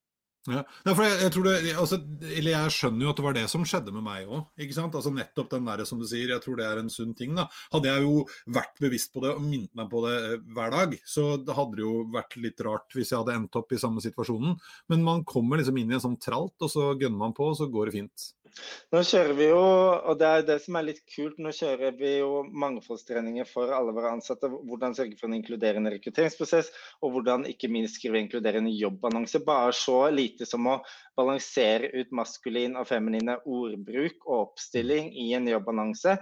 Ja, 0.50 0.62
for 0.92 1.02
jeg, 1.04 1.16
jeg, 1.24 1.44
det, 1.46 1.72
altså, 1.78 1.98
jeg 2.22 2.74
skjønner 2.74 3.06
jo 3.06 3.12
at 3.12 3.20
det 3.20 3.26
var 3.26 3.36
det 3.36 3.44
som 3.50 3.66
skjedde 3.66 3.94
med 3.94 4.04
meg 4.06 4.30
òg. 4.30 4.44
Altså, 4.56 5.12
nettopp 5.14 5.50
den 5.52 5.68
der 5.68 5.84
som 5.88 6.00
du 6.00 6.06
sier, 6.08 6.30
jeg 6.34 6.44
tror 6.44 6.60
det 6.60 6.68
er 6.68 6.82
en 6.82 6.92
sunn 6.92 7.14
ting. 7.18 7.34
da. 7.38 7.48
Hadde 7.74 7.90
jeg 7.90 8.06
jo 8.06 8.24
vært 8.54 8.80
bevisst 8.82 9.12
på 9.14 9.24
det 9.24 9.34
og 9.34 9.44
minnet 9.44 9.72
meg 9.78 9.90
på 9.92 10.04
det 10.06 10.14
eh, 10.16 10.38
hver 10.56 10.72
dag, 10.74 10.96
så 11.08 11.28
det 11.42 11.56
hadde 11.56 11.78
det 11.78 11.86
jo 11.86 11.94
vært 12.14 12.38
litt 12.40 12.64
rart 12.66 12.96
hvis 12.96 13.12
jeg 13.12 13.22
hadde 13.22 13.36
endt 13.40 13.60
opp 13.60 13.74
i 13.74 13.80
samme 13.82 14.04
situasjonen. 14.04 14.56
Men 14.92 15.06
man 15.06 15.26
kommer 15.28 15.60
liksom 15.60 15.78
inn 15.80 15.92
i 15.92 15.98
en 15.98 16.06
sånn 16.08 16.20
tralt, 16.22 16.56
og 16.60 16.72
så 16.72 16.92
gønner 16.94 17.18
man 17.20 17.36
på, 17.36 17.50
og 17.52 17.58
så 17.58 17.70
går 17.72 17.90
det 17.90 17.98
fint. 18.00 18.30
Nå 18.94 19.00
kjører 19.04 19.34
vi 19.36 19.46
jo, 19.48 19.58
og 19.58 20.18
det 20.20 20.28
er 20.28 20.44
det 20.46 20.56
som 20.64 20.76
er 20.78 20.86
litt 20.86 21.00
kult, 21.10 21.38
nå 21.42 21.50
kjører 21.54 21.96
vi 21.98 22.12
jo 22.20 22.42
mangfoldstreninger 22.62 23.48
for 23.50 23.72
alle 23.74 23.92
våre 23.96 24.12
ansatte. 24.14 24.48
Hvordan 24.48 24.94
sørge 24.96 25.18
for 25.18 25.28
en 25.28 25.36
inkluderende 25.38 25.92
rekrutteringsprosess, 25.96 26.70
og 27.04 27.16
hvordan 27.16 27.46
ikke 27.50 27.70
minst 27.72 27.98
skrive 27.98 28.20
inkluderende 28.22 28.72
jobbannonse. 28.76 29.42
Bare 29.46 29.74
så 29.76 29.98
lite 30.14 30.48
som 30.48 30.68
å 30.70 30.78
balansere 31.18 31.90
ut 31.96 32.14
maskulin 32.16 32.78
og 32.78 32.88
feminine 32.88 33.38
ordbruk 33.42 34.24
og 34.24 34.36
oppstilling 34.38 35.10
i 35.18 35.28
en 35.36 35.50
jobbannonse. 35.50 36.16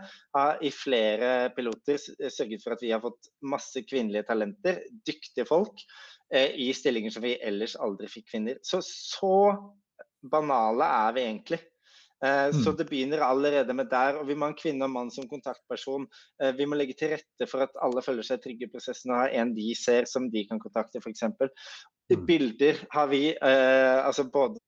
I 0.65 0.73
flere 0.75 1.31
piloter 1.55 2.01
sørget 2.01 2.65
for 2.65 2.75
at 2.75 2.83
vi 2.83 2.95
har 2.95 3.05
fått 3.05 3.31
masse 3.45 3.85
kvinnelige 3.87 4.27
talenter, 4.33 4.83
dyktige 5.07 5.47
folk, 5.49 5.85
eh, 6.33 6.51
i 6.57 6.73
stillinger 6.75 7.15
som 7.15 7.25
vi 7.27 7.37
ellers 7.39 7.77
aldri 7.77 8.11
fikk 8.11 8.33
kvinner. 8.33 8.59
Så 8.65 8.83
så 8.85 9.37
banale 10.25 10.89
er 10.89 11.15
vi 11.15 11.25
egentlig. 11.29 11.61
Eh, 12.25 12.51
så 12.57 12.73
mm. 12.73 12.77
det 12.79 12.87
begynner 12.89 13.25
allerede 13.27 13.75
med 13.77 13.91
der. 13.93 14.19
og 14.21 14.29
Vi 14.29 14.35
må 14.35 14.49
ha 14.49 14.55
en 14.55 14.59
kvinne 14.59 14.87
og 14.87 14.93
mann 14.95 15.11
som 15.13 15.29
kontaktperson. 15.29 16.07
Eh, 16.43 16.55
vi 16.57 16.67
må 16.67 16.79
legge 16.79 16.97
til 16.99 17.13
rette 17.15 17.49
for 17.51 17.67
at 17.67 17.75
alle 17.85 18.03
føler 18.05 18.27
seg 18.27 18.43
trygge 18.45 18.69
i 18.69 18.73
prosessen 18.73 19.13
og 19.13 19.23
har 19.23 19.35
en 19.41 19.55
de 19.57 19.75
ser 19.79 20.09
som 20.11 20.31
de 20.33 20.47
kan 20.49 20.63
kontakte, 20.63 21.03
f.eks. 21.03 21.27
Mm. 21.29 22.25
Bilder 22.29 22.81
har 22.93 23.11
vi 23.13 23.27
eh, 23.35 23.99
altså 24.05 24.29
både 24.33 24.61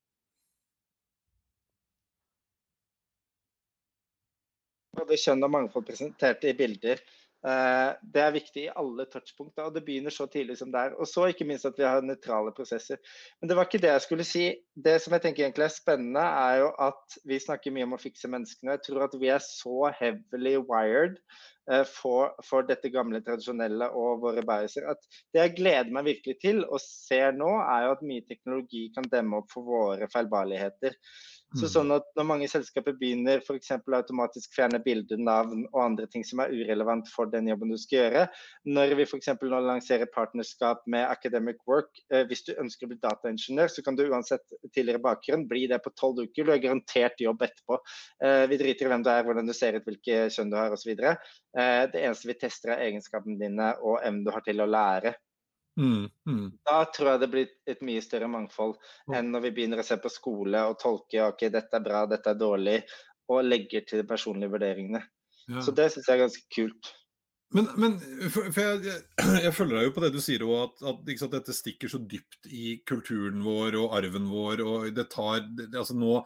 både 4.96 5.18
kjønn 5.20 5.44
og 5.44 5.52
mangfold 5.52 5.84
presentert 5.86 6.44
i 6.48 6.54
bilder. 6.56 7.00
Eh, 7.44 7.90
det 8.14 8.22
er 8.22 8.34
viktig 8.34 8.62
i 8.64 8.72
alle 8.80 9.04
touchpunkter, 9.10 9.68
og 9.68 9.74
det 9.76 9.84
begynner 9.86 10.14
så 10.14 10.26
tidlig 10.30 10.56
som 10.58 10.72
det 10.72 10.86
er. 10.88 10.94
Og 10.98 11.08
så 11.10 11.28
ikke 11.30 11.46
minst 11.48 11.68
at 11.68 11.76
vi 11.78 11.84
har 11.86 12.04
nøytrale 12.04 12.54
prosesser. 12.56 12.98
Men 13.40 13.50
det 13.50 13.58
var 13.58 13.68
ikke 13.68 13.82
det 13.82 13.92
jeg 13.92 14.06
skulle 14.06 14.26
si. 14.26 14.46
Det 14.88 14.96
som 15.02 15.14
jeg 15.14 15.26
tenker 15.26 15.46
egentlig 15.46 15.68
er 15.68 15.74
spennende, 15.74 16.22
er 16.22 16.62
jo 16.64 16.70
at 16.88 17.18
vi 17.28 17.42
snakker 17.42 17.74
mye 17.74 17.86
om 17.86 17.94
å 17.98 18.00
fikse 18.02 18.30
menneskene. 18.32 18.78
Jeg 18.78 18.86
tror 18.88 19.06
at 19.06 19.14
vi 19.20 19.30
er 19.34 19.44
så 19.44 19.92
heavily 20.00 20.56
wired 20.58 21.20
eh, 21.70 21.84
for, 21.86 22.34
for 22.48 22.66
dette 22.66 22.90
gamle, 22.94 23.22
tradisjonelle 23.26 23.92
og 23.94 24.26
våre 24.26 24.42
bæreser 24.46 24.88
at 24.90 25.06
det 25.34 25.44
jeg 25.44 25.56
gleder 25.60 25.94
meg 25.94 26.08
virkelig 26.10 26.40
til 26.42 26.64
og 26.64 26.82
ser 26.82 27.36
nå, 27.36 27.52
er 27.62 27.86
jo 27.86 27.96
at 27.98 28.06
mye 28.10 28.26
teknologi 28.26 28.88
kan 28.96 29.06
demme 29.12 29.42
opp 29.42 29.54
for 29.54 29.68
våre 29.68 30.10
feilbarligheter. 30.10 30.98
Så 31.54 31.68
mm. 31.68 31.70
sånn 31.70 31.92
at 31.94 32.06
Når 32.18 32.26
mange 32.26 32.48
selskaper 32.50 32.96
begynner 32.98 33.38
f.eks. 33.38 33.70
automatisk 33.78 34.54
fjerne 34.56 34.80
bilder, 34.82 35.20
navn 35.22 35.64
og 35.70 35.78
andre 35.82 36.08
ting 36.10 36.24
som 36.26 36.42
er 36.42 36.50
urelevant 36.50 37.06
for 37.12 37.30
den 37.30 37.46
jobben 37.50 37.70
du 37.70 37.76
skal 37.78 38.00
gjøre, 38.00 38.24
når 38.66 38.94
vi 38.98 39.06
f.eks. 39.06 39.30
nå 39.38 39.60
lanserer 39.68 40.10
partnerskap 40.12 40.82
med 40.90 41.06
Academic 41.06 41.60
Work, 41.70 41.92
eh, 42.10 42.24
hvis 42.26 42.42
du 42.48 42.52
ønsker 42.56 42.88
å 42.88 42.92
bli 42.92 42.98
dataingeniør, 43.02 43.70
så 43.72 43.84
kan 43.86 43.98
du 43.98 44.06
uansett 44.08 44.42
tidligere 44.72 45.02
bakgrunn 45.04 45.46
bli 45.48 45.66
det 45.70 45.78
på 45.84 45.94
tolv 45.94 46.24
uker. 46.24 46.46
Du 46.46 46.52
har 46.54 46.62
garantert 46.62 47.22
jobb 47.22 47.46
etterpå. 47.46 47.78
Eh, 48.24 48.44
vi 48.50 48.60
driter 48.60 48.88
i 48.88 48.94
hvem 48.94 49.06
du 49.06 49.12
er, 49.12 49.22
hvordan 49.26 49.46
du 49.46 49.54
ser 49.56 49.78
ut, 49.78 49.86
hvilke 49.86 50.26
kjønn 50.34 50.50
du 50.50 50.58
har 50.58 50.74
osv. 50.74 50.92
Eh, 50.96 51.82
det 51.92 52.02
eneste 52.02 52.32
vi 52.32 52.38
tester 52.40 52.74
er 52.74 52.88
egenskapene 52.88 53.38
dine 53.40 53.70
og 53.82 54.00
evnen 54.02 54.26
du 54.26 54.34
har 54.34 54.44
til 54.46 54.64
å 54.64 54.68
lære. 54.70 55.14
Mm, 55.76 56.08
mm. 56.28 56.44
Da 56.64 56.78
tror 56.88 57.10
jeg 57.10 57.20
det 57.20 57.28
blir 57.32 57.50
et 57.68 57.82
mye 57.84 58.00
større 58.04 58.28
mangfold 58.32 58.78
enn 59.12 59.28
når 59.32 59.42
vi 59.44 59.50
begynner 59.58 59.82
å 59.82 59.84
se 59.84 59.98
på 60.00 60.12
skole 60.12 60.62
og 60.70 60.78
tolke 60.80 61.20
ok, 61.26 61.48
dette 61.52 61.76
er 61.76 61.84
bra, 61.84 62.06
dette 62.08 62.32
er 62.32 62.40
dårlig, 62.40 62.78
og 63.28 63.44
legger 63.44 63.84
til 63.84 64.00
de 64.00 64.06
personlige 64.08 64.54
vurderingene. 64.54 65.02
Ja. 65.50 65.60
Så 65.62 65.74
det 65.76 65.90
syns 65.92 66.08
jeg 66.08 66.16
er 66.16 66.24
ganske 66.24 66.46
kult. 66.54 66.92
Men, 67.54 67.68
men 67.78 67.92
for, 68.32 68.48
for 68.50 68.58
jeg, 68.58 68.80
jeg, 68.88 69.02
jeg, 69.44 69.52
følger 69.54 69.78
deg 69.78 69.84
jo 69.86 69.92
på 69.94 70.02
det 70.02 70.08
du 70.16 70.18
sier, 70.22 70.42
at, 70.64 70.80
at, 70.90 71.10
at, 71.14 71.34
dette 71.36 71.54
stikker 71.54 71.90
så 71.92 72.00
dypt 72.02 72.48
i 72.50 72.72
kulturen 72.88 73.38
vår 73.44 73.76
og 73.78 73.92
arven 73.94 74.26
vår. 74.32 74.62
og 74.66 74.86
det 74.96 75.04
tar, 75.12 75.44
det, 75.54 75.68
altså 75.70 75.94
nå, 75.94 76.16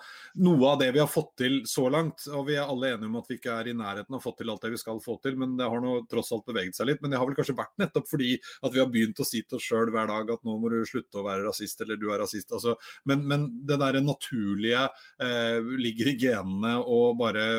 Noe 0.40 0.70
av 0.70 0.78
det 0.80 0.88
vi 0.96 1.02
har 1.02 1.10
fått 1.10 1.34
til 1.42 1.58
så 1.68 1.90
langt, 1.92 2.24
og 2.32 2.46
vi 2.48 2.56
er 2.56 2.64
alle 2.64 2.94
enige 2.94 3.10
om 3.10 3.18
at 3.20 3.28
vi 3.28 3.36
ikke 3.36 3.52
er 3.52 3.68
i 3.68 3.76
nærheten 3.76 4.16
av 4.16 4.22
å 4.22 4.24
få 4.24 4.32
til 4.38 4.52
alt 4.52 4.64
det 4.64 4.72
vi 4.72 4.80
skal 4.80 5.02
få 5.04 5.18
til, 5.20 5.36
men 5.40 5.58
det 5.58 5.68
har 5.68 5.84
nå 5.84 5.98
tross 6.10 6.32
alt 6.32 6.46
beveget 6.48 6.78
seg 6.78 6.88
litt. 6.88 7.02
Men 7.04 7.12
det 7.12 7.20
har 7.20 7.28
vel 7.28 7.36
kanskje 7.36 7.58
vært 7.58 7.76
nettopp 7.82 8.08
fordi 8.08 8.30
at 8.40 8.72
vi 8.72 8.80
har 8.80 8.88
begynt 8.94 9.20
å 9.20 9.26
si 9.28 9.42
til 9.44 9.58
oss 9.60 9.66
sjøl 9.66 9.92
hver 9.92 10.08
dag 10.08 10.32
at 10.32 10.48
nå 10.48 10.56
må 10.56 10.72
du 10.72 10.78
slutte 10.88 11.20
å 11.20 11.26
være 11.26 11.44
rasist, 11.50 11.84
eller 11.84 12.00
du 12.00 12.08
er 12.14 12.24
rasist. 12.24 12.48
Altså, 12.56 12.78
men, 13.04 13.26
men 13.28 13.44
det 13.68 13.76
der 13.82 14.00
naturlige 14.00 14.86
eh, 15.20 15.60
ligger 15.84 16.14
i 16.14 16.16
genene 16.24 16.78
og 16.80 17.20
bare 17.20 17.50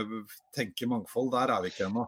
tenke 0.56 0.90
mangfold, 0.90 1.30
der 1.38 1.54
er 1.54 1.62
vi 1.62 1.72
ikke 1.76 1.86
ennå. 1.92 2.08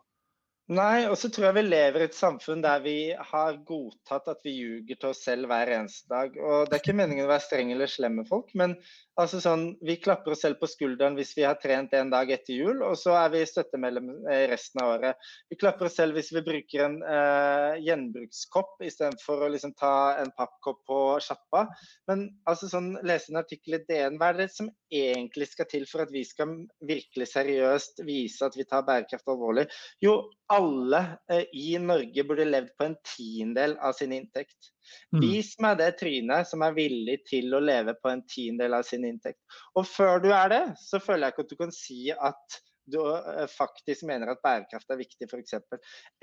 Nei, 0.73 1.05
og 1.05 1.17
så 1.19 1.29
tror 1.29 1.49
jeg 1.49 1.57
vi 1.57 1.63
lever 1.65 2.01
i 2.03 2.07
et 2.07 2.15
samfunn 2.17 2.63
der 2.63 2.81
vi 2.81 2.97
har 3.13 3.57
godtatt 3.67 4.29
at 4.31 4.39
vi 4.45 4.55
ljuger 4.55 4.97
til 4.97 5.11
oss 5.11 5.21
selv 5.27 5.49
hver 5.51 5.69
eneste 5.75 6.09
dag. 6.09 6.37
Og 6.39 6.65
Det 6.69 6.77
er 6.77 6.81
ikke 6.81 6.95
meningen 6.97 7.27
å 7.27 7.29
være 7.31 7.45
streng 7.45 7.73
eller 7.75 7.91
slem 7.91 8.17
med 8.21 8.29
folk, 8.29 8.49
men 8.57 8.77
altså 9.19 9.39
sånn, 9.43 9.65
vi 9.85 9.95
klapper 10.01 10.33
oss 10.33 10.41
selv 10.45 10.57
på 10.61 10.67
skulderen 10.69 11.17
hvis 11.17 11.33
vi 11.37 11.45
har 11.45 11.57
trent 11.61 11.93
en 11.97 12.11
dag 12.13 12.29
etter 12.33 12.55
jul, 12.55 12.81
og 12.85 12.95
så 12.99 13.15
er 13.19 13.31
vi 13.33 13.43
støttemedlem 13.47 14.09
resten 14.49 14.81
av 14.83 14.93
året. 14.95 15.27
Vi 15.51 15.57
klapper 15.61 15.89
oss 15.89 15.97
selv 15.99 16.17
hvis 16.17 16.31
vi 16.33 16.43
bruker 16.45 16.85
en 16.87 16.97
eh, 17.05 17.81
gjenbrukskopp 17.85 18.81
istedenfor 18.87 19.45
å 19.45 19.51
liksom 19.53 19.75
ta 19.79 19.93
en 20.21 20.33
pappkopp 20.37 20.81
på 20.89 20.99
sjappa. 21.23 21.65
Men 22.09 22.25
altså 22.49 22.71
sånn, 22.71 22.93
lese 23.05 23.33
en 23.33 23.41
artikkel 23.43 23.77
i 23.77 23.83
DN, 23.87 24.17
hva 24.21 24.31
er 24.33 24.43
det 24.43 24.49
som 24.55 24.71
egentlig 24.93 25.49
skal 25.51 25.69
til 25.69 25.87
for 25.89 26.05
at 26.05 26.13
vi 26.13 26.25
skal 26.27 26.57
virkelig 26.85 27.29
seriøst 27.33 28.03
vise 28.07 28.45
at 28.45 28.57
vi 28.57 28.67
tar 28.69 28.85
bærekraft 28.87 29.29
alvorlig? 29.29 29.67
Jo, 30.03 30.19
alle 30.53 31.03
eh, 31.31 31.45
i 31.53 31.73
Norge 31.81 32.25
burde 32.27 32.49
levd 32.49 32.73
på 32.77 32.89
en 32.89 32.97
tiendedel 33.15 33.77
av 33.81 33.97
sin 33.97 34.13
inntekt. 34.15 34.73
Mm. 35.13 35.21
Vis 35.23 35.53
meg 35.63 35.79
det 35.79 35.93
trynet 35.99 36.49
som 36.49 36.65
er 36.65 36.75
villig 36.77 37.19
til 37.29 37.53
å 37.55 37.61
leve 37.63 37.95
på 37.99 38.11
en 38.11 38.23
tiendedel 38.29 38.77
av 38.79 38.85
sin 38.87 39.05
inntekt. 39.07 39.39
Og 39.79 39.87
før 39.87 40.23
du 40.23 40.29
er 40.33 40.53
det, 40.53 40.63
så 40.81 41.01
føler 41.03 41.27
jeg 41.27 41.35
ikke 41.35 41.45
at 41.47 41.53
du 41.53 41.59
kan 41.63 41.75
si 41.75 41.99
at 42.13 42.61
du 42.93 42.99
eh, 42.99 43.47
faktisk 43.47 44.07
mener 44.09 44.33
at 44.33 44.43
bærekraft 44.43 44.91
er 44.91 44.99
viktig, 44.99 45.29
f.eks. 45.29 45.55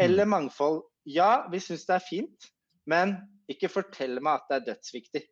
Eller 0.00 0.28
mangfold. 0.28 0.82
Ja, 1.08 1.46
vi 1.52 1.60
syns 1.62 1.86
det 1.88 1.96
er 1.96 2.06
fint, 2.06 2.50
men 2.90 3.16
ikke 3.50 3.72
fortell 3.72 4.20
meg 4.20 4.40
at 4.40 4.50
det 4.50 4.58
er 4.58 4.66
dødsviktig. 4.72 5.24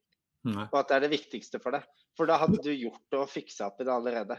Nei. 0.48 0.68
Og 0.70 0.78
at 0.80 0.90
det 0.90 0.96
er 0.96 1.04
det 1.06 1.14
viktigste 1.16 1.60
for 1.62 1.76
deg. 1.76 1.84
For 2.16 2.30
da 2.30 2.38
hadde 2.40 2.60
du 2.64 2.70
gjort 2.72 3.02
det 3.12 3.20
og 3.20 3.30
fiksa 3.30 3.68
opp 3.68 3.82
i 3.82 3.86
det 3.86 3.94
allerede. 3.94 4.38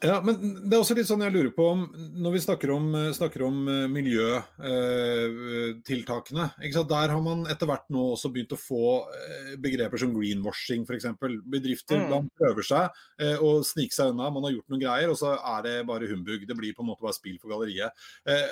Ja, 0.00 0.14
men 0.24 0.38
det 0.64 0.72
er 0.72 0.80
også 0.80 0.94
litt 0.96 1.04
sånn 1.10 1.20
jeg 1.20 1.34
lurer 1.34 1.50
på 1.52 1.60
om 1.74 1.82
Når 2.24 2.32
vi 2.32 2.40
snakker 2.40 2.70
om, 2.72 2.86
snakker 3.12 3.42
om 3.44 3.58
eh, 3.68 3.82
miljøtiltakene, 3.92 6.46
ikke 6.64 6.84
der 6.88 7.12
har 7.12 7.20
man 7.24 7.42
etter 7.52 7.68
hvert 7.68 7.84
nå 7.92 8.06
også 8.14 8.30
begynt 8.32 8.54
å 8.56 8.60
få 8.60 8.80
eh, 9.12 9.50
begreper 9.60 10.00
som 10.00 10.14
greenwashing 10.16 10.86
f.eks. 10.88 11.04
Bedrifter 11.52 12.00
Mm. 12.00 12.30
prøver 12.40 12.64
seg 12.64 12.88
eh, 13.20 13.36
å 13.44 13.60
snike 13.66 13.92
seg 13.94 14.10
unna. 14.14 14.30
Man 14.32 14.44
har 14.48 14.54
gjort 14.56 14.68
noen 14.72 14.80
greier, 14.82 15.08
og 15.12 15.18
så 15.20 15.34
er 15.36 15.60
det 15.66 15.74
bare 15.88 16.08
humbug. 16.10 16.46
Det 16.48 16.56
blir 16.56 16.72
på 16.76 16.82
en 16.84 16.88
måte 16.90 17.04
bare 17.04 17.16
spill 17.16 17.36
for 17.42 17.48
galleriet. 17.52 17.90
Eh, 18.24 18.46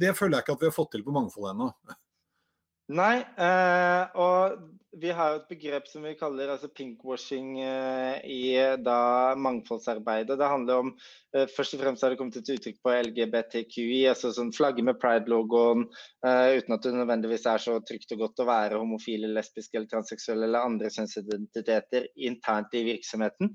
Det 0.00 0.12
føler 0.16 0.34
jeg 0.38 0.44
ikke 0.46 0.56
at 0.56 0.62
vi 0.64 0.70
har 0.70 0.76
fått 0.76 0.92
til 0.96 1.04
på 1.04 1.12
mangfold 1.14 1.46
ennå. 1.52 1.68
Nei, 2.90 3.16
eh, 3.38 4.18
og 4.18 4.58
vi 4.98 5.10
har 5.14 5.30
jo 5.30 5.38
et 5.38 5.50
begrep 5.52 5.86
som 5.86 6.02
vi 6.02 6.16
kaller 6.18 6.50
altså 6.50 6.68
pinkwashing 6.74 7.60
eh, 7.62 8.16
i 8.26 8.40
da 8.82 9.36
mangfoldsarbeidet. 9.38 10.34
Det 10.40 10.48
handler 10.50 10.82
om 10.82 10.90
eh, 11.36 11.46
Først 11.54 11.76
og 11.76 11.84
fremst 11.84 12.02
har 12.02 12.10
det 12.10 12.18
kommet 12.18 12.40
et 12.40 12.50
uttrykk 12.56 12.80
på 12.82 12.94
LGBTQI, 13.06 14.00
altså 14.10 14.32
sånn 14.34 14.50
flagge 14.56 14.82
med 14.86 14.98
pride-logoen, 15.02 15.86
eh, 16.26 16.56
uten 16.58 16.74
at 16.74 16.88
det 16.88 16.96
nødvendigvis 16.96 17.46
er 17.52 17.62
så 17.62 17.78
trygt 17.86 18.16
og 18.16 18.24
godt 18.24 18.42
å 18.42 18.48
være 18.50 18.82
homofil, 18.82 19.28
lesbisk 19.36 19.78
eller 19.78 19.90
transseksuell 19.92 20.42
eller 20.48 20.66
andre 20.72 20.90
kjønnsidentiteter 20.90 22.10
internt 22.26 22.74
i 22.74 22.84
virksomheten. 22.90 23.54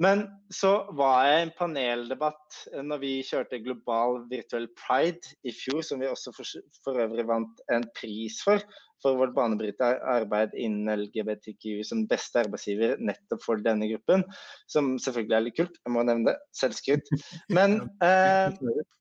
Men 0.00 0.24
så 0.54 0.70
var 0.96 1.26
jeg 1.26 1.34
i 1.34 1.42
en 1.46 1.52
paneldebatt 1.58 2.56
eh, 2.72 2.84
når 2.86 3.02
vi 3.02 3.12
kjørte 3.26 3.60
global 3.64 4.22
virtuell 4.30 4.68
pride 4.78 5.34
i 5.44 5.52
fjor, 5.54 5.82
som 5.84 6.00
vi 6.00 6.08
også 6.08 6.32
for, 6.36 6.48
for 6.84 7.02
øvrig 7.04 7.26
vant 7.28 7.60
en 7.72 7.84
pris 7.98 8.40
for, 8.44 8.62
for 9.02 9.18
vårt 9.18 9.34
banebrytende 9.36 9.98
arbeid 10.14 10.54
innen 10.58 11.04
LGBTQ 11.04 11.82
som 11.86 12.06
beste 12.10 12.40
arbeidsgiver 12.44 13.00
nettopp 13.02 13.42
for 13.44 13.62
denne 13.62 13.90
gruppen. 13.90 14.24
Som 14.70 14.94
selvfølgelig 15.02 15.38
er 15.38 15.44
litt 15.46 15.58
kult, 15.58 15.76
jeg 15.82 15.94
må 15.94 16.06
nevne 16.06 16.32
det. 16.32 16.38
Selvskryt. 16.56 17.12
Men 17.52 17.82
eh, 18.06 18.54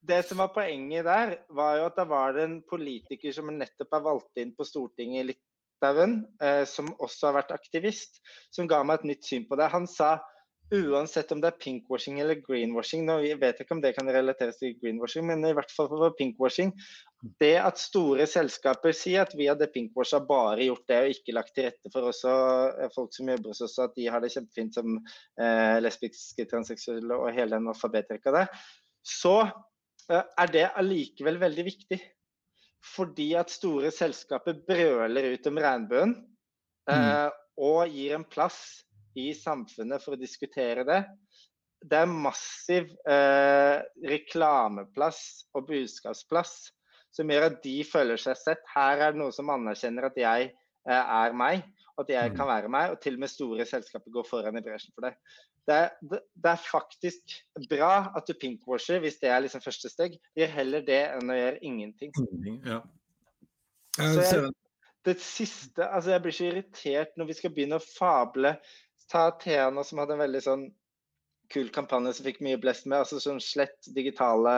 det 0.10 0.24
som 0.28 0.42
var 0.44 0.52
poenget 0.56 1.08
der, 1.08 1.38
var 1.56 1.80
jo 1.80 1.88
at 1.88 2.02
da 2.02 2.08
var 2.10 2.36
det 2.36 2.48
en 2.48 2.60
politiker 2.68 3.34
som 3.36 3.54
nettopp 3.54 3.98
er 3.98 4.06
valgt 4.10 4.44
inn 4.44 4.54
på 4.58 4.68
Stortinget 4.68 5.24
i 5.24 5.30
Litauen, 5.32 6.20
eh, 6.44 6.64
som 6.70 6.92
også 7.00 7.30
har 7.30 7.40
vært 7.42 7.56
aktivist, 7.56 8.22
som 8.54 8.70
ga 8.70 8.82
meg 8.84 9.02
et 9.02 9.14
nytt 9.14 9.30
syn 9.30 9.48
på 9.50 9.60
det. 9.60 9.70
Han 9.74 9.90
sa 9.90 10.18
uansett 10.72 11.32
om 11.34 11.42
det 11.44 11.50
er 11.52 11.60
pinkwashing 11.60 12.20
eller 12.24 12.40
greenwashing, 12.40 13.04
nå 13.08 13.18
vet 13.40 13.60
jeg 13.60 13.66
ikke 13.66 13.76
om 13.76 13.82
det 13.84 13.94
kan 13.98 14.10
relateres 14.12 14.60
til 14.60 14.78
greenwashing, 14.80 15.26
men 15.28 15.44
i 15.48 15.54
hvert 15.58 15.72
fall 15.74 15.90
for 15.92 16.16
pinkwashing. 16.18 16.72
Det 17.42 17.54
at 17.62 17.82
store 17.82 18.26
selskaper 18.30 18.96
sier 18.96 19.26
at 19.26 19.36
vi 19.38 19.50
hadde 19.50 19.68
pinkwasha 19.74 20.22
bare 20.28 20.70
gjort 20.70 20.86
det 20.90 21.00
og 21.02 21.16
ikke 21.16 21.36
lagt 21.36 21.54
til 21.58 21.68
rette 21.68 21.92
for 21.94 22.08
også 22.10 22.36
eh, 22.86 22.94
folk 22.96 23.12
som 23.16 23.34
jobber 23.34 23.52
hos 23.52 23.64
oss, 23.68 23.76
at 23.84 23.98
de 23.98 24.08
har 24.12 24.24
det 24.24 24.32
kjempefint 24.34 24.80
som 24.80 24.96
eh, 24.96 25.78
lesbiske, 25.84 26.48
transseksuelle 26.52 27.20
og 27.20 27.36
hele 27.36 27.60
den 27.60 27.70
alfabetrekka 27.72 28.34
der, 28.38 28.64
så 29.04 29.36
eh, 29.44 30.24
er 30.24 30.56
det 30.56 30.66
allikevel 30.72 31.42
veldig 31.42 31.68
viktig. 31.68 32.00
Fordi 32.96 33.34
at 33.38 33.52
store 33.54 33.92
selskaper 33.94 34.56
brøler 34.66 35.36
ut 35.36 35.52
om 35.52 35.60
regnbuen 35.62 36.16
eh, 36.90 37.28
og 37.62 37.92
gir 37.94 38.16
en 38.18 38.26
plass 38.26 38.64
i 39.20 39.32
samfunnet 39.36 40.04
for 40.04 40.16
å 40.16 40.22
diskutere 40.22 40.86
det. 40.88 41.02
Det 41.82 41.98
er 41.98 42.12
massiv 42.12 42.92
eh, 43.10 43.82
reklameplass 44.06 45.22
og 45.58 45.66
budskapsplass 45.72 46.56
som 47.12 47.32
gjør 47.32 47.50
at 47.50 47.62
de 47.64 47.78
føler 47.88 48.20
seg 48.22 48.38
sett. 48.40 48.62
Her 48.72 49.02
er 49.02 49.14
det 49.14 49.22
noe 49.22 49.34
som 49.36 49.50
anerkjenner 49.52 50.08
at 50.12 50.20
jeg 50.20 50.52
eh, 50.52 51.02
er 51.02 51.36
meg, 51.36 51.66
at 52.00 52.12
jeg 52.12 52.36
kan 52.38 52.50
være 52.50 52.70
meg. 52.72 52.94
Og 52.94 53.02
til 53.04 53.18
og 53.18 53.26
med 53.26 53.34
store 53.34 53.66
selskaper 53.68 54.14
går 54.14 54.30
foran 54.30 54.60
i 54.60 54.64
bresjen 54.66 54.94
for 54.96 55.10
det. 55.10 55.16
Det 55.68 55.76
er, 55.78 55.92
det, 56.10 56.22
det 56.42 56.54
er 56.54 56.64
faktisk 56.64 57.36
bra 57.70 57.92
at 58.18 58.30
du 58.30 58.34
pinkwasher, 58.38 59.02
hvis 59.04 59.20
det 59.22 59.30
er 59.30 59.44
liksom 59.44 59.62
første 59.64 59.92
steg. 59.92 60.16
Gjør 60.38 60.56
heller 60.56 60.86
det 60.88 61.04
enn 61.12 61.34
å 61.34 61.38
gjøre 61.38 61.62
ingenting. 61.68 62.16
Ja. 62.66 62.80
Jeg, 64.00 64.54
det 65.06 65.18
siste, 65.22 65.84
altså 65.84 66.14
jeg 66.14 66.24
blir 66.24 66.36
så 66.36 66.48
irritert 66.48 67.18
når 67.18 67.30
vi 67.32 67.36
skal 67.38 67.54
begynne 67.54 67.82
å 67.82 67.84
fable. 67.84 68.56
Ta 69.12 69.26
Thea 69.42 69.68
som 69.84 70.00
hadde 70.00 70.16
en 70.16 70.24
veldig 70.24 70.44
sånn 70.46 70.70
kul 71.52 71.70
kampanje 71.76 72.14
som 72.16 72.26
fikk 72.28 72.40
mye 72.46 72.60
blest 72.62 72.88
med. 72.88 73.02
altså 73.02 73.20
sånn 73.20 73.42
Slett 73.44 73.90
digitale 73.96 74.54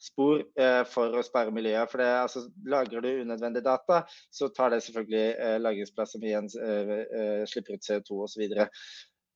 spor 0.00 0.42
eh, 0.56 0.82
for 0.88 1.18
å 1.18 1.24
spare 1.26 1.52
miljøet. 1.54 1.90
for 1.90 2.02
det, 2.02 2.10
altså 2.24 2.46
Lagrer 2.64 3.04
du 3.04 3.22
unødvendig 3.22 3.64
data, 3.66 4.02
så 4.32 4.48
tar 4.48 4.72
det 4.72 4.82
selvfølgelig 4.86 5.26
eh, 5.36 5.58
lagringsplass 5.60 6.16
som 6.16 6.24
igjen 6.24 6.48
eh, 6.56 6.94
eh, 7.20 7.42
slipper 7.48 7.76
ut 7.76 7.88
CO2 7.88 8.22
osv. 8.26 8.46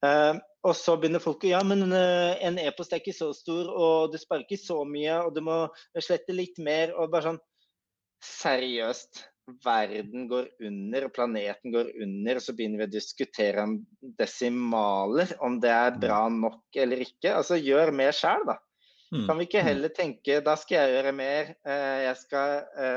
Uh, 0.04 0.36
og 0.68 0.74
så 0.76 0.92
begynner 1.00 1.22
folk 1.24 1.46
å 1.46 1.48
ja, 1.48 1.62
men 1.64 1.86
uh, 1.88 2.34
en 2.44 2.58
e-post 2.60 2.92
er 2.92 3.00
ikke 3.00 3.14
så 3.16 3.30
stor, 3.34 3.70
og 3.72 4.12
du 4.12 4.18
sparer 4.20 4.44
ikke 4.44 4.60
så 4.60 4.82
mye, 4.86 5.14
og 5.24 5.32
du 5.34 5.40
må 5.46 5.56
slette 5.96 6.36
litt 6.36 6.60
mer. 6.62 6.92
og 6.94 7.10
bare 7.14 7.30
sånn 7.32 7.40
Seriøst. 8.26 9.24
Verden 9.62 10.26
går 10.28 10.48
under, 10.66 11.08
planeten 11.14 11.72
går 11.74 11.90
under, 12.02 12.38
og 12.38 12.42
så 12.42 12.54
begynner 12.56 12.82
vi 12.82 12.88
å 12.88 12.94
diskutere 12.96 13.62
om 13.62 13.76
desimaler, 14.18 15.36
om 15.44 15.60
det 15.62 15.70
er 15.70 15.98
bra 16.02 16.24
nok 16.32 16.78
eller 16.82 17.04
ikke. 17.04 17.30
Altså 17.30 17.58
gjør 17.60 17.94
mer 17.94 18.16
sjøl, 18.16 18.42
da. 18.48 18.58
Kan 19.14 19.38
vi 19.38 19.46
ikke 19.46 19.62
heller 19.62 19.92
tenke 19.94 20.40
da 20.42 20.56
skal 20.58 20.80
jeg 20.80 20.96
gjøre 20.96 21.12
mer, 21.14 21.52
uh, 21.68 21.98
jeg 22.08 22.16
skal 22.24 22.56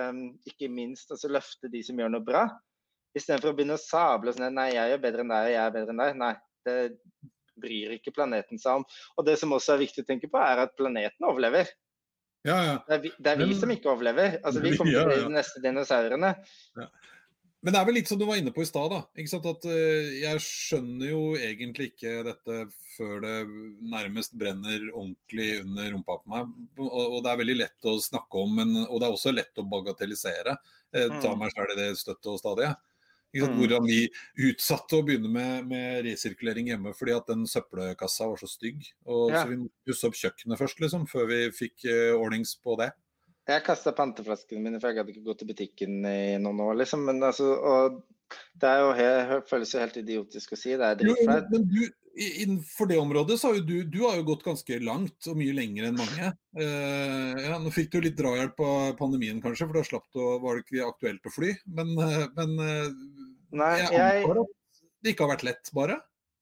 um, 0.10 0.24
ikke 0.50 0.72
minst 0.74 1.12
altså, 1.14 1.30
løfte 1.30 1.70
de 1.70 1.84
som 1.86 2.02
gjør 2.02 2.16
noe 2.16 2.26
bra. 2.26 2.48
Istedenfor 3.18 3.52
å 3.52 3.58
begynne 3.58 3.78
å 3.78 3.82
sable 3.82 4.34
sånn 4.34 4.50
nei, 4.58 4.72
jeg 4.74 4.94
gjør 4.94 5.04
bedre 5.06 5.26
enn 5.26 5.34
deg, 5.34 5.46
og 5.46 5.54
jeg 5.54 5.62
er 5.62 5.76
bedre 5.76 5.94
enn 5.94 6.02
deg. 6.02 6.18
Nei, 6.20 6.34
det 6.66 6.78
bryr 7.60 7.94
ikke 7.98 8.16
planeten 8.16 8.62
seg 8.62 8.82
om. 8.82 8.88
Og 9.18 9.28
det 9.28 9.38
som 9.42 9.54
også 9.54 9.76
er 9.76 9.84
viktig 9.84 10.06
å 10.06 10.10
tenke 10.10 10.30
på, 10.32 10.42
er 10.42 10.64
at 10.66 10.76
planeten 10.80 11.30
overlever. 11.30 11.70
Ja, 12.48 12.58
ja. 12.64 12.76
Det 12.88 12.96
er 12.96 13.02
vi, 13.04 13.12
det 13.20 13.32
er 13.34 13.38
vi 13.42 13.46
Men- 13.50 13.60
som 13.60 13.70
ikke 13.74 13.90
overlever. 13.92 14.40
Altså, 14.44 14.62
vi 14.64 14.76
kommer 14.78 14.92
til 14.96 15.02
å 15.02 15.08
bli 15.10 15.24
de 15.26 15.34
neste 15.36 15.62
dinosaurene. 15.64 16.36
Men 17.62 17.74
det 17.76 17.80
er 17.82 17.88
vel 17.90 17.98
litt 17.98 18.08
som 18.08 18.16
du 18.18 18.24
var 18.24 18.38
inne 18.40 18.54
på 18.56 18.62
i 18.64 18.68
stad. 18.70 18.94
at 18.96 19.66
eh, 19.68 20.22
Jeg 20.22 20.40
skjønner 20.40 21.10
jo 21.10 21.24
egentlig 21.36 21.90
ikke 21.92 22.14
dette 22.24 22.60
før 22.96 23.20
det 23.26 23.34
nærmest 23.92 24.38
brenner 24.40 24.86
ordentlig 24.94 25.50
under 25.66 25.90
rumpa 25.92 26.16
på 26.24 26.32
meg. 26.32 26.54
Og, 26.80 26.88
og 27.18 27.24
det 27.26 27.34
er 27.34 27.42
veldig 27.42 27.58
lett 27.60 27.90
å 27.92 27.98
snakke 28.00 28.46
om, 28.46 28.56
men, 28.62 28.72
og 28.88 29.00
det 29.02 29.10
er 29.10 29.18
også 29.18 29.36
lett 29.36 29.60
å 29.60 29.68
bagatellisere. 29.76 30.56
Uh, 30.96 31.20
ta 31.20 31.34
Mm. 31.36 31.40
meg 31.44 31.52
sjøl 31.52 31.74
i 31.76 31.80
det 31.82 31.90
støttet 32.00 32.32
og 32.32 32.40
stadig. 32.40 32.72
Mm. 33.36 33.60
Hvordan 33.60 33.86
vi 33.86 34.00
utsatte 34.50 34.98
å 34.98 35.04
begynne 35.06 35.30
med, 35.30 35.68
med 35.70 36.00
resirkulering 36.08 36.72
hjemme 36.72 36.96
fordi 36.98 37.14
at 37.14 37.30
den 37.30 37.46
søppelkassa 37.50 38.30
var 38.32 38.42
så 38.42 38.50
stygg. 38.50 38.82
Og, 39.06 39.30
Ja. 39.30 39.44
Så 39.44 39.52
vi 39.52 39.60
måtte 39.62 39.86
pusse 39.86 40.10
opp 40.10 40.18
kjøkkenet 40.18 40.62
først, 40.62 40.82
liksom, 40.82 41.06
før 41.10 41.30
vi 41.30 41.40
fikk 41.54 41.86
uh, 41.86 42.18
ordnings 42.18 42.56
på 42.58 42.80
det. 42.82 42.90
Jeg 43.50 43.66
kasta 43.66 43.94
panteflaskene 43.98 44.62
mine, 44.62 44.80
for 44.82 44.90
jeg 44.90 45.00
gadd 45.00 45.14
ikke 45.14 45.26
gå 45.26 45.36
til 45.38 45.50
butikken 45.50 46.02
i 46.06 46.38
noen 46.42 46.60
år, 46.62 46.76
liksom. 46.84 47.06
Men 47.08 47.22
altså, 47.26 47.56
det 48.62 48.70
er 48.70 48.84
jo 48.84 48.92
helt, 48.98 49.48
føles 49.50 49.74
jo 49.74 49.82
helt 49.82 49.98
idiotisk 49.98 50.54
å 50.54 50.60
si. 50.60 50.76
Det 50.78 50.86
er 50.86 51.00
dritflaut. 51.00 51.50
men 51.54 51.66
du, 51.70 51.80
innenfor 52.20 52.90
det 52.90 53.00
området 53.00 53.40
så 53.40 53.50
har 53.50 53.60
jo 53.60 53.66
du, 53.66 53.76
du 53.88 54.00
har 54.04 54.18
jo 54.20 54.26
gått 54.28 54.46
ganske 54.46 54.80
langt 54.84 55.30
og 55.30 55.38
mye 55.40 55.56
lenger 55.56 55.90
enn 55.90 55.98
mange. 56.00 56.32
Uh, 56.58 57.40
ja, 57.46 57.58
nå 57.62 57.72
fikk 57.74 57.94
du 57.94 58.00
litt 58.04 58.18
drahjelp 58.20 58.60
av 58.66 58.94
pandemien 59.00 59.42
kanskje, 59.44 59.70
for 59.70 59.80
da 59.80 59.86
slapp 59.88 60.08
du, 60.14 60.22
var 60.44 60.58
det 60.58 60.66
ikke 60.66 60.90
aktuelt 60.90 61.30
å 61.30 61.34
fly. 61.34 61.54
Men, 61.80 61.94
uh, 61.98 62.26
men 62.38 62.56
eh, 62.66 62.88
Nei, 63.56 63.74
jeg 63.82 63.96
jeg, 63.96 64.24
antar 64.24 64.44
at 64.44 64.56
det 65.00 65.14
ikke 65.14 65.26
har 65.26 65.34
vært 65.34 65.48
lett, 65.48 65.72
bare. 65.76 65.98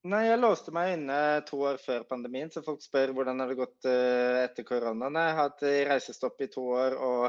nei, 0.07 0.21
jeg 0.23 0.39
låste 0.39 0.73
meg 0.75 0.93
inne 0.95 1.19
to 1.47 1.59
år 1.67 1.79
før 1.83 2.05
pandemien, 2.09 2.51
så 2.51 2.63
folk 2.65 2.83
spør 2.83 3.13
hvordan 3.15 3.43
har 3.43 3.51
det 3.51 3.57
gått 3.59 3.87
eh, 3.89 4.43
etter 4.45 4.67
korona. 4.67 5.09
Nei, 5.13 5.25
jeg 5.29 5.37
har 5.37 5.49
hatt 5.49 5.65
eh, 5.67 5.81
reisestopp 5.89 6.43
i 6.43 6.49
to 6.53 6.63
år, 6.77 6.95
og 6.97 7.25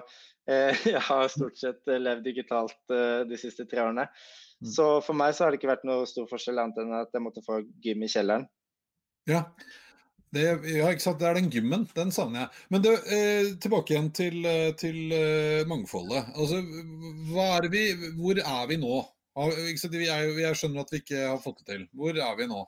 eh, 0.50 0.86
jeg 0.94 1.02
har 1.08 1.32
stort 1.32 1.58
sett 1.60 1.90
levd 1.90 2.24
digitalt 2.26 2.78
de 2.88 3.40
siste 3.40 3.66
tre 3.70 3.84
årene. 3.86 4.08
Mm. 4.58 4.70
Så 4.74 4.86
for 5.06 5.18
meg 5.18 5.34
så 5.34 5.44
har 5.44 5.52
det 5.54 5.60
ikke 5.60 5.70
vært 5.70 5.86
noe 5.86 6.06
stor 6.10 6.26
forskjell 6.30 6.58
annet 6.58 6.80
enn 6.82 6.96
at 6.98 7.12
jeg 7.14 7.22
måtte 7.22 7.44
få 7.46 7.60
gym 7.84 8.02
i 8.02 8.10
kjelleren. 8.10 8.48
Ja. 9.28 9.44
Det, 10.34 10.42
ja, 10.68 10.90
ikke 10.92 11.00
sant? 11.00 11.20
det 11.22 11.28
er 11.28 11.38
den 11.38 11.48
gymmen, 11.52 11.86
den 11.96 12.10
savner 12.12 12.42
jeg. 12.42 12.64
Men 12.74 12.82
du, 12.84 12.90
eh, 12.92 13.54
tilbake 13.62 13.94
igjen 13.94 14.10
til, 14.16 14.48
til 14.80 15.14
eh, 15.16 15.62
mangfoldet. 15.68 16.34
Altså, 16.36 16.60
hva 17.30 17.54
er 17.56 17.68
vi, 17.72 17.84
hvor 18.18 18.40
er 18.42 18.68
vi 18.68 18.76
nå? 18.82 18.98
Jeg 19.38 20.58
skjønner 20.58 20.82
at 20.82 20.92
vi 20.92 21.02
ikke 21.02 21.22
har 21.28 21.38
fått 21.42 21.62
det 21.62 21.72
til. 21.72 21.86
Hvor 21.94 22.16
er 22.16 22.36
vi 22.38 22.48
nå? 22.50 22.64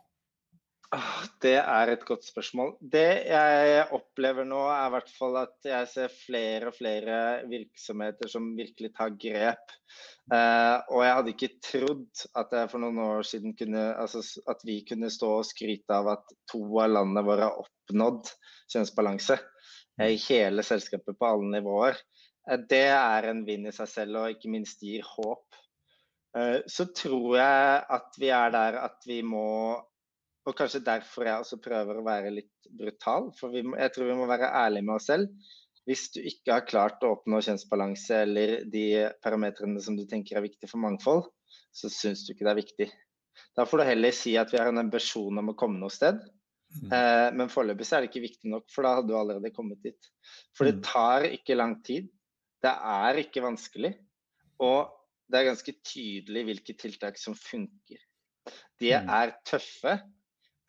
Det 1.38 1.54
er 1.54 1.90
et 1.92 2.02
godt 2.02 2.24
spørsmål. 2.26 2.72
Det 2.92 3.22
jeg 3.30 3.84
opplever 3.94 4.46
nå, 4.48 4.58
er 4.74 4.88
i 4.88 4.92
hvert 4.96 5.12
fall 5.14 5.36
at 5.38 5.68
jeg 5.68 5.86
ser 5.92 6.14
flere 6.14 6.72
og 6.72 6.74
flere 6.74 7.18
virksomheter 7.50 8.30
som 8.32 8.48
virkelig 8.58 8.90
tar 8.96 9.14
grep. 9.14 9.76
Uh, 10.32 10.82
og 10.90 11.04
jeg 11.04 11.14
hadde 11.14 11.32
ikke 11.34 11.52
trodd 11.62 12.24
at 12.42 12.56
jeg 12.58 12.72
for 12.72 12.82
noen 12.82 12.98
år 13.04 13.22
siden 13.26 13.54
kunne, 13.58 13.84
altså, 14.02 14.24
at 14.50 14.66
vi 14.66 14.80
kunne 14.88 15.12
stå 15.14 15.30
og 15.38 15.46
skryte 15.46 15.94
av 15.94 16.10
at 16.16 16.34
to 16.50 16.64
av 16.82 16.90
landene 16.90 17.24
våre 17.26 17.46
har 17.46 17.62
oppnådd 17.62 18.34
kjønnsbalanse 18.74 19.38
i 20.06 20.18
hele 20.26 20.66
selskapet 20.66 21.18
på 21.18 21.30
alle 21.30 21.54
nivåer. 21.54 22.02
Uh, 22.50 22.58
det 22.66 22.88
er 22.90 23.30
en 23.30 23.46
vinn 23.46 23.70
i 23.70 23.74
seg 23.78 23.94
selv, 23.94 24.24
og 24.24 24.34
ikke 24.34 24.50
minst 24.58 24.82
gir 24.82 25.06
håp. 25.06 25.46
Så 26.70 26.84
tror 26.94 27.32
jeg 27.34 27.78
at 27.96 28.18
vi 28.22 28.28
er 28.30 28.52
der 28.54 28.76
at 28.84 29.06
vi 29.08 29.16
må 29.26 29.48
og 30.48 30.56
kanskje 30.56 30.82
derfor 30.84 31.28
jeg 31.28 31.42
også 31.42 31.58
prøver 31.62 32.00
å 32.00 32.04
være 32.06 32.32
litt 32.32 32.70
brutal. 32.76 33.28
For 33.38 33.52
må, 33.52 33.76
jeg 33.78 33.92
tror 33.94 34.08
vi 34.08 34.16
må 34.18 34.28
være 34.30 34.48
ærlige 34.62 34.86
med 34.86 34.96
oss 34.96 35.10
selv. 35.10 35.28
Hvis 35.88 36.08
du 36.14 36.20
ikke 36.22 36.54
har 36.54 36.66
klart 36.68 37.04
å 37.04 37.14
oppnå 37.16 37.40
kjønnsbalanse 37.44 38.22
eller 38.24 38.54
de 38.72 38.84
parametrene 39.24 39.80
som 39.84 39.96
du 39.98 40.04
tenker 40.08 40.38
er 40.38 40.46
viktige 40.46 40.70
for 40.70 40.82
mangfold, 40.82 41.24
så 41.74 41.90
syns 41.92 42.24
du 42.26 42.34
ikke 42.34 42.46
det 42.46 42.52
er 42.52 42.60
viktig. 42.60 42.88
Da 43.56 43.66
får 43.66 43.80
du 43.80 43.88
heller 43.88 44.14
si 44.14 44.34
at 44.38 44.52
vi 44.52 44.60
har 44.60 44.70
en 44.70 44.82
ambisjon 44.82 45.40
om 45.40 45.52
å 45.52 45.56
komme 45.58 45.80
noe 45.80 45.92
sted. 45.92 46.20
Mm. 46.70 46.92
Eh, 46.94 47.26
men 47.34 47.50
foreløpig 47.50 47.88
er 47.88 48.04
det 48.04 48.10
ikke 48.10 48.26
viktig 48.28 48.52
nok, 48.52 48.68
for 48.70 48.86
da 48.86 48.94
hadde 48.98 49.10
du 49.10 49.16
allerede 49.18 49.52
kommet 49.54 49.80
dit. 49.84 50.10
For 50.56 50.68
det 50.68 50.78
mm. 50.78 50.84
tar 50.86 51.26
ikke 51.30 51.58
lang 51.58 51.78
tid. 51.86 52.10
Det 52.60 52.72
er 52.94 53.22
ikke 53.24 53.42
vanskelig. 53.44 53.94
Og 54.62 54.92
det 55.30 55.40
er 55.40 55.50
ganske 55.50 55.74
tydelig 55.86 56.46
hvilke 56.48 56.76
tiltak 56.78 57.20
som 57.20 57.36
funker. 57.38 58.00
De 58.80 58.90
mm. 58.90 59.12
er 59.14 59.34
tøffe, 59.46 59.98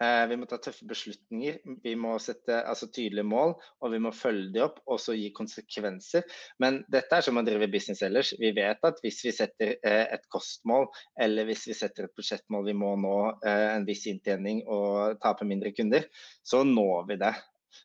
Eh, 0.01 0.27
vi 0.27 0.37
må 0.39 0.47
ta 0.49 0.57
tøffe 0.57 0.87
beslutninger, 0.89 1.59
vi 1.83 1.91
må 1.99 2.15
sette 2.21 2.55
altså, 2.65 2.87
tydelige 2.89 3.27
mål 3.27 3.51
og 3.53 3.91
vi 3.93 3.99
må 4.01 4.09
følge 4.15 4.49
de 4.55 4.63
opp 4.65 4.79
og 4.89 4.97
så 5.03 5.13
gi 5.13 5.27
konsekvenser. 5.37 6.25
Men 6.63 6.79
dette 6.89 7.19
er 7.19 7.25
som 7.27 7.37
å 7.37 7.43
drive 7.45 7.69
business 7.69 8.01
ellers. 8.07 8.31
Vi 8.41 8.49
vet 8.57 8.81
at 8.87 9.01
hvis 9.03 9.19
vi 9.27 9.35
setter 9.35 9.75
eh, 9.75 10.07
et 10.15 10.25
kostmål 10.33 10.87
eller 11.21 11.45
hvis 11.49 11.67
vi 11.69 11.77
setter 11.77 12.07
et 12.07 12.15
budsjettmål 12.17 12.65
vi 12.71 12.77
må 12.81 12.95
nå 13.03 13.15
eh, 13.45 13.67
en 13.75 13.85
viss 13.85 14.07
inntjening 14.09 14.63
og 14.65 15.21
tape 15.21 15.45
mindre 15.45 15.73
kunder, 15.77 16.09
så 16.41 16.63
når 16.65 17.05
vi 17.11 17.21
det. 17.21 17.35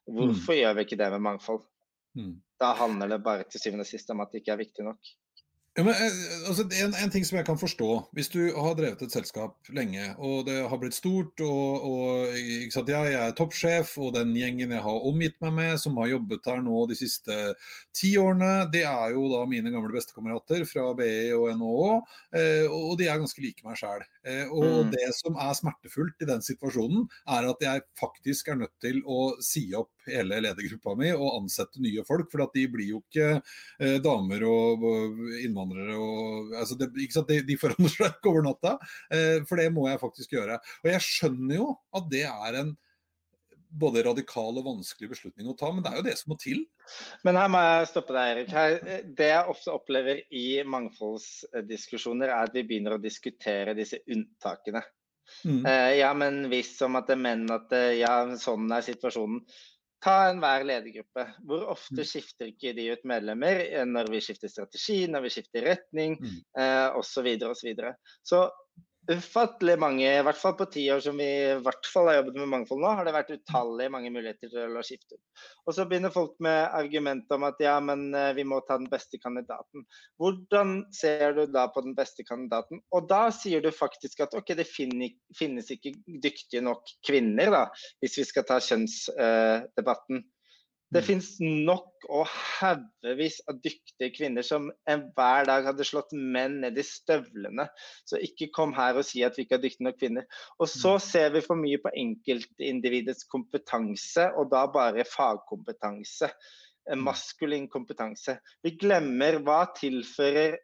Hvorfor 0.09 0.57
mm. 0.57 0.61
gjør 0.63 0.79
vi 0.79 0.89
ikke 0.89 1.01
det 1.03 1.13
med 1.19 1.27
mangfold? 1.29 1.69
Mm. 2.17 2.35
Da 2.57 2.73
handler 2.81 3.13
det 3.13 3.25
bare 3.27 3.45
til 3.45 3.61
syvende 3.61 3.85
og 3.85 3.93
sist 3.93 4.09
om 4.15 4.25
at 4.25 4.33
det 4.33 4.41
ikke 4.41 4.57
er 4.57 4.65
viktig 4.65 4.89
nok. 4.89 5.17
Ja, 5.77 5.83
men, 5.85 5.93
eh, 5.93 6.49
altså, 6.49 6.65
en, 6.73 6.95
en, 6.97 7.11
ting 7.13 7.25
som 7.29 7.37
jeg 7.37 7.45
kan 7.45 7.59
forstå, 7.61 7.89
hvis 8.17 8.31
du 8.33 8.39
har 8.57 8.77
drevet 8.79 9.03
et 9.05 9.13
selskap 9.13 9.69
lenge, 9.77 10.07
og 10.17 10.47
det 10.49 10.63
har 10.71 10.79
blitt 10.81 10.97
stort, 10.97 11.43
og, 11.45 11.85
og 11.85 12.39
sant, 12.73 12.89
jeg 12.89 13.13
er 13.13 13.35
toppsjef, 13.37 13.91
og 14.01 14.15
den 14.15 14.33
gjengen 14.39 14.73
jeg 14.73 14.81
har 14.87 15.05
omgitt 15.11 15.37
meg 15.45 15.53
med, 15.59 15.75
som 15.83 15.99
har 16.01 16.15
jobbet 16.15 16.49
her 16.49 16.63
nå 16.65 16.87
de 16.89 16.97
siste 16.97 17.37
ti 17.93 18.15
årene, 18.17 18.71
det 18.73 18.87
er 18.89 19.13
jo 19.19 19.27
da 19.35 19.43
mine 19.51 19.75
gamle 19.75 19.93
bestekamerater 19.93 20.65
fra 20.71 20.87
BI 20.97 21.35
og 21.37 21.51
NHO, 21.61 21.91
eh, 22.41 22.65
og 22.73 22.97
de 22.97 23.11
er 23.11 23.21
ganske 23.21 23.45
like 23.45 23.69
meg 23.69 23.77
sjæl. 23.77 24.07
Eh, 24.25 24.47
og 24.49 24.87
mm. 24.89 24.95
det 24.97 25.11
som 25.21 25.37
er 25.37 25.61
smertefullt 25.61 26.25
i 26.25 26.31
den 26.33 26.41
situasjonen, 26.47 27.05
er 27.37 27.53
at 27.53 27.69
jeg 27.69 27.85
faktisk 28.01 28.49
er 28.49 28.63
nødt 28.65 28.73
til 28.81 29.05
å 29.05 29.35
si 29.45 29.69
opp 29.77 29.93
hele 30.11 30.41
ledergruppa 30.45 30.95
mi 30.99 31.13
og 31.15 31.35
ansette 31.41 31.83
nye 31.83 32.05
folk. 32.07 32.31
For 32.33 32.47
de 32.55 32.65
blir 32.73 32.95
jo 32.95 33.03
ikke 33.05 33.37
eh, 33.37 33.99
damer 34.05 34.47
og, 34.49 34.89
innvandrere 35.43 35.99
og 35.99 36.57
altså 36.57 36.79
det, 36.81 36.93
de, 36.97 37.41
de, 37.47 37.61
forandrer 37.61 37.95
seg 37.95 38.17
ikke 38.17 38.33
over 38.33 38.47
natta. 38.47 38.77
Eh, 39.13 39.45
for 39.49 39.61
det 39.61 39.71
må 39.75 39.89
jeg 39.91 40.03
faktisk 40.03 40.37
gjøre. 40.37 40.59
Og 40.85 40.91
jeg 40.93 41.07
skjønner 41.07 41.61
jo 41.61 41.71
at 41.97 42.11
det 42.13 42.27
er 42.31 42.61
en 42.63 42.77
både 43.77 44.03
radikal 44.07 44.57
og 44.57 44.67
vanskelig 44.67 45.11
beslutning 45.11 45.49
å 45.51 45.57
ta, 45.59 45.71
men 45.73 45.85
det 45.85 45.91
er 45.91 46.01
jo 46.01 46.07
det 46.07 46.17
som 46.19 46.33
må 46.33 46.39
til. 46.41 46.63
Men 47.27 47.39
her 47.39 47.51
må 47.53 47.61
jeg 47.63 47.89
stoppe 47.91 48.15
deg, 48.17 48.33
Erik. 48.33 48.53
Her, 48.55 49.03
det 49.19 49.31
jeg 49.33 49.53
ofte 49.53 49.75
opplever 49.75 50.23
i 50.31 50.47
mangfoldsdiskusjoner, 50.65 52.31
er 52.31 52.47
at 52.47 52.57
vi 52.57 52.65
begynner 52.69 52.97
å 52.97 53.03
diskutere 53.03 53.77
disse 53.77 54.01
unntakene. 54.07 54.83
Mm. 55.43 55.65
Uh, 55.67 55.93
ja, 55.99 56.13
men 56.15 56.45
hvis 56.53 56.77
som 56.79 56.97
at 56.99 57.11
det 57.11 57.19
menn 57.19 57.49
at 57.53 57.73
ja, 57.99 58.21
sånn 58.41 58.71
er 58.73 58.87
situasjonen. 58.87 59.43
Ta 60.05 60.17
enhver 60.31 60.65
ledergruppe. 60.69 61.25
Hvor 61.49 61.65
ofte 61.73 62.03
mm. 62.03 62.09
skifter 62.09 62.53
ikke 62.53 62.75
de 62.77 62.91
ut 62.93 63.07
medlemmer 63.09 63.63
når 63.89 64.11
vi 64.13 64.21
skifter 64.25 64.53
strategi, 64.53 64.99
når 65.11 65.25
vi 65.25 65.33
skifter 65.37 65.69
retning 65.71 66.19
mm. 66.21 66.39
eh, 66.61 66.89
osv. 66.99 67.09
Så, 67.09 67.25
videre, 67.25 67.53
og 67.53 67.57
så, 67.57 68.43
så 68.45 68.45
ufattelig 69.13 69.77
mange, 69.79 70.07
i 70.07 70.23
hvert 70.27 70.39
fall 70.39 70.55
på 70.59 70.67
ti 70.73 70.85
år 70.93 71.01
som 71.05 71.19
vi 71.21 71.27
i 71.27 71.59
hvert 71.63 71.89
fall 71.93 72.11
har 72.11 72.19
jobbet 72.19 72.39
med 72.41 72.51
mangfold 72.53 72.83
nå, 72.83 72.91
har 72.99 73.07
det 73.07 73.15
vært 73.15 73.33
utallige 73.35 73.93
mange 73.95 74.11
muligheter 74.15 74.51
til 74.53 74.77
å 74.79 74.85
skifte 74.87 75.19
ut. 75.19 75.43
Og 75.67 75.77
så 75.77 75.87
begynner 75.89 76.15
folk 76.15 76.35
med 76.43 76.75
argumentet 76.77 77.35
om 77.37 77.47
at 77.49 77.61
ja, 77.63 77.77
men 77.83 78.09
eh, 78.15 78.33
vi 78.37 78.47
må 78.49 78.61
ta 78.67 78.79
den 78.81 78.91
beste 78.91 79.21
kandidaten. 79.23 79.87
Hvordan 80.21 80.79
ser 80.95 81.37
du 81.39 81.45
da 81.55 81.67
på 81.73 81.85
den 81.87 81.97
beste 81.99 82.27
kandidaten? 82.27 82.83
Og 82.97 83.09
da 83.11 83.27
sier 83.35 83.63
du 83.63 83.71
faktisk 83.75 84.25
at 84.27 84.35
ok, 84.39 84.55
det 84.59 84.69
finnes 84.71 85.75
ikke 85.75 85.95
dyktige 86.07 86.65
nok 86.67 86.97
kvinner, 87.07 87.53
da, 87.55 87.65
hvis 88.03 88.19
vi 88.23 88.27
skal 88.29 88.49
ta 88.49 88.59
kjønnsdebatten. 88.63 90.25
Det 90.95 91.03
finnes 91.03 91.33
nok 91.43 92.05
og 92.15 92.29
haugevis 92.31 93.41
av 93.51 93.57
dyktige 93.65 94.13
kvinner 94.15 94.45
som 94.47 94.69
enhver 94.91 95.49
dag 95.49 95.67
hadde 95.67 95.87
slått 95.87 96.13
menn 96.15 96.61
ned 96.63 96.79
i 96.79 96.85
støvlene. 96.87 97.67
Så 98.07 98.21
ikke 98.23 98.53
kom 98.55 98.75
her 98.77 98.99
og 99.01 99.07
si 99.09 99.25
at 99.27 99.35
vi 99.35 99.47
ikke 99.47 99.59
har 99.59 99.65
dyktige 99.65 99.89
nok 99.89 99.99
kvinner. 99.99 100.29
Og 100.61 100.71
så 100.71 100.95
mm. 100.95 101.03
ser 101.09 101.35
vi 101.35 101.43
for 101.47 101.59
mye 101.59 101.81
på 101.83 101.91
enkeltindividets 101.91 103.27
kompetanse, 103.33 104.29
og 104.39 104.53
da 104.55 104.63
bare 104.71 105.07
fagkompetanse. 105.11 106.31
Mm. 106.87 107.03
Maskulin 107.03 107.67
kompetanse. 107.73 108.39
Vi 108.63 108.77
glemmer 108.79 109.41
hva 109.43 109.65
tilfører 109.75 110.55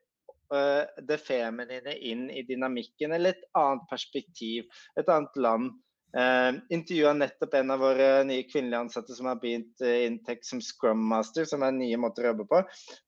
uh, 0.55 0.85
det 1.03 1.19
feminine 1.19 1.97
inn 1.99 2.29
i 2.31 2.45
dynamikken, 2.47 3.17
eller 3.19 3.35
et 3.35 3.49
annet 3.59 3.89
perspektiv, 3.91 4.71
et 4.95 5.11
annet 5.11 5.43
land. 5.43 5.73
Uh, 6.13 6.59
intervjua 6.69 7.15
nettopp 7.17 7.55
en 7.57 7.73
av 7.73 7.81
våre 7.81 8.07
nye 8.29 8.45
kvinnelige 8.45 8.83
ansatte 8.85 9.15
som 9.17 9.31
har 9.31 9.39
begynt 9.41 9.81
eh, 9.81 10.03
Intech 10.05 10.43
som 10.45 10.61
Scrum 10.61 11.01
Master, 11.09 11.47
som 11.49 11.65
er 11.65 11.73
nye 11.73 11.97
måter 11.97 12.27
å 12.27 12.35
jobbe 12.35 12.45
på, 12.51 12.61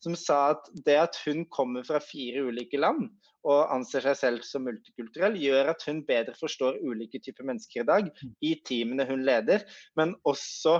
som 0.07 0.17
sa 0.17 0.38
at 0.55 0.71
det 0.87 0.97
at 1.03 1.19
hun 1.27 1.45
kommer 1.53 1.85
fra 1.85 2.01
fire 2.01 2.47
ulike 2.49 2.81
land 2.81 3.11
og 3.45 3.75
anser 3.75 4.07
seg 4.09 4.17
selv 4.17 4.49
som 4.49 4.64
multikulturell, 4.64 5.37
gjør 5.37 5.75
at 5.75 5.85
hun 5.85 6.01
bedre 6.09 6.33
forstår 6.38 6.81
ulike 6.81 7.21
typer 7.21 7.45
mennesker 7.45 7.83
i 7.83 7.88
dag 7.90 8.09
i 8.40 8.55
teamene 8.64 9.05
hun 9.11 9.27
leder, 9.29 9.67
men 10.01 10.17
også 10.25 10.79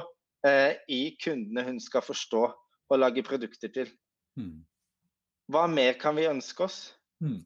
eh, 0.49 0.81
i 0.89 1.03
kundene 1.21 1.67
hun 1.69 1.81
skal 1.83 2.05
forstå 2.07 2.45
og 2.49 3.01
lage 3.01 3.25
produkter 3.27 3.73
til. 3.75 3.91
Hmm. 4.41 4.63
Hva 5.53 5.67
mer 5.69 5.99
kan 6.01 6.17
vi 6.17 6.31
ønske 6.31 6.65
oss? 6.65 6.79
Hmm. 7.21 7.43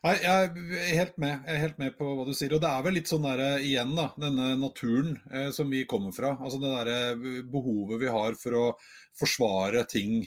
Nei, 0.00 0.14
Jeg 0.22 0.50
er 0.80 0.94
helt 0.96 1.18
med 1.20 1.32
jeg 1.44 1.54
er 1.54 1.62
helt 1.66 1.80
med 1.80 1.96
på 1.98 2.06
hva 2.16 2.24
du 2.24 2.32
sier. 2.36 2.54
Og 2.56 2.62
det 2.62 2.70
er 2.70 2.84
vel 2.86 2.96
litt 2.96 3.10
sånn 3.10 3.26
der, 3.26 3.42
eh, 3.44 3.66
igjen 3.68 3.92
da, 3.98 4.06
denne 4.20 4.54
naturen 4.60 5.18
eh, 5.28 5.50
som 5.52 5.68
vi 5.72 5.82
kommer 5.88 6.14
fra. 6.16 6.36
Altså 6.40 6.60
det 6.62 6.70
der 6.72 6.92
eh, 6.94 7.42
behovet 7.52 8.00
vi 8.00 8.14
har 8.14 8.38
for 8.40 8.56
å 8.56 8.64
forsvare 9.20 9.84
ting, 9.90 10.22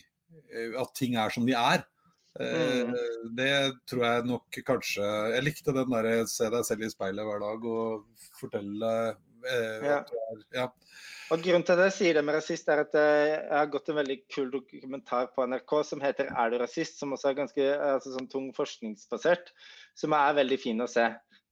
eh, 0.54 0.78
at 0.78 0.94
ting 1.00 1.18
er 1.18 1.34
som 1.34 1.50
de 1.50 1.58
er. 1.58 1.88
Mm. 2.34 2.94
Det 3.38 3.56
tror 3.86 4.00
jeg 4.08 4.22
nok 4.26 4.58
kanskje 4.66 5.06
Jeg 5.36 5.44
likte 5.46 5.74
den 5.76 5.92
der 5.94 6.24
se 6.26 6.48
deg 6.50 6.64
selv 6.66 6.82
i 6.82 6.90
speilet 6.90 7.28
hver 7.28 7.44
dag 7.44 7.68
og 7.70 8.24
fortelle 8.40 8.90
eh, 9.50 9.88
ja. 9.88 10.00
er 10.00 10.46
ja. 10.56 10.70
Og 11.34 11.42
Grunnen 11.42 11.64
til 11.66 11.80
at 11.80 11.88
jeg 11.88 11.96
sier 11.96 12.18
det 12.18 12.24
med 12.28 12.36
rasist, 12.38 12.68
er 12.70 12.84
at 12.84 12.96
eh, 13.00 13.34
jeg 13.34 13.56
har 13.56 13.70
gått 13.74 13.90
en 13.90 13.98
veldig 13.98 14.18
kul 14.34 14.50
dokumentar 14.54 15.32
på 15.34 15.46
NRK 15.50 15.76
som 15.88 16.04
heter 16.04 16.30
'Er 16.30 16.52
du 16.52 16.58
rasist?', 16.62 17.00
som 17.00 17.16
også 17.16 17.32
er 17.32 17.40
ganske 17.40 17.70
altså, 17.78 18.14
sånn 18.18 18.30
tung 18.30 18.50
forskningsbasert, 18.54 19.54
som 19.98 20.14
er 20.14 20.40
veldig 20.42 20.60
fin 20.62 20.84
å 20.84 20.90
se. 20.90 21.08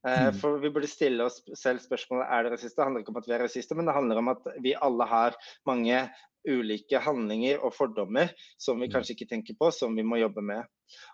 Eh, 0.07 0.27
mm. 0.27 0.39
For 0.41 0.59
Vi 0.59 0.69
burde 0.73 0.89
stille 0.89 1.25
oss 1.25 1.41
selv 1.57 1.81
spørsmålet 1.83 2.27
er 2.29 2.43
det 2.43 2.53
rasist. 2.55 2.75
Det 2.75 2.85
handler 2.85 3.03
ikke 3.03 3.15
om 3.15 3.21
at 3.21 3.29
vi 3.29 3.37
er 3.37 3.43
rasister, 3.45 3.77
men 3.77 3.89
det 3.89 3.97
handler 3.97 4.21
om 4.21 4.33
at 4.33 4.51
vi 4.61 4.75
alle 4.75 5.07
har 5.07 5.37
mange 5.69 6.03
ulike 6.47 6.97
handlinger 6.97 7.61
og 7.61 7.75
fordommer 7.77 8.31
som 8.57 8.79
vi 8.81 8.89
mm. 8.89 8.93
kanskje 8.95 9.13
ikke 9.15 9.29
tenker 9.29 9.57
på, 9.59 9.69
som 9.71 9.93
vi 9.95 10.05
må 10.05 10.17
jobbe 10.17 10.41
med. 10.41 10.65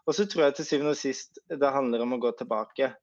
Og 0.08 0.16
så 0.16 0.26
tror 0.26 0.48
jeg 0.48 0.58
til 0.58 0.70
syvende 0.70 0.96
og 0.96 1.00
sist 1.00 1.42
det 1.52 1.74
handler 1.76 2.06
om 2.06 2.16
å 2.16 2.22
gå 2.24 2.32
tilbake. 2.40 2.94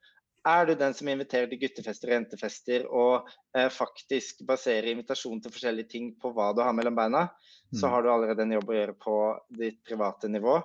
Er 0.44 0.66
du 0.68 0.74
den 0.76 0.92
som 0.94 1.08
inviterer 1.08 1.48
til 1.48 1.60
guttefester 1.62 2.10
og 2.10 2.14
jentefester 2.18 2.82
og 2.92 3.28
eh, 3.56 3.70
faktisk 3.72 4.42
baserer 4.48 4.90
invitasjon 4.92 5.40
til 5.40 5.54
forskjellige 5.54 5.92
ting 5.94 6.10
på 6.20 6.34
hva 6.36 6.50
du 6.52 6.60
har 6.60 6.74
mellom 6.76 6.96
beina, 6.98 7.22
mm. 7.30 7.78
så 7.80 7.88
har 7.92 8.04
du 8.04 8.10
allerede 8.12 8.44
en 8.44 8.52
jobb 8.58 8.72
å 8.72 8.76
gjøre 8.76 8.96
på 9.00 9.14
ditt 9.60 9.80
private 9.88 10.28
nivå. 10.28 10.58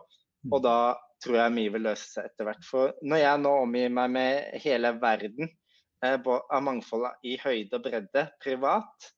Mm. 0.44 0.52
Og 0.52 0.66
da 0.66 0.80
tror 1.24 1.40
jeg 1.40 1.56
mye 1.56 1.72
vil 1.76 1.88
løse 1.88 2.12
seg 2.12 2.28
etter 2.28 2.50
hvert. 2.50 2.68
For 2.68 2.92
når 3.08 3.24
jeg 3.24 3.44
nå 3.46 3.56
omgir 3.64 3.96
meg 3.96 4.12
med 4.18 4.60
hele 4.66 4.92
verden 5.00 5.48
eh, 6.04 6.20
av 6.28 6.68
mangfold 6.68 7.08
i 7.24 7.38
høyde 7.40 7.80
og 7.80 7.88
bredde 7.88 8.28
privat, 8.44 9.10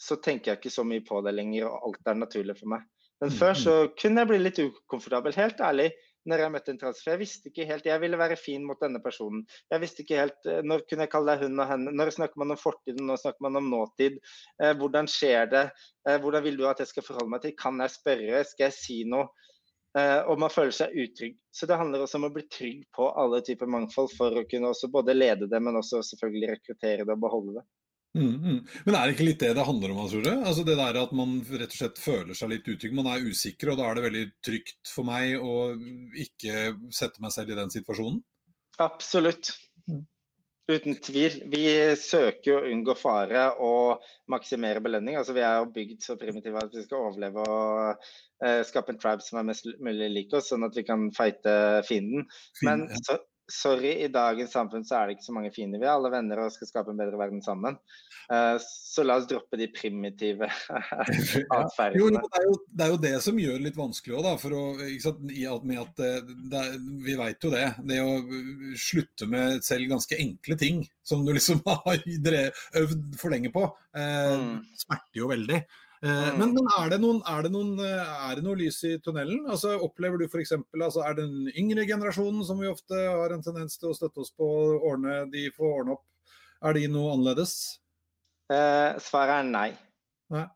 så 0.00 0.16
tenker 0.20 0.52
jeg 0.52 0.60
ikke 0.60 0.72
så 0.72 0.84
mye 0.88 1.04
på 1.04 1.20
det 1.24 1.32
lenger, 1.36 1.68
og 1.68 1.88
alt 1.90 2.12
er 2.12 2.20
naturlig 2.20 2.56
for 2.58 2.72
meg. 2.76 2.84
Men 3.20 3.32
før 3.32 3.54
mm. 3.54 3.60
så 3.60 3.74
kunne 3.96 4.22
jeg 4.22 4.30
bli 4.32 4.40
litt 4.42 4.60
ukomfortabel, 4.60 5.36
helt 5.36 5.60
ærlig 5.64 5.90
når 6.26 6.42
jeg 6.44 6.54
møtte 6.54 6.72
en 6.74 6.80
trans. 6.80 7.00
For 7.02 7.14
jeg 7.14 7.22
visste 7.22 7.50
ikke 7.50 7.66
helt 7.68 7.88
Jeg 7.88 8.02
ville 8.02 8.20
være 8.20 8.38
fin 8.40 8.64
mot 8.66 8.80
denne 8.82 9.00
personen. 9.04 9.44
Jeg 9.72 9.82
visste 9.82 10.04
ikke 10.04 10.20
helt 10.20 10.50
eh, 10.50 10.62
Når 10.66 10.86
kunne 10.86 11.06
jeg 11.06 11.12
kalle 11.14 11.34
deg 11.34 11.46
hun 11.46 11.64
og 11.64 11.70
henne? 11.72 11.94
Når 11.96 12.14
snakker 12.18 12.42
man 12.42 12.54
om 12.54 12.60
fortiden, 12.60 13.06
når 13.08 13.22
snakker 13.22 13.48
man 13.48 13.60
om 13.62 13.70
nåtid? 13.72 14.20
Eh, 14.62 14.74
hvordan 14.78 15.10
skjer 15.10 15.50
det? 15.52 15.66
Eh, 16.08 16.20
hvordan 16.22 16.46
vil 16.46 16.60
du 16.60 16.66
at 16.68 16.82
jeg 16.82 16.92
skal 16.92 17.06
forholde 17.06 17.32
meg 17.34 17.44
til? 17.44 17.56
Kan 17.58 17.82
jeg 17.84 17.94
spørre? 17.94 18.44
Skal 18.48 18.68
jeg 18.68 18.78
si 18.78 19.02
noe? 19.08 19.30
Eh, 19.96 20.20
og 20.28 20.40
man 20.42 20.52
føler 20.52 20.74
seg 20.76 20.92
utrygg. 20.92 21.38
Så 21.54 21.68
det 21.68 21.78
handler 21.80 22.04
også 22.04 22.20
om 22.20 22.28
å 22.28 22.32
bli 22.34 22.44
trygg 22.52 22.82
på 22.96 23.08
alle 23.16 23.40
typer 23.44 23.70
mangfold 23.70 24.10
for 24.12 24.34
å 24.36 24.44
kunne 24.50 24.74
både 24.92 25.16
lede 25.16 25.48
det, 25.48 25.60
men 25.62 25.78
også 25.80 26.02
selvfølgelig 26.04 26.50
rekruttere 26.52 27.06
det 27.06 27.14
og 27.14 27.22
beholde 27.22 27.60
det. 27.60 27.64
Mm, 28.16 28.36
mm. 28.40 28.60
Men 28.86 28.96
er 28.96 29.02
det 29.04 29.14
ikke 29.16 29.26
litt 29.26 29.42
det 29.42 29.52
det 29.58 29.66
handler 29.68 29.92
om? 29.92 30.00
tror 30.08 30.24
du? 30.24 30.32
Altså 30.32 30.64
det 30.64 30.78
der 30.78 30.98
At 31.02 31.12
man 31.16 31.36
rett 31.44 31.74
og 31.74 31.78
slett 31.80 32.00
føler 32.00 32.38
seg 32.38 32.52
litt 32.54 32.68
utrygg. 32.72 32.96
Man 32.96 33.10
er 33.12 33.26
usikker, 33.28 33.72
og 33.72 33.80
da 33.80 33.90
er 33.90 33.98
det 33.98 34.06
veldig 34.06 34.24
trygt 34.46 34.92
for 34.92 35.08
meg 35.08 35.36
å 35.36 35.54
ikke 36.24 36.70
sette 36.94 37.24
meg 37.24 37.34
selv 37.34 37.52
i 37.52 37.58
den 37.60 37.72
situasjonen? 37.74 38.22
Absolutt. 38.82 39.52
Mm. 39.90 40.04
Uten 40.66 40.96
tvil. 40.98 41.36
Vi 41.52 41.66
søker 42.00 42.56
å 42.56 42.70
unngå 42.72 42.96
fare 42.98 43.44
og 43.62 44.02
maksimere 44.32 44.82
belønning. 44.82 45.18
Altså 45.20 45.36
Vi 45.36 45.44
er 45.46 45.68
bygd 45.76 46.02
så 46.02 46.16
primitive 46.18 46.64
at 46.64 46.74
vi 46.74 46.82
skal 46.82 47.06
overleve 47.10 47.44
og 47.46 48.08
uh, 48.42 48.62
skape 48.66 48.94
en 48.94 48.98
tribe 49.02 49.22
som 49.22 49.38
er 49.38 49.46
mest 49.52 49.68
mulig 49.78 50.10
lik 50.10 50.34
oss, 50.34 50.50
sånn 50.50 50.66
at 50.66 50.74
vi 50.74 50.86
kan 50.88 51.06
fighte 51.16 51.54
fienden. 51.86 52.26
Men 52.66 52.88
så, 52.98 53.20
sorry, 53.52 53.92
i 54.04 54.08
dagens 54.12 54.52
samfunn 54.52 54.84
så 54.86 54.98
er 54.98 55.06
det 55.06 55.16
ikke 55.16 55.26
så 55.28 55.34
mange 55.36 55.52
fiender. 55.54 55.80
Vi 55.82 55.86
er 55.86 55.94
alle 55.94 56.10
venner 56.12 56.42
og 56.42 56.52
skal 56.54 56.68
skape 56.68 56.92
en 56.92 56.98
bedre 56.98 57.18
verden 57.20 57.42
sammen. 57.44 57.78
Uh, 58.26 58.56
så 58.58 59.04
la 59.06 59.18
oss 59.20 59.28
droppe 59.30 59.58
de 59.60 59.68
primitive 59.70 60.48
atferdene. 61.60 62.18
Ja. 62.18 62.24
Det, 62.26 62.56
det, 62.72 62.86
er 62.86 62.92
jo 62.92 63.00
det 63.04 63.14
som 63.22 63.38
gjør 63.38 63.58
det 63.60 63.68
litt 63.68 63.78
vanskelig 63.78 64.18
òg, 64.18 64.30
for 64.42 64.56
å, 64.56 64.64
sant, 65.02 65.22
med 65.22 65.80
at 65.82 66.02
det, 66.02 66.12
det, 66.52 66.64
vi 67.06 67.16
veit 67.20 67.46
jo 67.46 67.54
det. 67.54 67.64
Det 67.86 68.02
å 68.02 68.18
slutte 68.82 69.30
med 69.30 69.62
selv 69.66 69.92
ganske 69.94 70.18
enkle 70.26 70.58
ting 70.60 70.82
som 71.06 71.22
du 71.26 71.34
liksom 71.36 71.62
har 71.86 72.02
øvd 72.82 73.18
for 73.20 73.34
lenge 73.34 73.54
på, 73.54 73.66
uh, 73.70 74.36
mm. 74.42 74.54
smerter 74.86 75.22
jo 75.22 75.30
veldig. 75.30 75.62
Eh, 76.02 76.10
mm. 76.10 76.38
Men, 76.38 76.52
men 76.54 76.68
er, 76.78 76.90
det 76.92 76.98
noen, 77.00 77.22
er, 77.24 77.46
det 77.46 77.52
noen, 77.54 77.72
eh, 77.80 78.10
er, 78.28 78.36
det 78.36 78.44
noe 78.44 78.58
lys 78.60 78.82
i 78.88 78.96
tunnelen? 79.02 79.46
Altså, 79.48 79.76
opplever 79.86 80.20
du 80.20 80.26
f.eks. 80.26 80.52
Altså, 80.76 81.02
er 81.06 81.16
den 81.20 81.48
yngre 81.56 81.86
generasjonen, 81.88 82.42
som 82.48 82.60
vi 82.60 82.68
ofte 82.70 83.00
har 83.00 83.32
en 83.32 83.44
tendens 83.44 83.80
til 83.80 83.92
å 83.92 83.96
støtte 83.96 84.24
oss 84.24 84.34
på, 84.36 84.50
ordne, 84.76 85.22
de 85.32 85.48
får 85.56 85.80
ordne 85.80 85.96
opp, 85.96 86.04
er 86.66 86.76
de 86.76 86.86
noe 86.92 87.14
annerledes? 87.14 87.56
Eh, 88.52 88.98
svaret 89.02 89.40
er 89.40 89.48
nei. 89.48 89.70
nei. 90.34 90.46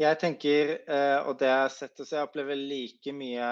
Jeg 0.00 0.18
tenker, 0.18 0.72
eh, 0.90 1.20
og 1.22 1.36
det 1.38 1.46
jeg 1.46 1.60
har 1.60 1.70
sett, 1.70 1.94
også, 2.00 2.16
jeg 2.16 2.26
opplever 2.26 2.58
like 2.58 3.12
mye 3.14 3.50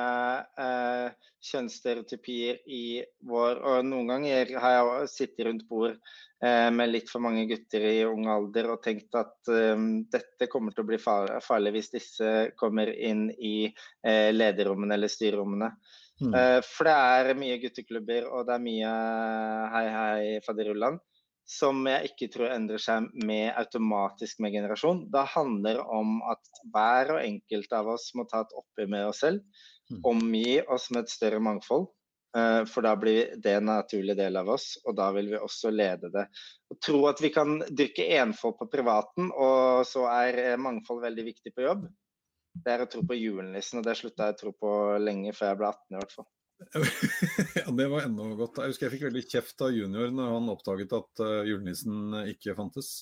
eh, 0.59 1.28
kjønnsstereotypier 1.46 2.59
i 2.66 2.85
vår 3.31 3.61
Og 3.62 3.87
noen 3.87 4.11
ganger 4.11 4.50
har 4.62 4.74
jeg 4.74 5.12
sittet 5.12 5.46
rundt 5.46 5.68
bord 5.70 5.96
Eh, 6.42 6.68
med 6.74 6.90
litt 6.90 7.07
for 7.07 7.22
mange 7.22 7.44
gutter 7.46 7.85
i 7.87 8.00
ung 8.02 8.24
alder 8.26 8.72
og 8.72 8.81
tenkt 8.83 9.14
at 9.14 9.46
dette 9.46 10.48
kommer 10.50 10.74
til 10.74 10.83
å 10.83 10.88
bli 10.88 10.98
farlig 10.98 11.70
hvis 11.76 11.92
disse 11.92 12.31
kommer 12.59 12.90
inn 12.90 13.28
i 13.31 13.70
lederrommene 14.35 14.96
eller 14.98 15.12
styrerommene. 15.12 15.68
Mm. 16.18 16.35
For 16.66 16.90
det 16.90 16.96
er 16.96 17.38
mye 17.38 17.61
gutteklubber 17.62 18.26
og 18.26 18.48
det 18.48 18.57
er 18.57 18.64
mye 18.64 18.90
hei 19.76 19.85
hei 19.94 20.35
faderullan 20.42 20.98
som 21.48 21.83
jeg 21.88 22.12
ikke 22.12 22.28
tror 22.33 22.52
endrer 22.55 22.81
seg 22.81 23.09
med 23.26 23.50
automatisk 23.59 24.40
med 24.44 24.55
generasjon. 24.55 25.07
Det 25.12 25.24
handler 25.35 25.81
om 25.83 26.20
at 26.31 26.62
hver 26.74 27.16
og 27.16 27.24
enkelt 27.24 27.74
av 27.76 27.90
oss 27.96 28.11
må 28.18 28.26
ta 28.31 28.44
et 28.44 28.55
oppgjør 28.57 28.92
med 28.94 29.09
oss 29.09 29.24
selv. 29.24 29.42
Mm. 29.90 29.98
Omgi 30.12 30.61
oss 30.70 30.88
med 30.94 31.05
et 31.05 31.12
større 31.12 31.42
mangfold. 31.42 31.90
Eh, 32.37 32.62
for 32.64 32.87
da 32.87 32.94
blir 32.96 33.35
det 33.44 33.59
en 33.59 33.68
naturlig 33.68 34.16
del 34.16 34.38
av 34.40 34.48
oss, 34.55 34.78
og 34.87 34.96
da 34.96 35.11
vil 35.12 35.28
vi 35.35 35.40
også 35.40 35.72
lede 35.74 36.09
det. 36.14 36.24
Å 36.72 36.76
tro 36.81 37.02
at 37.11 37.20
vi 37.20 37.33
kan 37.35 37.59
dyrke 37.68 38.07
enfold 38.16 38.57
på 38.61 38.70
privaten, 38.72 39.28
og 39.33 39.83
så 39.88 40.07
er 40.14 40.40
eh, 40.40 40.61
mangfold 40.61 41.02
veldig 41.05 41.26
viktig 41.28 41.52
på 41.52 41.66
jobb, 41.66 41.85
det 42.64 42.72
er 42.72 42.85
å 42.85 42.88
tro 42.88 43.02
på 43.09 43.16
julenissen, 43.16 43.81
og 43.81 43.87
det 43.87 43.98
slutta 43.98 44.31
jeg 44.31 44.37
å 44.37 44.40
tro 44.40 44.55
på 44.57 44.72
lenge 45.00 45.33
før 45.37 45.52
jeg 45.52 45.61
ble 45.61 45.68
18 45.72 45.96
i 45.96 46.00
hvert 46.00 46.16
fall. 46.16 46.28
ja, 47.61 47.66
Det 47.79 47.88
var 47.92 48.07
enda 48.07 48.29
godt. 48.38 48.61
Jeg 48.62 48.75
husker 48.75 48.88
jeg 48.88 48.94
fikk 48.96 49.09
veldig 49.09 49.25
kjeft 49.29 49.64
av 49.66 49.75
junior 49.75 50.12
når 50.14 50.37
han 50.37 50.53
oppdaget 50.53 50.94
at 50.98 51.25
uh, 51.25 51.40
julenissen 51.48 52.22
ikke 52.35 52.57
fantes. 52.59 52.94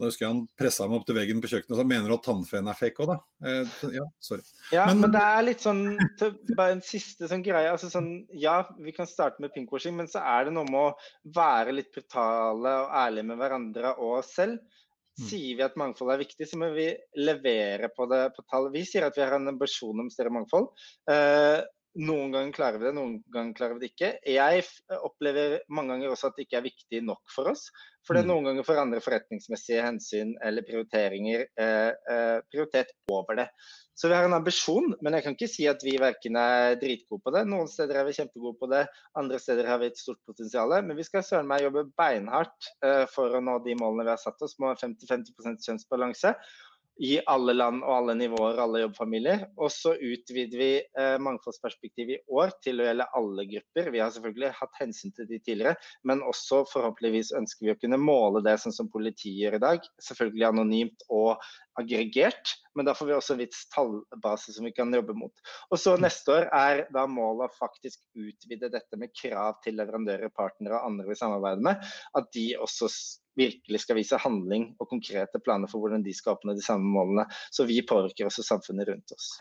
Da 0.00 0.08
husker 0.08 0.24
jeg 0.24 0.32
han 0.32 0.44
pressa 0.56 0.86
meg 0.88 0.96
opp 0.96 1.06
til 1.08 1.16
veggen 1.18 1.42
på 1.42 1.48
kjøkkenet 1.50 1.74
og 1.74 1.80
sa 1.82 1.84
mener 1.84 2.08
du 2.08 2.14
at 2.14 2.22
tannfeen 2.24 2.68
er 2.72 2.78
fake 2.78 3.02
òg, 3.04 3.10
da? 3.10 3.16
Eh, 3.50 3.72
ja, 3.98 4.04
sorry. 4.24 4.44
Ja, 4.72 4.86
men, 4.88 5.02
men, 5.02 5.12
det 5.12 5.24
er 5.26 5.44
litt 5.44 5.64
sånn 5.64 5.82
bare 6.56 6.76
en 6.78 6.84
siste 6.84 7.28
sånn 7.28 7.44
greie. 7.44 7.68
altså 7.68 7.90
sånn, 7.92 8.08
Ja, 8.32 8.62
vi 8.80 8.94
kan 8.96 9.10
starte 9.10 9.44
med 9.44 9.52
pinkwashing, 9.52 9.98
men 9.98 10.08
så 10.08 10.22
er 10.24 10.48
det 10.48 10.54
noe 10.56 10.64
med 10.70 10.80
å 10.80 11.34
være 11.36 11.74
litt 11.76 11.90
brutale 11.92 12.72
og 12.86 12.94
ærlige 13.02 13.28
med 13.28 13.42
hverandre 13.42 13.92
og 13.98 14.22
oss 14.22 14.32
selv. 14.38 14.62
Mm. 15.20 15.26
Sier 15.26 15.58
vi 15.58 15.66
at 15.66 15.76
mangfold 15.76 16.14
er 16.14 16.22
viktig, 16.22 16.48
så 16.48 16.62
må 16.62 16.70
vi 16.72 16.88
levere 17.20 17.92
på 17.92 18.08
det 18.08 18.22
på 18.38 18.46
tall. 18.48 18.70
Vi 18.72 18.86
sier 18.88 19.04
at 19.04 19.20
vi 19.20 19.26
har 19.26 19.36
en 19.36 19.52
ambisjon 19.52 20.00
om 20.00 20.08
større 20.08 20.32
mangfold. 20.32 20.70
Eh, 21.12 21.58
noen 21.98 22.30
ganger 22.30 22.52
klarer 22.54 22.78
vi 22.78 22.86
det, 22.86 22.94
noen 22.94 23.16
ganger 23.34 23.54
klarer 23.58 23.74
vi 23.76 23.82
det 23.82 23.90
ikke. 23.90 24.10
Jeg 24.30 24.62
opplever 25.00 25.56
mange 25.74 25.96
ganger 25.96 26.12
også 26.12 26.30
at 26.30 26.36
det 26.38 26.46
ikke 26.46 26.60
er 26.60 26.68
viktig 26.68 27.00
nok 27.06 27.32
for 27.34 27.50
oss. 27.50 27.64
For 28.06 28.16
det 28.16 28.22
er 28.22 28.28
mm. 28.28 28.30
noen 28.30 28.46
ganger 28.48 28.66
for 28.66 28.80
andre 28.80 29.00
forretningsmessige 29.04 29.82
hensyn 29.84 30.32
eller 30.46 30.64
prioriteringer 30.66 31.42
eh, 31.44 31.90
eh, 31.90 32.38
prioritet 32.48 32.94
over 33.12 33.42
det. 33.42 33.48
Så 34.00 34.08
vi 34.08 34.16
har 34.16 34.24
en 34.24 34.38
ambisjon, 34.38 34.94
men 35.04 35.18
jeg 35.18 35.26
kan 35.26 35.34
ikke 35.36 35.50
si 35.50 35.66
at 35.68 35.82
vi 35.84 35.98
verken 36.00 36.38
er 36.40 36.78
dritgode 36.80 37.20
på 37.26 37.34
det. 37.34 37.42
Noen 37.50 37.68
steder 37.68 38.00
er 38.00 38.06
vi 38.08 38.16
kjempegode 38.16 38.56
på 38.62 38.70
det, 38.70 38.86
andre 39.20 39.42
steder 39.42 39.68
har 39.68 39.82
vi 39.82 39.90
et 39.90 40.00
stort 40.00 40.22
potensial. 40.30 40.72
Men 40.86 40.96
vi 40.96 41.04
skal 41.04 41.26
søren 41.26 41.50
meg 41.50 41.66
jobbe 41.66 41.84
beinhardt 42.00 42.70
eh, 42.86 43.04
for 43.12 43.36
å 43.36 43.42
nå 43.44 43.58
de 43.66 43.76
målene 43.82 44.06
vi 44.06 44.14
har 44.14 44.22
satt 44.22 44.40
oss, 44.46 44.56
med 44.62 44.80
50-50% 44.80 45.68
kjønnsbalanse 45.68 46.36
i 47.00 47.14
alle 47.32 47.54
land 47.56 47.80
og 47.84 47.94
alle 47.94 48.14
nivåer, 48.18 48.58
alle 48.60 48.82
jobbfamilier. 48.82 49.46
Og 49.56 49.72
så 49.72 49.94
utvider 49.96 50.60
vi 50.60 50.70
eh, 50.80 51.16
mangfoldsperspektivet 51.22 52.18
i 52.18 52.36
år 52.36 52.52
til 52.64 52.82
å 52.82 52.86
gjelde 52.88 53.08
alle 53.16 53.46
grupper. 53.48 53.90
Vi 53.94 54.02
har 54.02 54.12
selvfølgelig 54.12 54.52
hatt 54.58 54.80
hensyn 54.82 55.14
til 55.16 55.28
de 55.30 55.40
tidligere, 55.40 55.76
men 56.08 56.24
også 56.26 56.62
forhåpentligvis 56.72 57.32
ønsker 57.40 57.68
vi 57.68 57.74
å 57.74 57.78
kunne 57.80 58.00
måle 58.00 58.44
det 58.44 58.58
sånn 58.60 58.76
som 58.76 58.90
politiet 58.92 59.38
gjør 59.40 59.56
i 59.56 59.62
dag. 59.64 59.88
Selvfølgelig 60.10 60.48
anonymt 60.50 61.06
og 61.08 61.40
aggregert, 61.80 62.52
men 62.76 62.86
da 62.86 62.94
får 62.96 63.08
vi 63.08 63.16
også 63.16 63.34
en 63.34 63.40
viss 63.40 63.64
tallbase 63.72 64.52
som 64.54 64.68
vi 64.68 64.74
kan 64.76 64.92
jobbe 64.94 65.16
mot. 65.16 65.32
Og 65.70 65.80
så 65.80 65.96
Neste 66.00 66.32
år 66.32 66.46
er 66.56 66.84
da 66.94 67.06
målet 67.10 67.48
å 67.50 67.58
faktisk 67.58 68.00
utvide 68.16 68.70
dette 68.72 69.00
med 69.00 69.12
krav 69.16 69.58
til 69.64 69.76
leverandører, 69.80 70.32
partnere 70.36 70.78
og 70.78 70.92
andre 70.92 71.08
vi 71.10 71.18
samarbeider 71.18 71.64
med. 71.64 71.90
At 72.16 72.30
de 72.36 72.46
også 72.60 72.88
virkelig 73.40 73.82
skal 73.84 73.98
vise 73.98 74.20
handling 74.20 74.70
og 74.78 74.90
konkrete 74.92 75.40
planer 75.42 75.70
for 75.70 75.82
hvordan 75.82 76.04
de 76.06 76.14
skal 76.16 76.36
oppnå 76.36 76.56
de 76.56 76.64
samme 76.64 76.86
målene. 76.86 77.26
Så 77.50 77.66
vi 77.68 77.80
påvirker 77.86 78.28
også 78.28 78.46
samfunnet 78.46 78.92
rundt 78.92 79.16
oss. 79.16 79.32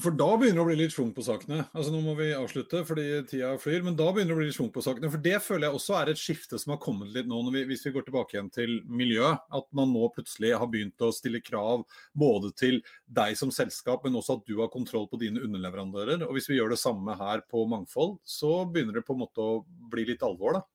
For 0.00 0.12
da 0.14 0.26
begynner 0.38 0.60
det 0.60 0.62
å 0.62 0.68
bli 0.68 0.76
litt 0.78 0.92
schwung 0.92 1.10
på 1.16 1.22
sakene. 1.24 1.64
Altså 1.72 1.90
Nå 1.92 2.00
må 2.04 2.12
vi 2.18 2.28
avslutte 2.36 2.82
fordi 2.86 3.04
tida 3.28 3.50
flyr, 3.58 3.82
men 3.86 3.96
da 3.98 4.10
begynner 4.12 4.34
det 4.34 4.36
å 4.36 4.40
bli 4.40 4.48
litt 4.50 4.56
schwung 4.56 4.70
på 4.74 4.82
sakene. 4.84 5.10
For 5.12 5.22
det 5.24 5.38
føler 5.42 5.66
jeg 5.66 5.78
også 5.78 5.96
er 5.98 6.10
et 6.12 6.20
skifte 6.20 6.60
som 6.60 6.74
har 6.74 6.80
kommet 6.82 7.10
litt 7.14 7.28
nå, 7.30 7.40
vi, 7.54 7.64
hvis 7.70 7.86
vi 7.86 7.94
går 7.94 8.04
tilbake 8.06 8.36
igjen 8.36 8.50
til 8.54 8.76
miljø. 8.86 9.32
At 9.56 9.66
man 9.76 9.92
nå 9.94 10.10
plutselig 10.14 10.52
har 10.60 10.70
begynt 10.70 11.06
å 11.06 11.10
stille 11.16 11.42
krav 11.44 11.86
både 12.12 12.52
til 12.60 12.80
deg 13.08 13.38
som 13.40 13.52
selskap, 13.54 14.04
men 14.04 14.20
også 14.20 14.38
at 14.38 14.44
du 14.46 14.58
har 14.60 14.72
kontroll 14.72 15.08
på 15.10 15.20
dine 15.22 15.42
underleverandører. 15.46 16.26
Og 16.28 16.36
hvis 16.36 16.50
vi 16.52 16.60
gjør 16.60 16.74
det 16.76 16.82
samme 16.82 17.16
her 17.18 17.42
på 17.50 17.64
mangfold, 17.70 18.18
så 18.22 18.60
begynner 18.68 19.00
det 19.00 19.06
på 19.08 19.16
en 19.16 19.24
måte 19.24 19.42
å 19.42 19.62
bli 19.90 20.06
litt 20.12 20.26
alvor, 20.26 20.60
da. 20.60 20.66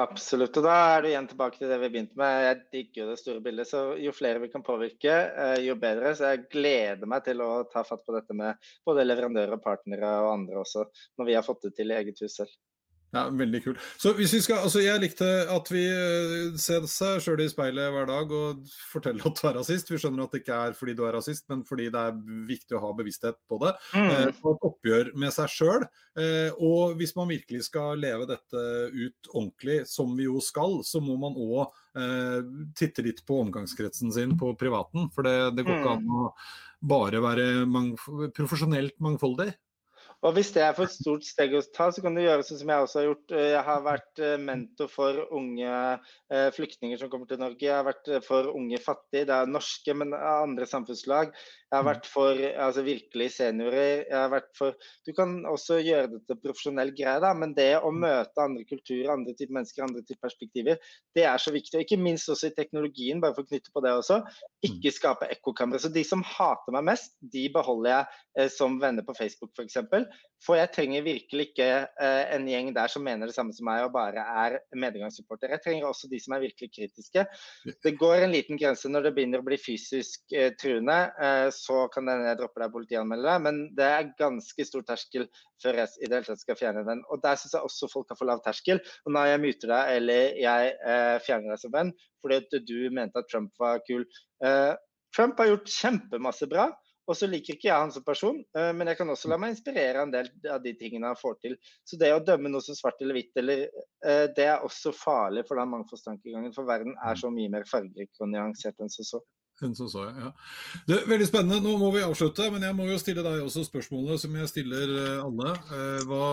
Absolutt. 0.00 0.56
Og 0.56 0.64
da 0.64 0.74
er 0.94 1.02
du 1.02 1.08
igjen 1.10 1.26
tilbake 1.28 1.58
til 1.60 1.68
det 1.70 1.76
vi 1.82 1.90
begynte 1.92 2.18
med. 2.20 2.44
Jeg 2.46 2.58
digger 2.74 3.10
det 3.10 3.18
store 3.20 3.42
bildet. 3.44 3.68
Så 3.68 3.82
jo 4.00 4.14
flere 4.16 4.40
vi 4.42 4.50
kan 4.52 4.64
påvirke, 4.64 5.12
eh, 5.12 5.58
jo 5.66 5.76
bedre. 5.80 6.14
Så 6.16 6.30
jeg 6.30 6.46
gleder 6.52 7.10
meg 7.10 7.26
til 7.26 7.42
å 7.44 7.50
ta 7.72 7.82
fatt 7.86 8.04
på 8.06 8.16
dette 8.16 8.36
med 8.36 8.70
både 8.86 9.06
leverandører, 9.06 9.60
partnere 9.62 10.12
og 10.24 10.32
andre 10.38 10.62
også, 10.62 10.86
når 11.18 11.30
vi 11.30 11.36
har 11.38 11.46
fått 11.46 11.68
det 11.68 11.74
til 11.76 11.92
i 11.92 11.98
eget 12.00 12.22
hus 12.24 12.38
selv. 12.40 12.54
Ja, 13.10 13.24
Veldig 13.34 13.60
kult. 13.64 13.78
Så 13.98 14.12
hvis 14.14 14.32
vi 14.36 14.40
skal, 14.44 14.60
altså 14.62 14.82
Jeg 14.84 15.02
likte 15.02 15.26
at 15.50 15.70
vi 15.72 15.82
eh, 15.90 16.58
ser 16.62 16.84
seg 16.90 17.18
sjøl 17.24 17.42
i 17.42 17.48
speilet 17.50 17.90
hver 17.90 18.06
dag 18.06 18.34
og 18.36 18.60
forteller 18.92 19.26
at 19.26 19.40
du 19.40 19.48
er 19.48 19.56
rasist. 19.58 19.90
Vi 19.90 19.98
skjønner 19.98 20.28
at 20.28 20.34
det 20.34 20.42
ikke 20.44 20.58
er 20.68 20.76
fordi 20.78 20.94
du 20.98 21.02
er 21.08 21.16
rasist, 21.18 21.48
men 21.50 21.64
fordi 21.66 21.88
det 21.90 22.04
er 22.06 22.20
viktig 22.46 22.78
å 22.78 22.82
ha 22.84 22.92
bevissthet 22.94 23.40
på 23.50 23.58
det. 23.64 23.72
Mm. 23.96 24.06
Eh, 24.06 24.40
og 24.44 24.52
et 24.52 24.66
oppgjør 24.70 25.10
med 25.18 25.34
seg 25.34 25.50
sjøl. 25.56 25.86
Eh, 26.22 26.62
og 26.62 26.94
hvis 27.00 27.16
man 27.18 27.32
virkelig 27.32 27.66
skal 27.66 27.98
leve 27.98 28.28
dette 28.30 28.64
ut 28.94 29.32
ordentlig, 29.32 29.80
som 29.90 30.14
vi 30.18 30.28
jo 30.28 30.38
skal, 30.44 30.78
så 30.86 31.02
må 31.02 31.18
man 31.18 31.34
òg 31.34 31.64
eh, 31.98 32.38
titte 32.78 33.02
litt 33.06 33.24
på 33.26 33.40
omgangskretsen 33.42 34.14
sin 34.14 34.36
på 34.38 34.54
privaten. 34.60 35.10
For 35.16 35.26
det, 35.26 35.56
det 35.58 35.66
går 35.66 35.80
ikke 35.80 35.96
mm. 35.98 35.98
an 35.98 36.28
å 36.28 36.30
bare 36.90 37.20
være 37.20 37.48
mangf 37.68 38.06
profesjonelt 38.36 38.96
mangfoldig. 39.02 39.50
Og 40.20 40.34
hvis 40.36 40.50
det 40.52 40.60
er 40.60 40.74
for 40.76 40.84
et 40.84 40.92
stort 40.92 41.24
steg 41.24 41.54
å 41.56 41.62
ta, 41.72 41.86
så 41.88 42.02
kan 42.04 42.16
du 42.16 42.20
gjøre 42.20 42.44
sånn 42.44 42.58
som 42.60 42.70
jeg 42.72 42.84
også 42.84 42.98
har 43.00 43.06
gjort. 43.06 43.32
Jeg 43.40 43.62
har 43.64 43.84
vært 43.86 44.20
eh, 44.20 44.34
mentor 44.50 44.90
for 44.92 45.20
unge 45.36 45.70
eh, 45.72 46.48
flyktninger 46.52 47.00
som 47.00 47.08
kommer 47.12 47.30
til 47.30 47.40
Norge. 47.40 47.64
Jeg 47.64 47.72
har 47.72 47.86
vært 47.86 48.10
eh, 48.12 48.20
for 48.26 48.50
unge 48.52 48.80
fattige. 48.84 49.24
Det 49.30 49.38
er 49.38 49.48
norske, 49.48 49.94
men 49.96 50.12
andre 50.12 50.68
samfunnslag. 50.68 51.32
Jeg 51.70 51.78
har 51.78 51.86
vært 51.86 52.08
for 52.10 52.42
altså, 52.50 52.84
virkelig 52.84 53.30
seniorer. 53.38 54.02
Jeg 54.10 54.16
har 54.18 54.32
vært 54.32 54.50
for 54.58 54.76
Du 55.06 55.12
kan 55.16 55.36
også 55.48 55.78
gjøre 55.80 56.10
det 56.12 56.20
til 56.28 56.40
profesjonell 56.42 56.92
greie, 56.98 57.16
da, 57.24 57.32
men 57.40 57.56
det 57.56 57.70
å 57.78 57.92
møte 57.94 58.44
andre 58.44 58.66
kulturer, 58.68 59.12
andre 59.14 59.32
typer 59.38 59.56
mennesker, 59.56 59.86
andre 59.86 60.04
typer 60.04 60.26
perspektiver, 60.26 60.92
det 61.16 61.24
er 61.30 61.40
så 61.40 61.54
viktig. 61.54 61.78
Og 61.78 61.86
ikke 61.86 62.00
minst 62.02 62.28
også 62.28 62.50
i 62.50 62.56
teknologien, 62.58 63.22
bare 63.24 63.38
for 63.38 63.46
å 63.46 63.52
knytte 63.54 63.72
på 63.72 63.84
det 63.86 63.96
også. 64.02 64.20
Ikke 64.68 64.92
skape 64.92 65.30
ekkokamre. 65.32 65.80
Så 65.80 65.88
de 65.94 66.04
som 66.04 66.26
hater 66.26 66.76
meg 66.76 66.90
mest, 66.90 67.16
de 67.22 67.48
beholder 67.54 67.94
jeg 67.94 68.22
eh, 68.36 68.52
som 68.52 68.76
venner 68.82 69.06
på 69.06 69.16
Facebook 69.16 69.56
f.eks. 69.56 70.09
For, 70.40 70.56
jeg 70.56 70.70
trenger 70.72 71.04
virkelig 71.04 71.50
ikke 71.50 71.66
eh, 72.00 72.30
en 72.32 72.46
gjeng 72.48 72.70
der 72.72 72.88
som 72.88 73.04
mener 73.04 73.28
det 73.28 73.34
samme 73.36 73.52
som 73.52 73.66
meg 73.68 73.82
og 73.84 73.92
bare 73.92 74.22
er 74.44 74.56
medgangssupporter. 74.72 75.52
Jeg 75.52 75.62
trenger 75.66 75.88
også 75.90 76.08
de 76.08 76.20
som 76.22 76.32
er 76.32 76.46
virkelig 76.46 76.70
kritiske. 76.72 77.26
Det 77.84 77.92
går 78.00 78.24
en 78.24 78.32
liten 78.32 78.60
grense 78.60 78.88
når 78.88 79.04
det 79.08 79.12
begynner 79.18 79.44
å 79.44 79.46
bli 79.46 79.60
fysisk 79.60 80.32
eh, 80.32 80.54
truende. 80.60 80.96
Eh, 81.20 81.50
så 81.52 81.84
kan 81.92 82.08
jeg 82.08 82.38
droppe 82.40 82.64
deg 82.64 82.72
politianmelde 82.72 83.28
deg. 83.28 83.44
Men 83.44 83.62
det 83.76 83.88
er 83.92 84.12
ganske 84.20 84.68
stor 84.70 84.86
terskel 84.88 85.28
før 85.60 85.82
jeg 85.82 85.92
i 86.00 86.08
det 86.08 86.16
hele 86.16 86.30
tatt 86.30 86.44
skal 86.46 86.60
fjerne 86.62 86.86
den. 86.88 87.04
Og 87.12 87.20
der 87.20 87.36
syns 87.36 87.58
jeg 87.58 87.68
også 87.68 87.92
folk 87.92 88.08
har 88.08 88.20
for 88.22 88.32
lav 88.32 88.40
terskel. 88.46 88.80
Og 89.04 89.16
når 89.16 89.34
jeg 89.34 89.44
muter 89.44 89.74
deg 89.76 89.96
eller 89.98 90.38
jeg 90.40 90.76
eh, 90.80 91.16
fjerner 91.26 91.52
deg 91.52 91.64
som 91.66 91.76
venn 91.76 91.92
fordi 92.20 92.60
du 92.68 92.78
mente 92.92 93.16
at 93.16 93.28
Trump 93.32 93.52
var 93.60 93.80
kul 93.86 94.02
eh, 94.44 94.72
Trump 95.16 95.38
har 95.40 95.50
gjort 95.50 95.72
kjempemasse 95.72 96.48
bra. 96.50 96.68
Og 97.10 97.16
så 97.18 97.26
liker 97.26 97.56
ikke 97.56 97.66
jeg 97.66 97.74
han 97.74 97.90
som 97.90 98.04
person, 98.06 98.38
eh, 98.54 98.70
men 98.76 98.92
jeg 98.92 99.00
kan 99.00 99.10
også 99.10 99.32
la 99.32 99.38
meg 99.40 99.56
inspirere 99.56 100.04
en 100.04 100.12
del 100.14 100.30
av 100.52 100.62
de 100.62 100.72
tingene 100.78 101.10
han 101.10 101.18
får 101.18 101.40
til. 101.42 101.56
Så 101.86 101.98
det 101.98 102.12
å 102.14 102.22
dømme 102.22 102.52
noe 102.52 102.62
som 102.62 102.78
svart 102.78 103.02
eller 103.02 103.18
hvitt, 103.18 103.32
eller, 103.42 103.66
eh, 104.06 104.26
det 104.36 104.46
er 104.46 104.66
også 104.66 104.94
farlig 104.94 105.42
for 105.48 105.58
den 105.58 105.72
mangfoldstankegangen. 105.72 106.54
For 106.54 106.68
verden 106.68 106.94
er 107.02 107.18
så 107.18 107.32
mye 107.34 107.50
mer 107.50 107.66
fargerik 107.66 108.14
og 108.22 108.30
nyansert 108.30 108.78
enn 108.78 108.92
som 108.92 109.08
så. 109.08 109.22
Så, 109.60 110.06
ja. 110.06 110.30
Det 110.88 110.94
er 110.96 111.08
veldig 111.10 111.26
spennende. 111.28 111.58
Nå 111.60 111.74
må 111.76 111.90
vi 111.92 112.00
avslutte, 112.00 112.46
men 112.54 112.62
jeg 112.64 112.72
må 112.78 112.86
jo 112.88 112.94
stille 112.96 113.20
deg 113.26 113.42
også 113.44 113.66
spørsmålet 113.66 114.22
som 114.22 114.38
jeg 114.38 114.48
stiller 114.48 114.94
eh, 115.02 115.18
alle. 115.20 115.52
Hva, 116.08 116.28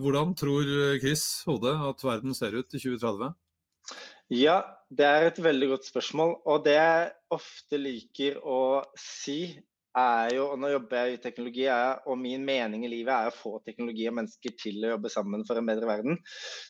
hvordan 0.00 0.32
tror 0.38 0.70
Chris 1.02 1.26
Hode 1.50 1.74
at 1.90 2.06
verden 2.06 2.32
ser 2.38 2.56
ut 2.56 2.72
i 2.72 2.80
2030? 2.80 3.34
Ja, 4.32 4.62
det 4.88 5.04
er 5.04 5.26
et 5.26 5.42
veldig 5.44 5.68
godt 5.74 5.90
spørsmål. 5.90 6.38
Og 6.48 6.64
det 6.64 6.78
jeg 6.78 7.10
ofte 7.34 7.80
liker 7.80 8.38
å 8.40 8.62
si, 8.96 9.58
er 9.98 10.34
jo, 10.36 10.48
og 10.52 10.60
nå 10.60 10.72
jobber 10.72 11.02
jeg 11.02 11.16
i 11.16 11.22
teknologi, 11.22 11.64
er, 11.68 12.00
og 12.08 12.18
min 12.20 12.44
mening 12.46 12.86
i 12.86 12.90
livet 12.90 13.12
er 13.12 13.30
å 13.30 13.36
få 13.36 13.58
teknologi 13.66 14.08
og 14.08 14.16
mennesker 14.18 14.56
til 14.60 14.84
å 14.84 14.94
jobbe 14.94 15.12
sammen 15.12 15.44
for 15.48 15.60
en 15.60 15.68
bedre 15.68 15.88
verden. 15.90 16.20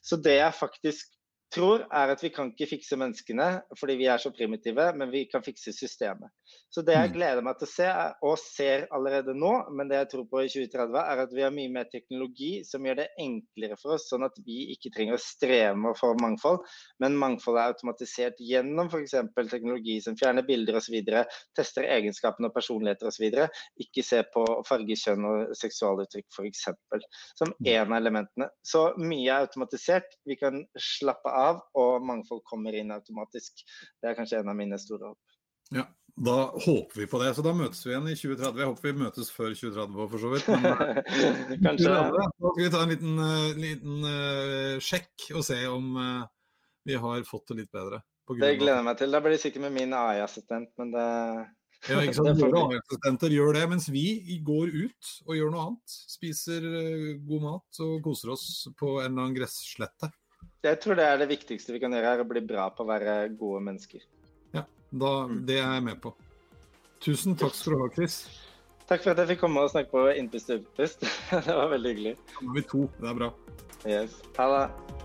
Så 0.03 0.19
det 0.23 0.39
jeg 0.41 0.59
faktisk 0.59 1.13
tror, 1.53 1.85
er 1.93 2.13
at 2.15 2.23
vi 2.25 2.31
kan 2.33 2.49
ikke 2.53 2.71
fikse 2.71 2.97
menneskene 2.97 3.49
fordi 3.79 3.99
vi 4.01 4.09
er 4.09 4.23
så 4.23 4.33
primitive, 4.35 4.89
men 4.97 5.13
vi 5.13 5.27
kan 5.31 5.45
fikse 5.45 5.75
systemet. 5.77 6.33
Så 6.73 6.81
det 6.87 6.95
jeg 6.97 7.11
mm. 7.11 7.15
gleder 7.17 7.45
meg 7.45 7.59
til 7.61 7.69
å 7.69 7.73
se, 7.73 7.89
og 8.25 8.39
ser 8.41 8.87
allerede 8.97 9.35
nå, 9.37 9.53
men 9.77 9.91
det 9.91 9.99
jeg 9.99 10.11
tror 10.15 10.25
på 10.31 10.41
i 10.41 10.49
2030, 10.49 10.97
er 11.03 11.23
at 11.27 11.35
vi 11.37 11.45
har 11.45 11.53
mye 11.53 11.73
mer 11.75 11.91
teknologi 11.93 12.51
som 12.65 12.89
gjør 12.89 13.03
det 13.03 13.09
enklere 13.21 13.77
for 13.81 13.99
oss, 13.99 14.09
sånn 14.09 14.25
at 14.25 14.41
vi 14.47 14.71
ikke 14.73 14.93
trenger 14.97 15.19
å 15.19 15.93
å 15.93 15.95
få 15.99 16.15
mangfold, 16.23 16.63
men 17.05 17.19
mangfold 17.21 17.61
er 17.61 17.75
automatisert 17.75 18.41
gjennom 18.41 18.89
f.eks. 18.89 19.19
teknologi 19.53 19.99
som 20.05 20.17
fjerner 20.17 20.47
bilder 20.49 20.81
osv., 20.81 20.97
tester 21.57 21.89
egenskapene 21.93 22.49
og 22.49 22.57
personligheter 22.57 23.11
osv., 23.11 23.29
ikke 23.85 24.07
se 24.07 24.23
på 24.33 24.47
farge, 24.69 24.97
kjønn 25.03 25.29
og 25.29 25.55
seksualuttrykk 25.59 26.29
f.eks. 26.33 26.67
som 27.37 27.53
én 27.67 27.83
en 27.83 27.93
av 27.93 28.01
elementene. 28.01 28.49
Så 28.65 28.85
mye 29.01 29.29
er 29.29 29.47
automatisert. 29.47 30.17
Vi 30.29 30.37
kan 30.41 30.63
slappe 30.79 31.31
av 31.31 31.42
av, 31.43 31.63
og 31.79 32.07
mangfold 32.07 32.45
kommer 32.49 32.77
inn 32.79 32.95
automatisk. 32.95 33.65
Det 34.01 34.11
er 34.11 34.19
kanskje 34.19 34.41
en 34.43 34.53
av 34.53 34.59
mine 34.59 34.79
store 34.81 35.13
håp. 35.13 35.39
Ja, 35.73 35.87
da 36.17 36.53
håper 36.67 37.01
vi 37.01 37.07
på 37.07 37.19
det. 37.23 37.33
Så 37.35 37.45
da 37.45 37.55
møtes 37.57 37.81
vi 37.87 37.93
igjen 37.93 38.11
i 38.11 38.17
2030. 38.19 38.61
Jeg 38.61 38.69
håper 38.69 38.89
vi 38.89 39.01
møtes 39.01 39.31
før 39.33 39.55
2030 39.57 40.11
for 40.13 40.21
så 40.21 40.33
vidt. 40.35 40.51
Men 40.53 40.67
eh, 41.57 41.63
kanskje. 41.63 41.95
Da 41.95 42.27
skal 42.37 42.61
vi 42.61 42.71
ta 42.75 42.83
en 42.85 42.93
liten, 42.93 43.17
uh, 43.17 43.49
liten 43.57 44.05
uh, 44.05 44.77
sjekk 44.83 45.31
og 45.33 45.47
se 45.47 45.59
om 45.71 45.97
uh, 45.97 46.29
vi 46.89 47.01
har 47.01 47.25
fått 47.29 47.53
det 47.53 47.63
litt 47.63 47.73
bedre. 47.73 48.03
Det 48.33 48.55
gleder 48.61 48.79
jeg 48.81 48.87
meg 48.87 49.01
til. 49.01 49.13
Da 49.13 49.21
blir 49.25 49.37
det 49.37 49.43
sikkert 49.43 49.67
med 49.67 49.77
min 49.81 49.97
AI-assistent, 49.97 50.71
men 50.81 50.93
det 50.95 51.09
ja, 51.89 51.99
ikke 51.99 52.15
sant? 52.21 52.39
Våre 52.45 52.67
AI-assistenter 52.69 53.35
gjør 53.35 53.57
det, 53.57 53.65
mens 53.73 53.89
vi 53.93 54.07
går 54.45 54.71
ut 54.71 55.13
og 55.27 55.37
gjør 55.39 55.55
noe 55.55 55.65
annet. 55.71 55.97
Spiser 56.13 56.69
god 57.25 57.47
mat 57.49 57.85
og 57.89 57.97
koser 58.05 58.37
oss 58.37 58.47
på 58.79 58.99
en 59.01 59.09
eller 59.09 59.25
annen 59.25 59.39
gresslette. 59.41 60.13
Jeg 60.63 60.79
tror 60.79 60.95
det 60.99 61.05
er 61.09 61.19
det 61.19 61.27
viktigste 61.33 61.75
vi 61.75 61.81
kan 61.83 61.95
gjøre, 61.95 62.15
er 62.15 62.23
å 62.23 62.29
bli 62.29 62.43
bra 62.47 62.69
på 62.71 62.85
å 62.85 62.91
være 62.91 63.17
gode 63.35 63.65
mennesker. 63.67 64.05
Ja, 64.55 64.63
da, 64.95 65.13
det 65.49 65.59
er 65.59 65.75
jeg 65.79 65.87
med 65.89 65.99
på. 66.05 66.15
Tusen 67.03 67.35
takk 67.39 67.57
skal 67.59 67.75
du 67.75 67.83
ha, 67.83 67.91
Chris. 67.97 68.23
Takk 68.87 69.03
for 69.03 69.15
at 69.15 69.23
jeg 69.25 69.33
fikk 69.33 69.43
komme 69.43 69.65
og 69.65 69.73
snakke 69.75 69.91
på 69.91 70.07
Innpust 70.15 70.55
og 70.55 70.63
utpust. 70.63 71.07
det 71.49 71.57
var 71.59 71.73
veldig 71.75 71.95
hyggelig. 71.97 72.19
Da 72.37 72.45
er 72.47 72.59
vi 72.61 72.69
to. 72.75 72.87
Det 73.01 73.11
er 73.11 73.23
bra. 73.25 73.33
Yes. 73.83 74.21
Ha 74.39 74.53
det. 74.55 75.02